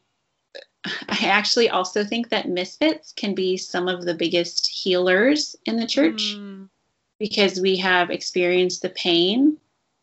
I 0.85 1.27
actually 1.27 1.69
also 1.69 2.03
think 2.03 2.29
that 2.29 2.49
misfits 2.49 3.13
can 3.13 3.33
be 3.35 3.57
some 3.57 3.87
of 3.87 4.05
the 4.05 4.13
biggest 4.13 4.67
healers 4.67 5.55
in 5.65 5.77
the 5.77 5.87
church 5.87 6.35
mm. 6.35 6.67
because 7.19 7.59
we 7.59 7.77
have 7.77 8.09
experienced 8.09 8.81
the 8.81 8.89
pain. 8.89 9.57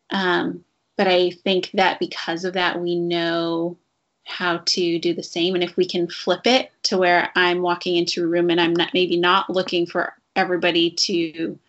Um, 0.09 0.63
but 0.97 1.07
I 1.07 1.31
think 1.31 1.71
that 1.73 1.99
because 1.99 2.45
of 2.45 2.53
that, 2.53 2.79
we 2.79 2.95
know 2.95 3.77
how 4.23 4.57
to 4.65 4.97
do 4.99 5.13
the 5.13 5.23
same. 5.23 5.53
And 5.53 5.63
if 5.63 5.77
we 5.77 5.85
can 5.85 6.07
flip 6.07 6.47
it 6.47 6.71
to 6.83 6.97
where 6.97 7.29
I'm 7.35 7.61
walking 7.61 7.95
into 7.95 8.23
a 8.23 8.27
room 8.27 8.49
and 8.49 8.59
I'm 8.59 8.73
not 8.73 8.93
maybe 8.93 9.17
not 9.17 9.49
looking 9.49 9.85
for 9.85 10.13
everybody 10.35 10.91
to 10.91 11.59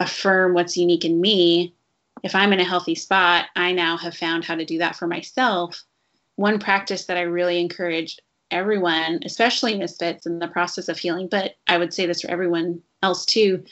affirm 0.00 0.54
what's 0.54 0.76
unique 0.76 1.04
in 1.04 1.20
me, 1.20 1.74
if 2.22 2.34
I'm 2.34 2.52
in 2.52 2.60
a 2.60 2.64
healthy 2.64 2.94
spot, 2.94 3.46
I 3.56 3.72
now 3.72 3.96
have 3.96 4.16
found 4.16 4.44
how 4.44 4.54
to 4.54 4.64
do 4.64 4.78
that 4.78 4.96
for 4.96 5.06
myself. 5.06 5.84
One 6.36 6.58
practice 6.58 7.06
that 7.06 7.16
I 7.16 7.22
really 7.22 7.60
encourage 7.60 8.18
everyone, 8.50 9.20
especially 9.24 9.76
misfits 9.76 10.26
in 10.26 10.38
the 10.38 10.48
process 10.48 10.88
of 10.88 10.98
healing, 10.98 11.28
but 11.28 11.56
I 11.66 11.78
would 11.78 11.92
say 11.92 12.06
this 12.06 12.22
for 12.22 12.30
everyone 12.30 12.82
else 13.02 13.24
too, 13.24 13.62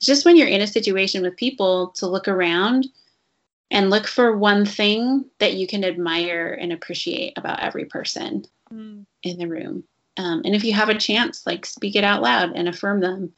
is 0.00 0.06
just 0.06 0.24
when 0.24 0.36
you're 0.36 0.48
in 0.48 0.60
a 0.60 0.66
situation 0.66 1.22
with 1.22 1.36
people 1.36 1.88
to 1.96 2.06
look 2.06 2.28
around 2.28 2.86
and 3.70 3.90
look 3.90 4.06
for 4.06 4.36
one 4.36 4.66
thing 4.66 5.24
that 5.38 5.54
you 5.54 5.66
can 5.66 5.84
admire 5.84 6.58
and 6.60 6.72
appreciate 6.72 7.36
about 7.36 7.60
every 7.60 7.84
person 7.84 8.44
mm. 8.72 9.04
in 9.22 9.38
the 9.38 9.46
room. 9.46 9.84
Um, 10.16 10.42
and 10.44 10.54
if 10.54 10.64
you 10.64 10.72
have 10.72 10.88
a 10.88 10.98
chance, 10.98 11.46
like 11.46 11.64
speak 11.64 11.94
it 11.96 12.04
out 12.04 12.22
loud 12.22 12.52
and 12.54 12.68
affirm 12.68 13.00
them. 13.00 13.32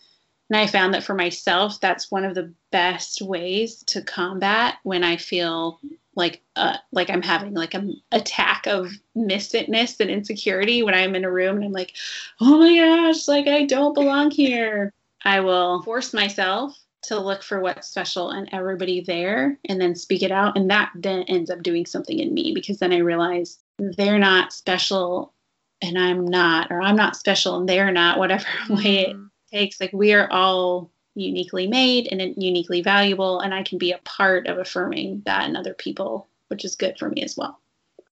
And 0.53 0.61
I 0.61 0.67
found 0.67 0.93
that 0.93 1.03
for 1.03 1.15
myself, 1.15 1.81
that's 1.81 2.11
one 2.11 2.27
of 2.27 2.35
the 2.35 2.53
best 2.71 3.23
ways 3.23 3.83
to 3.85 4.03
combat 4.03 4.75
when 4.83 5.03
I 5.03 5.17
feel 5.17 5.81
like 6.15 6.43
uh, 6.57 6.77
like 6.93 7.09
I'm 7.09 7.23
having 7.23 7.55
like 7.55 7.73
an 7.73 7.99
attack 8.13 8.67
of 8.67 8.93
misfitness 9.17 9.99
and 9.99 10.11
insecurity 10.11 10.83
when 10.83 10.93
I'm 10.93 11.15
in 11.15 11.25
a 11.25 11.31
room 11.31 11.57
and 11.57 11.65
I'm 11.65 11.73
like, 11.73 11.95
oh 12.39 12.59
my 12.59 12.77
gosh, 12.77 13.29
like 13.29 13.47
I 13.47 13.65
don't 13.65 13.95
belong 13.95 14.31
here. 14.31 14.93
I 15.25 15.41
will 15.41 15.83
force 15.85 16.13
myself 16.13 16.79
to 17.05 17.19
look 17.19 17.43
for 17.43 17.61
what's 17.61 17.89
special 17.89 18.31
in 18.33 18.55
everybody 18.55 19.01
there 19.01 19.59
and 19.71 19.81
then 19.81 19.95
speak 19.95 20.23
it 20.23 20.33
out. 20.33 20.59
And 20.59 20.71
that 20.71 20.93
then 20.95 21.23
ends 21.23 21.49
up 21.49 21.63
doing 21.63 21.87
something 21.87 22.19
in 22.19 22.35
me 22.35 22.53
because 22.55 22.77
then 22.77 22.93
I 22.93 22.99
realize 22.99 23.59
they're 23.79 24.19
not 24.19 24.53
special 24.53 25.33
and 25.81 25.99
I'm 25.99 26.27
not, 26.27 26.71
or 26.71 26.83
I'm 26.83 26.95
not 26.95 27.17
special 27.17 27.57
and 27.57 27.67
they're 27.67 27.91
not, 27.91 28.19
whatever 28.19 28.45
way 28.69 29.07
it 29.07 29.17
Mm. 29.17 29.32
Takes. 29.53 29.81
Like 29.81 29.93
we 29.93 30.13
are 30.15 30.31
all 30.31 30.91
uniquely 31.15 31.67
made 31.67 32.09
and 32.11 32.35
uniquely 32.43 32.83
valuable, 32.83 33.41
and 33.41 33.53
I 33.53 33.63
can 33.63 33.79
be 33.79 33.93
a 33.93 33.99
part 33.99 34.47
of 34.47 34.59
affirming 34.59 35.23
that 35.27 35.49
in 35.49 35.57
other 35.57 35.75
people, 35.75 36.29
which 36.49 36.65
is 36.65 36.77
good 36.77 36.99
for 36.99 37.11
me 37.11 37.23
as 37.23 37.37
well. 37.37 37.61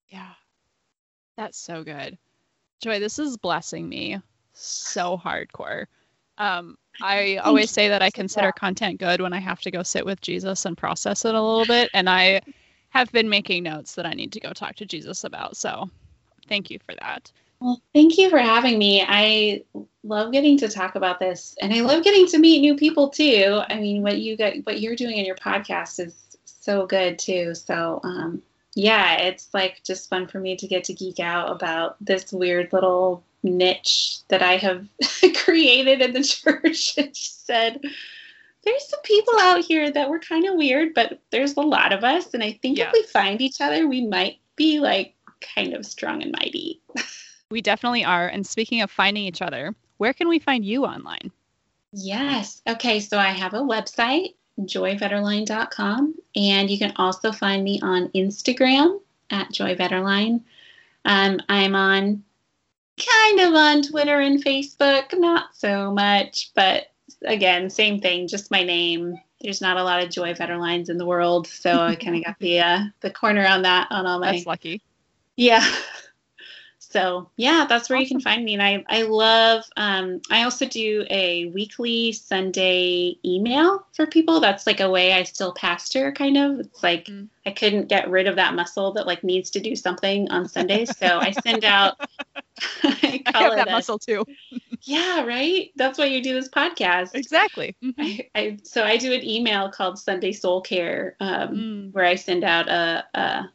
Yeah. 0.09 0.33
That's 1.37 1.59
so 1.59 1.83
good. 1.83 2.19
Joy, 2.83 3.01
this 3.01 3.19
is 3.19 3.37
blessing 3.37 3.89
me 3.89 4.21
so 4.53 5.17
hardcore. 5.17 5.87
Um, 6.39 6.77
I 7.03 7.37
always 7.37 7.71
say 7.71 7.89
that 7.89 8.03
I 8.03 8.11
consider 8.11 8.53
content 8.53 8.99
good 8.99 9.21
when 9.21 9.33
I 9.33 9.39
have 9.39 9.61
to 9.63 9.71
go 9.71 9.83
sit 9.83 10.05
with 10.05 10.21
Jesus 10.21 10.65
and 10.65 10.77
process 10.77 11.25
it 11.25 11.35
a 11.35 11.43
little 11.43 11.67
bit. 11.67 11.91
And 11.95 12.09
I 12.09 12.41
have 12.91 13.11
been 13.13 13.29
making 13.29 13.63
notes 13.63 13.95
that 13.95 14.07
I 14.07 14.13
need 14.13 14.33
to 14.33 14.41
go 14.41 14.53
talk 14.53 14.77
to 14.77 14.87
Jesus 14.87 15.25
about. 15.25 15.57
So 15.57 15.89
thank 16.49 16.71
you 16.71 16.79
for 16.79 16.95
that. 17.01 17.31
Well, 17.61 17.81
thank 17.95 18.17
you 18.17 18.31
for 18.31 18.39
having 18.39 18.79
me. 18.79 19.05
I 19.07 19.65
love 20.03 20.33
getting 20.33 20.57
to 20.59 20.69
talk 20.69 20.95
about 20.95 21.19
this, 21.21 21.55
and 21.61 21.73
I 21.75 21.81
love 21.83 22.03
getting 22.05 22.27
to 22.29 22.39
meet 22.39 22.61
new 22.61 22.75
people 22.77 23.11
too. 23.11 23.61
I 23.69 23.79
mean, 23.79 24.03
what 24.03 24.19
you 24.19 24.37
got, 24.37 24.55
what 24.65 24.81
you're 24.81 24.97
doing 24.97 25.19
in 25.19 25.27
your 25.27 25.37
podcast 25.37 26.01
is 26.05 26.15
so 26.45 26.87
good 26.87 27.19
too. 27.19 27.55
So, 27.55 28.01
um, 28.03 28.43
yeah, 28.75 29.17
it's 29.17 29.53
like 29.53 29.83
just 29.85 30.09
fun 30.09 30.27
for 30.27 30.41
me 30.41 30.57
to 30.57 30.67
get 30.67 30.85
to 30.85 30.95
geek 30.95 31.21
out 31.21 31.51
about 31.51 31.97
this 32.05 32.33
weird 32.33 32.73
little 32.73 33.23
niche 33.43 34.19
that 34.29 34.43
I 34.43 34.57
have 34.57 34.87
created 35.45 36.01
in 36.01 36.13
the 36.13 36.23
church. 36.25 36.95
And 36.97 37.15
she 37.15 37.29
said, 37.31 37.81
there's 38.65 38.89
some 38.89 39.01
people 39.03 39.39
out 39.41 39.65
here 39.65 39.91
that 39.91 40.09
were 40.09 40.19
kind 40.19 40.47
of 40.47 40.55
weird, 40.55 40.95
but 40.95 41.21
there's 41.31 41.57
a 41.57 41.61
lot 41.61 41.93
of 41.93 42.05
us, 42.05 42.33
and 42.33 42.43
I 42.43 42.53
think 42.63 42.79
Yeah. 42.79 42.87
if 42.89 42.93
we 42.95 43.03
find 43.05 43.41
each 43.43 43.61
other, 43.61 43.87
we 43.87 44.07
might 44.07 44.39
be 44.57 44.81
like 44.81 45.15
kind 45.57 45.75
of 45.75 45.85
strong 45.87 46.23
and 46.23 46.33
mighty. 46.33 46.81
We 47.51 47.61
definitely 47.61 48.05
are. 48.05 48.29
And 48.29 48.47
speaking 48.47 48.83
of 48.83 48.91
finding 48.91 49.25
each 49.25 49.43
other, 49.43 49.75
where 49.99 50.13
can 50.13 50.29
we 50.29 50.39
find 50.39 50.65
you 50.65 50.85
online? 50.85 51.31
Yes. 51.93 52.63
Okay. 52.69 53.01
So 53.01 53.19
I 53.19 53.31
have 53.31 53.55
a 53.55 53.59
website, 53.59 54.35
joyvetterlein.com, 54.61 56.15
and 56.37 56.71
you 56.71 56.79
can 56.79 56.93
also 56.97 57.33
find 57.33 57.65
me 57.65 57.81
on 57.83 58.09
Instagram 58.11 59.01
at 59.31 59.49
joyvetterlein. 59.53 60.43
Um, 61.05 61.41
I'm 61.49 61.75
on 61.75 62.23
kind 62.99 63.41
of 63.41 63.55
on 63.55 63.83
Twitter 63.83 64.21
and 64.21 64.45
Facebook, 64.45 65.19
not 65.19 65.57
so 65.57 65.93
much, 65.93 66.51
but 66.55 66.93
again, 67.23 67.71
same 67.71 68.01
thing, 68.01 68.29
just 68.29 68.51
my 68.51 68.63
name. 68.63 69.17
There's 69.41 69.63
not 69.63 69.79
a 69.79 69.85
lot 69.85 70.03
of 70.03 70.11
Joy 70.11 70.35
Vetterleins 70.35 70.91
in 70.91 70.99
the 70.99 71.07
world, 71.07 71.47
so 71.47 71.81
I 71.81 71.95
kind 71.97 72.17
of 72.17 72.25
got 72.25 72.39
the 72.41 72.61
uh, 72.61 72.81
the 73.01 73.11
corner 73.11 73.47
on 73.47 73.63
that 73.63 73.89
on 73.91 74.07
all 74.07 74.21
my 74.21 74.33
That's 74.33 74.47
lucky. 74.47 74.83
yeah. 75.37 75.67
So 76.91 77.31
yeah, 77.37 77.67
that's 77.69 77.89
where 77.89 77.99
you 78.01 78.07
can 78.09 78.21
find 78.21 78.45
me. 78.45 78.55
And 78.55 78.63
I, 78.63 78.85
I 78.89 79.03
love 79.03 79.65
um, 79.77 80.21
I 80.31 80.43
also 80.43 80.67
do 80.67 81.07
a 81.09 81.47
weekly 81.47 82.11
Sunday 82.13 83.17
email 83.25 83.87
for 83.95 84.07
people. 84.07 84.41
That's 84.41 84.67
like 84.67 84.81
a 84.81 84.91
way 84.91 85.13
I 85.13 85.23
still 85.23 85.53
pastor 85.53 86.11
kind 86.13 86.37
of. 86.37 86.61
It's 86.61 86.83
like 86.83 87.07
Mm. 87.07 87.29
I 87.47 87.53
couldn't 87.53 87.89
get 87.89 88.11
rid 88.11 88.27
of 88.27 88.37
that 88.37 88.55
muscle 88.55 88.93
that 88.95 89.07
like 89.07 89.25
needs 89.25 89.51
to 89.51 89.61
do 89.61 89.75
something 89.77 90.29
on 90.31 90.49
Sundays. 90.49 90.95
So 90.99 91.07
I 91.21 91.31
send 91.31 91.65
out 91.65 91.95
I 92.83 93.23
I 93.35 93.39
have 93.43 93.53
it 93.53 93.57
that 93.57 93.69
a- 93.69 93.71
muscle 93.71 93.99
too. 93.99 94.25
Yeah, 94.83 95.25
right? 95.25 95.71
That's 95.77 95.99
why 95.99 96.07
you 96.07 96.23
do 96.23 96.35
this 96.35 96.49
podcast. 96.49 97.11
Exactly. 97.15 97.77
Mhm. 97.83 97.95
I, 97.99 98.29
I 98.35 98.59
so 98.65 98.83
I 98.85 98.97
do 98.97 99.13
an 99.13 99.25
email 99.25 99.71
called 99.71 99.99
Sunday 99.99 100.33
Soul 100.33 100.61
Care. 100.61 101.17
Um, 101.21 101.49
Mm. 101.91 101.93
where 101.95 102.05
I 102.05 102.17
send 102.17 102.43
out 102.45 102.69
a, 102.69 103.05
a 103.15 103.51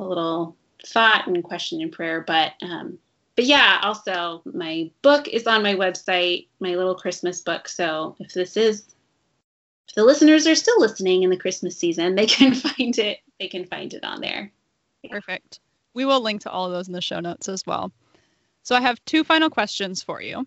a 0.00 0.04
little 0.04 0.56
thought 0.86 1.26
and 1.26 1.42
question 1.42 1.80
and 1.80 1.92
prayer. 1.92 2.20
But 2.20 2.52
um, 2.62 2.98
but 3.36 3.46
yeah, 3.46 3.80
also 3.82 4.42
my 4.44 4.90
book 5.02 5.28
is 5.28 5.46
on 5.46 5.62
my 5.62 5.74
website, 5.74 6.48
my 6.60 6.74
little 6.74 6.94
Christmas 6.94 7.40
book. 7.40 7.68
So 7.68 8.16
if 8.20 8.32
this 8.32 8.56
is 8.56 8.94
if 9.88 9.94
the 9.94 10.04
listeners 10.04 10.46
are 10.46 10.54
still 10.54 10.80
listening 10.80 11.22
in 11.22 11.30
the 11.30 11.36
Christmas 11.36 11.76
season, 11.76 12.14
they 12.14 12.26
can 12.26 12.54
find 12.54 12.98
it. 12.98 13.18
They 13.38 13.48
can 13.48 13.64
find 13.64 13.92
it 13.92 14.04
on 14.04 14.20
there. 14.20 14.52
Perfect. 15.10 15.60
We 15.94 16.04
will 16.04 16.20
link 16.20 16.42
to 16.42 16.50
all 16.50 16.66
of 16.66 16.72
those 16.72 16.88
in 16.88 16.94
the 16.94 17.00
show 17.00 17.20
notes 17.20 17.48
as 17.48 17.64
well. 17.66 17.92
So 18.62 18.74
I 18.74 18.80
have 18.80 19.04
two 19.04 19.24
final 19.24 19.50
questions 19.50 20.02
for 20.02 20.22
you. 20.22 20.46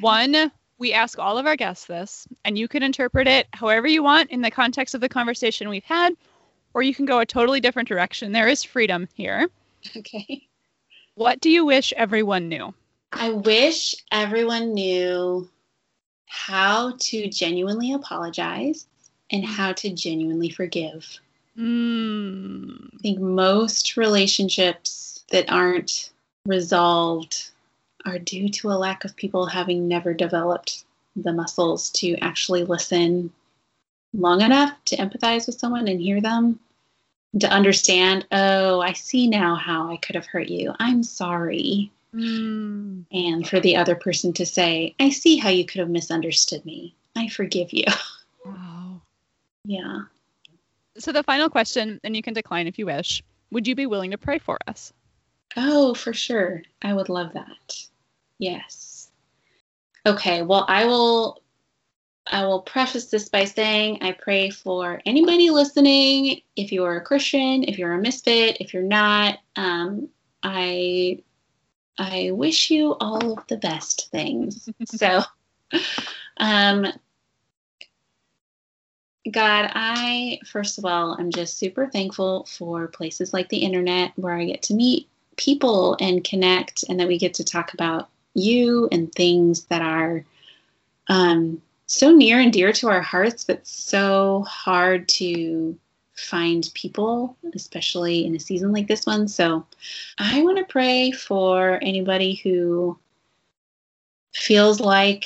One, 0.00 0.52
we 0.78 0.92
ask 0.92 1.18
all 1.18 1.36
of 1.36 1.46
our 1.46 1.56
guests 1.56 1.86
this, 1.86 2.26
and 2.44 2.56
you 2.56 2.68
can 2.68 2.82
interpret 2.82 3.26
it 3.26 3.48
however 3.52 3.86
you 3.86 4.02
want 4.02 4.30
in 4.30 4.40
the 4.40 4.50
context 4.50 4.94
of 4.94 5.00
the 5.00 5.08
conversation 5.08 5.68
we've 5.68 5.84
had, 5.84 6.14
or 6.74 6.82
you 6.82 6.94
can 6.94 7.06
go 7.06 7.18
a 7.18 7.26
totally 7.26 7.60
different 7.60 7.88
direction. 7.88 8.32
There 8.32 8.48
is 8.48 8.62
freedom 8.62 9.08
here. 9.14 9.48
Okay. 9.96 10.46
What 11.14 11.40
do 11.40 11.50
you 11.50 11.64
wish 11.64 11.92
everyone 11.96 12.48
knew? 12.48 12.74
I 13.12 13.30
wish 13.30 13.94
everyone 14.12 14.74
knew 14.74 15.48
how 16.26 16.96
to 16.98 17.28
genuinely 17.28 17.92
apologize 17.92 18.86
and 19.32 19.44
how 19.44 19.72
to 19.72 19.90
genuinely 19.90 20.50
forgive. 20.50 21.18
Mm, 21.58 22.88
I 22.94 22.98
think 23.02 23.18
most 23.18 23.96
relationships 23.96 25.24
that 25.30 25.50
aren't 25.50 26.10
resolved 26.46 27.50
are 28.06 28.18
due 28.18 28.48
to 28.48 28.70
a 28.70 28.78
lack 28.78 29.04
of 29.04 29.16
people 29.16 29.46
having 29.46 29.88
never 29.88 30.14
developed 30.14 30.84
the 31.16 31.32
muscles 31.32 31.90
to 31.90 32.16
actually 32.18 32.64
listen 32.64 33.32
long 34.12 34.40
enough 34.40 34.72
to 34.86 34.96
empathize 34.96 35.46
with 35.46 35.58
someone 35.58 35.88
and 35.88 36.00
hear 36.00 36.20
them, 36.20 36.58
to 37.38 37.48
understand, 37.48 38.26
oh, 38.32 38.80
I 38.80 38.92
see 38.92 39.28
now 39.28 39.54
how 39.54 39.90
I 39.90 39.96
could 39.98 40.16
have 40.16 40.26
hurt 40.26 40.48
you. 40.48 40.74
I'm 40.80 41.02
sorry. 41.02 41.92
mm, 42.14 43.04
And 43.12 43.48
for 43.48 43.60
the 43.60 43.76
other 43.76 43.94
person 43.94 44.32
to 44.34 44.46
say, 44.46 44.94
I 44.98 45.10
see 45.10 45.36
how 45.36 45.50
you 45.50 45.64
could 45.64 45.78
have 45.78 45.90
misunderstood 45.90 46.64
me. 46.64 46.94
I 47.16 47.28
forgive 47.28 47.72
you. 47.72 47.84
wow. 48.44 49.00
yeah. 49.64 50.02
So 50.98 51.12
the 51.12 51.22
final 51.22 51.48
question, 51.48 52.00
and 52.02 52.16
you 52.16 52.22
can 52.22 52.34
decline 52.34 52.66
if 52.66 52.78
you 52.78 52.86
wish. 52.86 53.22
Would 53.52 53.66
you 53.66 53.74
be 53.74 53.86
willing 53.86 54.10
to 54.10 54.18
pray 54.18 54.38
for 54.38 54.58
us? 54.66 54.92
Oh, 55.56 55.94
for 55.94 56.12
sure. 56.12 56.62
I 56.82 56.92
would 56.92 57.08
love 57.08 57.32
that. 57.34 57.74
Yes. 58.38 59.10
Okay, 60.06 60.42
well, 60.42 60.64
I 60.68 60.86
will 60.86 61.39
I 62.26 62.44
will 62.44 62.60
preface 62.60 63.06
this 63.06 63.28
by 63.28 63.44
saying 63.44 63.98
I 64.02 64.12
pray 64.12 64.50
for 64.50 65.00
anybody 65.06 65.50
listening. 65.50 66.42
If 66.56 66.70
you 66.72 66.84
are 66.84 66.96
a 66.96 67.04
Christian, 67.04 67.64
if 67.64 67.78
you're 67.78 67.92
a 67.92 68.00
misfit, 68.00 68.58
if 68.60 68.72
you're 68.72 68.82
not, 68.82 69.38
um, 69.56 70.08
I 70.42 71.22
I 71.98 72.30
wish 72.32 72.70
you 72.70 72.94
all 73.00 73.38
of 73.38 73.46
the 73.48 73.56
best 73.56 74.10
things. 74.10 74.68
so, 74.86 75.22
um, 76.38 76.86
God, 79.30 79.70
I 79.74 80.38
first 80.46 80.78
of 80.78 80.84
all, 80.84 81.16
I'm 81.18 81.30
just 81.30 81.58
super 81.58 81.88
thankful 81.88 82.44
for 82.46 82.88
places 82.88 83.32
like 83.32 83.48
the 83.48 83.58
internet 83.58 84.12
where 84.16 84.34
I 84.34 84.44
get 84.44 84.62
to 84.64 84.74
meet 84.74 85.08
people 85.36 85.96
and 86.00 86.22
connect, 86.22 86.84
and 86.88 87.00
that 87.00 87.08
we 87.08 87.18
get 87.18 87.34
to 87.34 87.44
talk 87.44 87.74
about 87.74 88.08
you 88.34 88.88
and 88.92 89.12
things 89.12 89.64
that 89.64 89.82
are 89.82 90.24
um, 91.08 91.60
so 91.90 92.12
near 92.12 92.38
and 92.38 92.52
dear 92.52 92.72
to 92.72 92.88
our 92.88 93.00
hearts, 93.00 93.42
but 93.42 93.66
so 93.66 94.44
hard 94.48 95.08
to 95.08 95.76
find 96.14 96.70
people, 96.72 97.36
especially 97.52 98.24
in 98.24 98.36
a 98.36 98.38
season 98.38 98.70
like 98.70 98.86
this 98.86 99.06
one. 99.06 99.26
So 99.26 99.66
I 100.16 100.40
want 100.44 100.58
to 100.58 100.64
pray 100.72 101.10
for 101.10 101.80
anybody 101.82 102.34
who 102.34 102.96
feels 104.32 104.78
like 104.78 105.24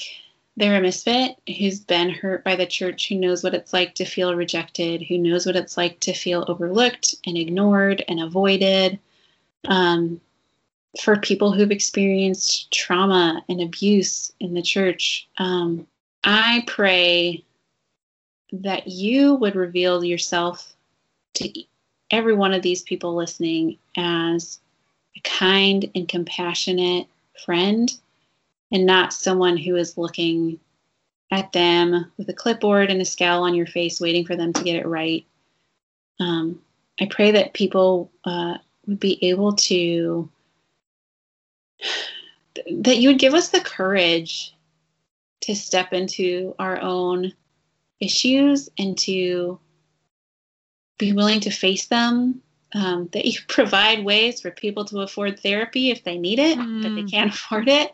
they're 0.56 0.78
a 0.78 0.80
misfit, 0.80 1.36
who's 1.58 1.80
been 1.80 2.08
hurt 2.08 2.42
by 2.44 2.56
the 2.56 2.64
church, 2.64 3.10
who 3.10 3.16
knows 3.16 3.44
what 3.44 3.54
it's 3.54 3.74
like 3.74 3.94
to 3.96 4.06
feel 4.06 4.34
rejected, 4.34 5.02
who 5.02 5.18
knows 5.18 5.44
what 5.44 5.56
it's 5.56 5.76
like 5.76 6.00
to 6.00 6.14
feel 6.14 6.46
overlooked 6.48 7.14
and 7.26 7.36
ignored 7.36 8.02
and 8.08 8.20
avoided. 8.20 8.98
Um, 9.66 10.18
for 11.02 11.18
people 11.18 11.52
who've 11.52 11.70
experienced 11.70 12.72
trauma 12.72 13.44
and 13.50 13.60
abuse 13.60 14.32
in 14.40 14.54
the 14.54 14.62
church, 14.62 15.28
um, 15.36 15.86
I 16.24 16.64
pray 16.66 17.44
that 18.52 18.88
you 18.88 19.34
would 19.34 19.56
reveal 19.56 20.02
yourself 20.02 20.74
to 21.34 21.52
every 22.10 22.34
one 22.34 22.54
of 22.54 22.62
these 22.62 22.82
people 22.82 23.14
listening 23.14 23.78
as 23.96 24.60
a 25.16 25.20
kind 25.20 25.90
and 25.94 26.08
compassionate 26.08 27.06
friend 27.44 27.92
and 28.72 28.86
not 28.86 29.12
someone 29.12 29.56
who 29.56 29.76
is 29.76 29.98
looking 29.98 30.58
at 31.30 31.52
them 31.52 32.10
with 32.16 32.28
a 32.28 32.34
clipboard 32.34 32.90
and 32.90 33.00
a 33.02 33.04
scowl 33.04 33.42
on 33.42 33.54
your 33.54 33.66
face, 33.66 34.00
waiting 34.00 34.24
for 34.24 34.36
them 34.36 34.52
to 34.52 34.64
get 34.64 34.76
it 34.76 34.86
right. 34.86 35.26
Um, 36.20 36.60
I 37.00 37.06
pray 37.06 37.32
that 37.32 37.54
people 37.54 38.10
uh, 38.24 38.58
would 38.86 39.00
be 39.00 39.18
able 39.28 39.54
to, 39.54 40.30
that 42.70 42.98
you 42.98 43.08
would 43.08 43.18
give 43.18 43.34
us 43.34 43.48
the 43.48 43.60
courage 43.60 44.54
to 45.44 45.54
step 45.54 45.92
into 45.92 46.54
our 46.58 46.80
own 46.80 47.32
issues 48.00 48.70
and 48.78 48.96
to 48.98 49.58
be 50.98 51.12
willing 51.12 51.40
to 51.40 51.50
face 51.50 51.86
them. 51.86 52.40
Um, 52.72 53.08
that 53.12 53.24
you 53.24 53.38
provide 53.46 54.04
ways 54.04 54.40
for 54.40 54.50
people 54.50 54.84
to 54.86 55.00
afford 55.00 55.38
therapy 55.38 55.90
if 55.90 56.02
they 56.02 56.18
need 56.18 56.38
it, 56.38 56.58
mm. 56.58 56.82
but 56.82 56.94
they 56.94 57.02
mm. 57.02 57.10
can't 57.10 57.32
afford 57.32 57.68
it. 57.68 57.92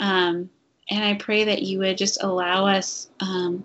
Um, 0.00 0.50
and 0.90 1.02
I 1.02 1.14
pray 1.14 1.44
that 1.44 1.62
you 1.62 1.78
would 1.78 1.96
just 1.96 2.22
allow 2.22 2.66
us. 2.66 3.08
Um, 3.20 3.64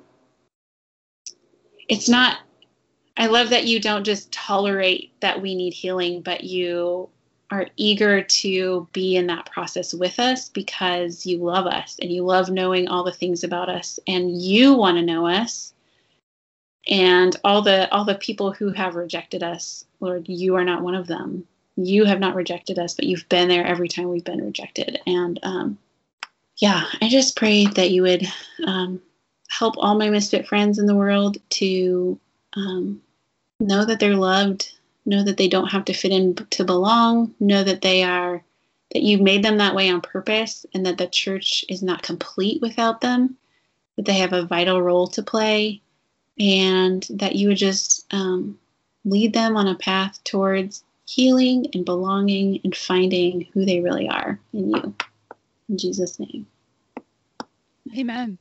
it's 1.90 2.08
not, 2.08 2.38
I 3.18 3.26
love 3.26 3.50
that 3.50 3.66
you 3.66 3.82
don't 3.82 4.06
just 4.06 4.32
tolerate 4.32 5.20
that 5.20 5.42
we 5.42 5.56
need 5.56 5.74
healing, 5.74 6.22
but 6.22 6.44
you 6.44 7.10
are 7.52 7.68
eager 7.78 8.22
to 8.22 8.88
be 8.94 9.16
in 9.16 9.28
that 9.28 9.46
process 9.52 9.94
with 9.94 10.20
us 10.20 10.50
because 10.50 11.26
you 11.26 11.40
love 11.40 11.66
us 11.66 11.98
and 12.02 12.12
you 12.12 12.24
love 12.24 12.50
knowing 12.50 12.88
all 12.88 13.04
the 13.04 13.12
things 13.12 13.44
about 13.44 13.70
us 13.70 14.00
and 14.08 14.42
you 14.42 14.74
want 14.74 14.98
to 14.98 15.04
know 15.04 15.28
us. 15.28 15.74
And 16.88 17.36
all 17.44 17.62
the 17.62 17.92
all 17.92 18.06
the 18.06 18.16
people 18.16 18.52
who 18.52 18.72
have 18.72 18.96
rejected 18.96 19.44
us 19.44 19.86
lord 20.00 20.28
you 20.28 20.56
are 20.56 20.64
not 20.64 20.82
one 20.82 20.96
of 20.96 21.08
them. 21.08 21.46
You 21.76 22.06
have 22.06 22.20
not 22.20 22.36
rejected 22.36 22.80
us 22.80 22.94
but 22.94 23.06
you've 23.06 23.28
been 23.30 23.48
there 23.48 23.66
every 23.66 23.88
time 23.88 24.10
we've 24.10 24.24
been 24.24 24.44
rejected. 24.44 25.00
And 25.06 25.40
um, 25.44 25.78
yeah 26.58 26.86
i 27.02 27.10
just 27.10 27.36
pray 27.36 27.66
that 27.66 27.92
you 27.92 28.04
would 28.04 28.28
um, 28.66 29.02
help 29.50 29.76
all 29.78 29.98
my 29.98 30.10
misfit 30.10 30.48
friends 30.48 30.78
in 30.78 30.86
the 30.86 30.96
world 30.96 31.38
to 31.50 32.20
um, 32.54 33.02
know 33.60 33.86
that 33.86 34.00
they're 34.00 34.16
loved 34.16 34.79
know 35.10 35.24
that 35.24 35.38
they 35.38 35.48
don't 35.48 35.72
have 35.72 35.86
to 35.86 35.94
fit 35.94 36.12
in 36.12 36.36
to 36.36 36.64
belong, 36.64 37.34
know 37.40 37.64
that 37.64 37.82
they 37.82 38.04
are 38.04 38.44
that 38.94 39.04
you 39.04 39.20
made 39.20 39.44
them 39.44 39.58
that 39.58 39.76
way 39.76 39.90
on 39.90 40.02
purpose 40.02 40.66
and 40.74 40.86
that 40.86 40.98
the 40.98 41.08
church 41.08 41.64
is 41.70 41.84
not 41.84 42.02
complete 42.02 42.62
without 42.62 43.02
them, 43.02 43.38
that 43.96 44.06
they 44.06 44.18
have 44.18 44.34
a 44.34 44.46
vital 44.46 44.82
role 44.82 45.08
to 45.08 45.22
play, 45.22 45.82
and 46.40 47.06
that 47.12 47.36
you 47.36 47.50
would 47.50 47.58
just 47.58 48.12
um, 48.12 48.58
lead 49.06 49.34
them 49.34 49.58
on 49.58 49.68
a 49.68 49.76
path 49.76 50.24
towards 50.24 50.84
healing 51.06 51.68
and 51.74 51.86
belonging 51.86 52.62
and 52.64 52.76
finding 52.76 53.48
who 53.54 53.66
they 53.66 53.80
really 53.80 54.08
are 54.08 54.40
in 54.54 54.70
you. 54.70 54.96
In 55.70 55.78
Jesus' 55.78 56.20
name. 56.20 56.48
Amen. 57.98 58.38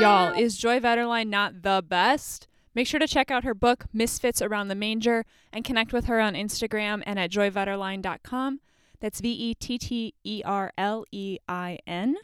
Y'all, 0.00 0.32
is 0.32 0.56
Joy 0.56 0.80
Vetterlein 0.80 1.28
not 1.28 1.60
the 1.60 1.84
best? 1.86 2.46
Make 2.74 2.86
sure 2.86 2.98
to 3.00 3.06
check 3.06 3.30
out 3.30 3.44
her 3.44 3.52
book, 3.52 3.84
Misfits 3.92 4.40
Around 4.40 4.68
the 4.68 4.74
Manger, 4.74 5.26
and 5.52 5.62
connect 5.62 5.92
with 5.92 6.06
her 6.06 6.20
on 6.20 6.32
Instagram 6.32 7.02
and 7.04 7.18
at 7.18 7.30
joyvetterlein.com. 7.30 8.60
That's 9.00 9.20
V 9.20 9.30
E 9.30 9.54
T 9.54 9.76
T 9.76 10.14
E 10.24 10.42
R 10.42 10.72
L 10.78 11.04
E 11.12 11.36
I 11.46 11.78
N. 11.86 12.16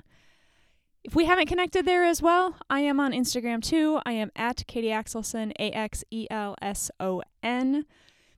If 1.04 1.14
we 1.14 1.26
haven't 1.26 1.48
connected 1.48 1.84
there 1.84 2.04
as 2.04 2.22
well, 2.22 2.56
I 2.70 2.80
am 2.80 2.98
on 2.98 3.12
Instagram 3.12 3.62
too. 3.62 4.00
I 4.06 4.12
am 4.12 4.32
at 4.34 4.66
Katie 4.66 4.88
Axelson, 4.88 5.52
A 5.58 5.70
X 5.72 6.02
E 6.10 6.26
L 6.30 6.56
S 6.62 6.90
O 6.98 7.22
N. 7.42 7.84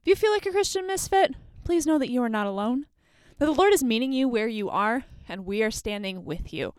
If 0.01 0.07
you 0.07 0.17
feel 0.17 0.33
like 0.33 0.47
a 0.47 0.51
Christian 0.51 0.87
misfit, 0.87 1.35
please 1.63 1.87
know 1.87 1.99
that 1.99 2.11
you 2.11 2.25
are 2.25 2.29
not 2.29 2.49
alone, 2.49 2.87
that 3.39 3.47
the 3.47 3.53
Lord 3.53 3.73
is 3.73 3.85
meeting 3.85 4.13
you 4.13 4.29
where 4.29 4.49
you 4.49 4.69
are, 4.69 5.05
and 5.29 5.47
we 5.47 5.63
are 5.63 5.71
standing 5.71 6.25
with 6.25 6.53
you. 6.53 6.75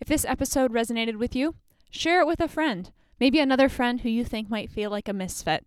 If 0.00 0.08
this 0.08 0.24
episode 0.24 0.72
resonated 0.72 1.16
with 1.16 1.36
you, 1.36 1.54
Share 1.94 2.22
it 2.22 2.26
with 2.26 2.40
a 2.40 2.48
friend, 2.48 2.90
maybe 3.20 3.38
another 3.38 3.68
friend 3.68 4.00
who 4.00 4.08
you 4.08 4.24
think 4.24 4.48
might 4.48 4.70
feel 4.70 4.90
like 4.90 5.08
a 5.08 5.12
misfit. 5.12 5.66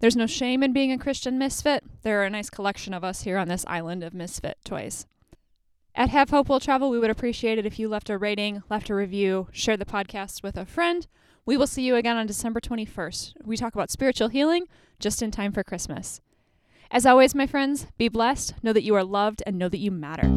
There's 0.00 0.16
no 0.16 0.26
shame 0.26 0.64
in 0.64 0.72
being 0.72 0.90
a 0.90 0.98
Christian 0.98 1.38
misfit. 1.38 1.84
There 2.02 2.20
are 2.20 2.24
a 2.24 2.30
nice 2.30 2.50
collection 2.50 2.92
of 2.92 3.04
us 3.04 3.22
here 3.22 3.38
on 3.38 3.46
this 3.46 3.64
island 3.68 4.02
of 4.02 4.12
misfit 4.12 4.58
toys. 4.64 5.06
At 5.94 6.08
Have 6.08 6.30
Hope 6.30 6.48
Will 6.48 6.58
Travel, 6.58 6.90
we 6.90 6.98
would 6.98 7.08
appreciate 7.08 7.56
it 7.56 7.66
if 7.66 7.78
you 7.78 7.88
left 7.88 8.10
a 8.10 8.18
rating, 8.18 8.64
left 8.68 8.90
a 8.90 8.96
review, 8.96 9.46
shared 9.52 9.80
the 9.80 9.84
podcast 9.84 10.42
with 10.42 10.56
a 10.56 10.66
friend. 10.66 11.06
We 11.46 11.56
will 11.56 11.68
see 11.68 11.82
you 11.82 11.94
again 11.94 12.16
on 12.16 12.26
December 12.26 12.58
21st. 12.58 13.34
We 13.44 13.56
talk 13.56 13.72
about 13.72 13.92
spiritual 13.92 14.28
healing 14.28 14.64
just 14.98 15.22
in 15.22 15.30
time 15.30 15.52
for 15.52 15.62
Christmas. 15.62 16.20
As 16.90 17.06
always, 17.06 17.32
my 17.32 17.46
friends, 17.46 17.86
be 17.96 18.08
blessed, 18.08 18.54
know 18.64 18.72
that 18.72 18.82
you 18.82 18.96
are 18.96 19.04
loved, 19.04 19.40
and 19.46 19.56
know 19.56 19.68
that 19.68 19.78
you 19.78 19.92
matter. 19.92 20.28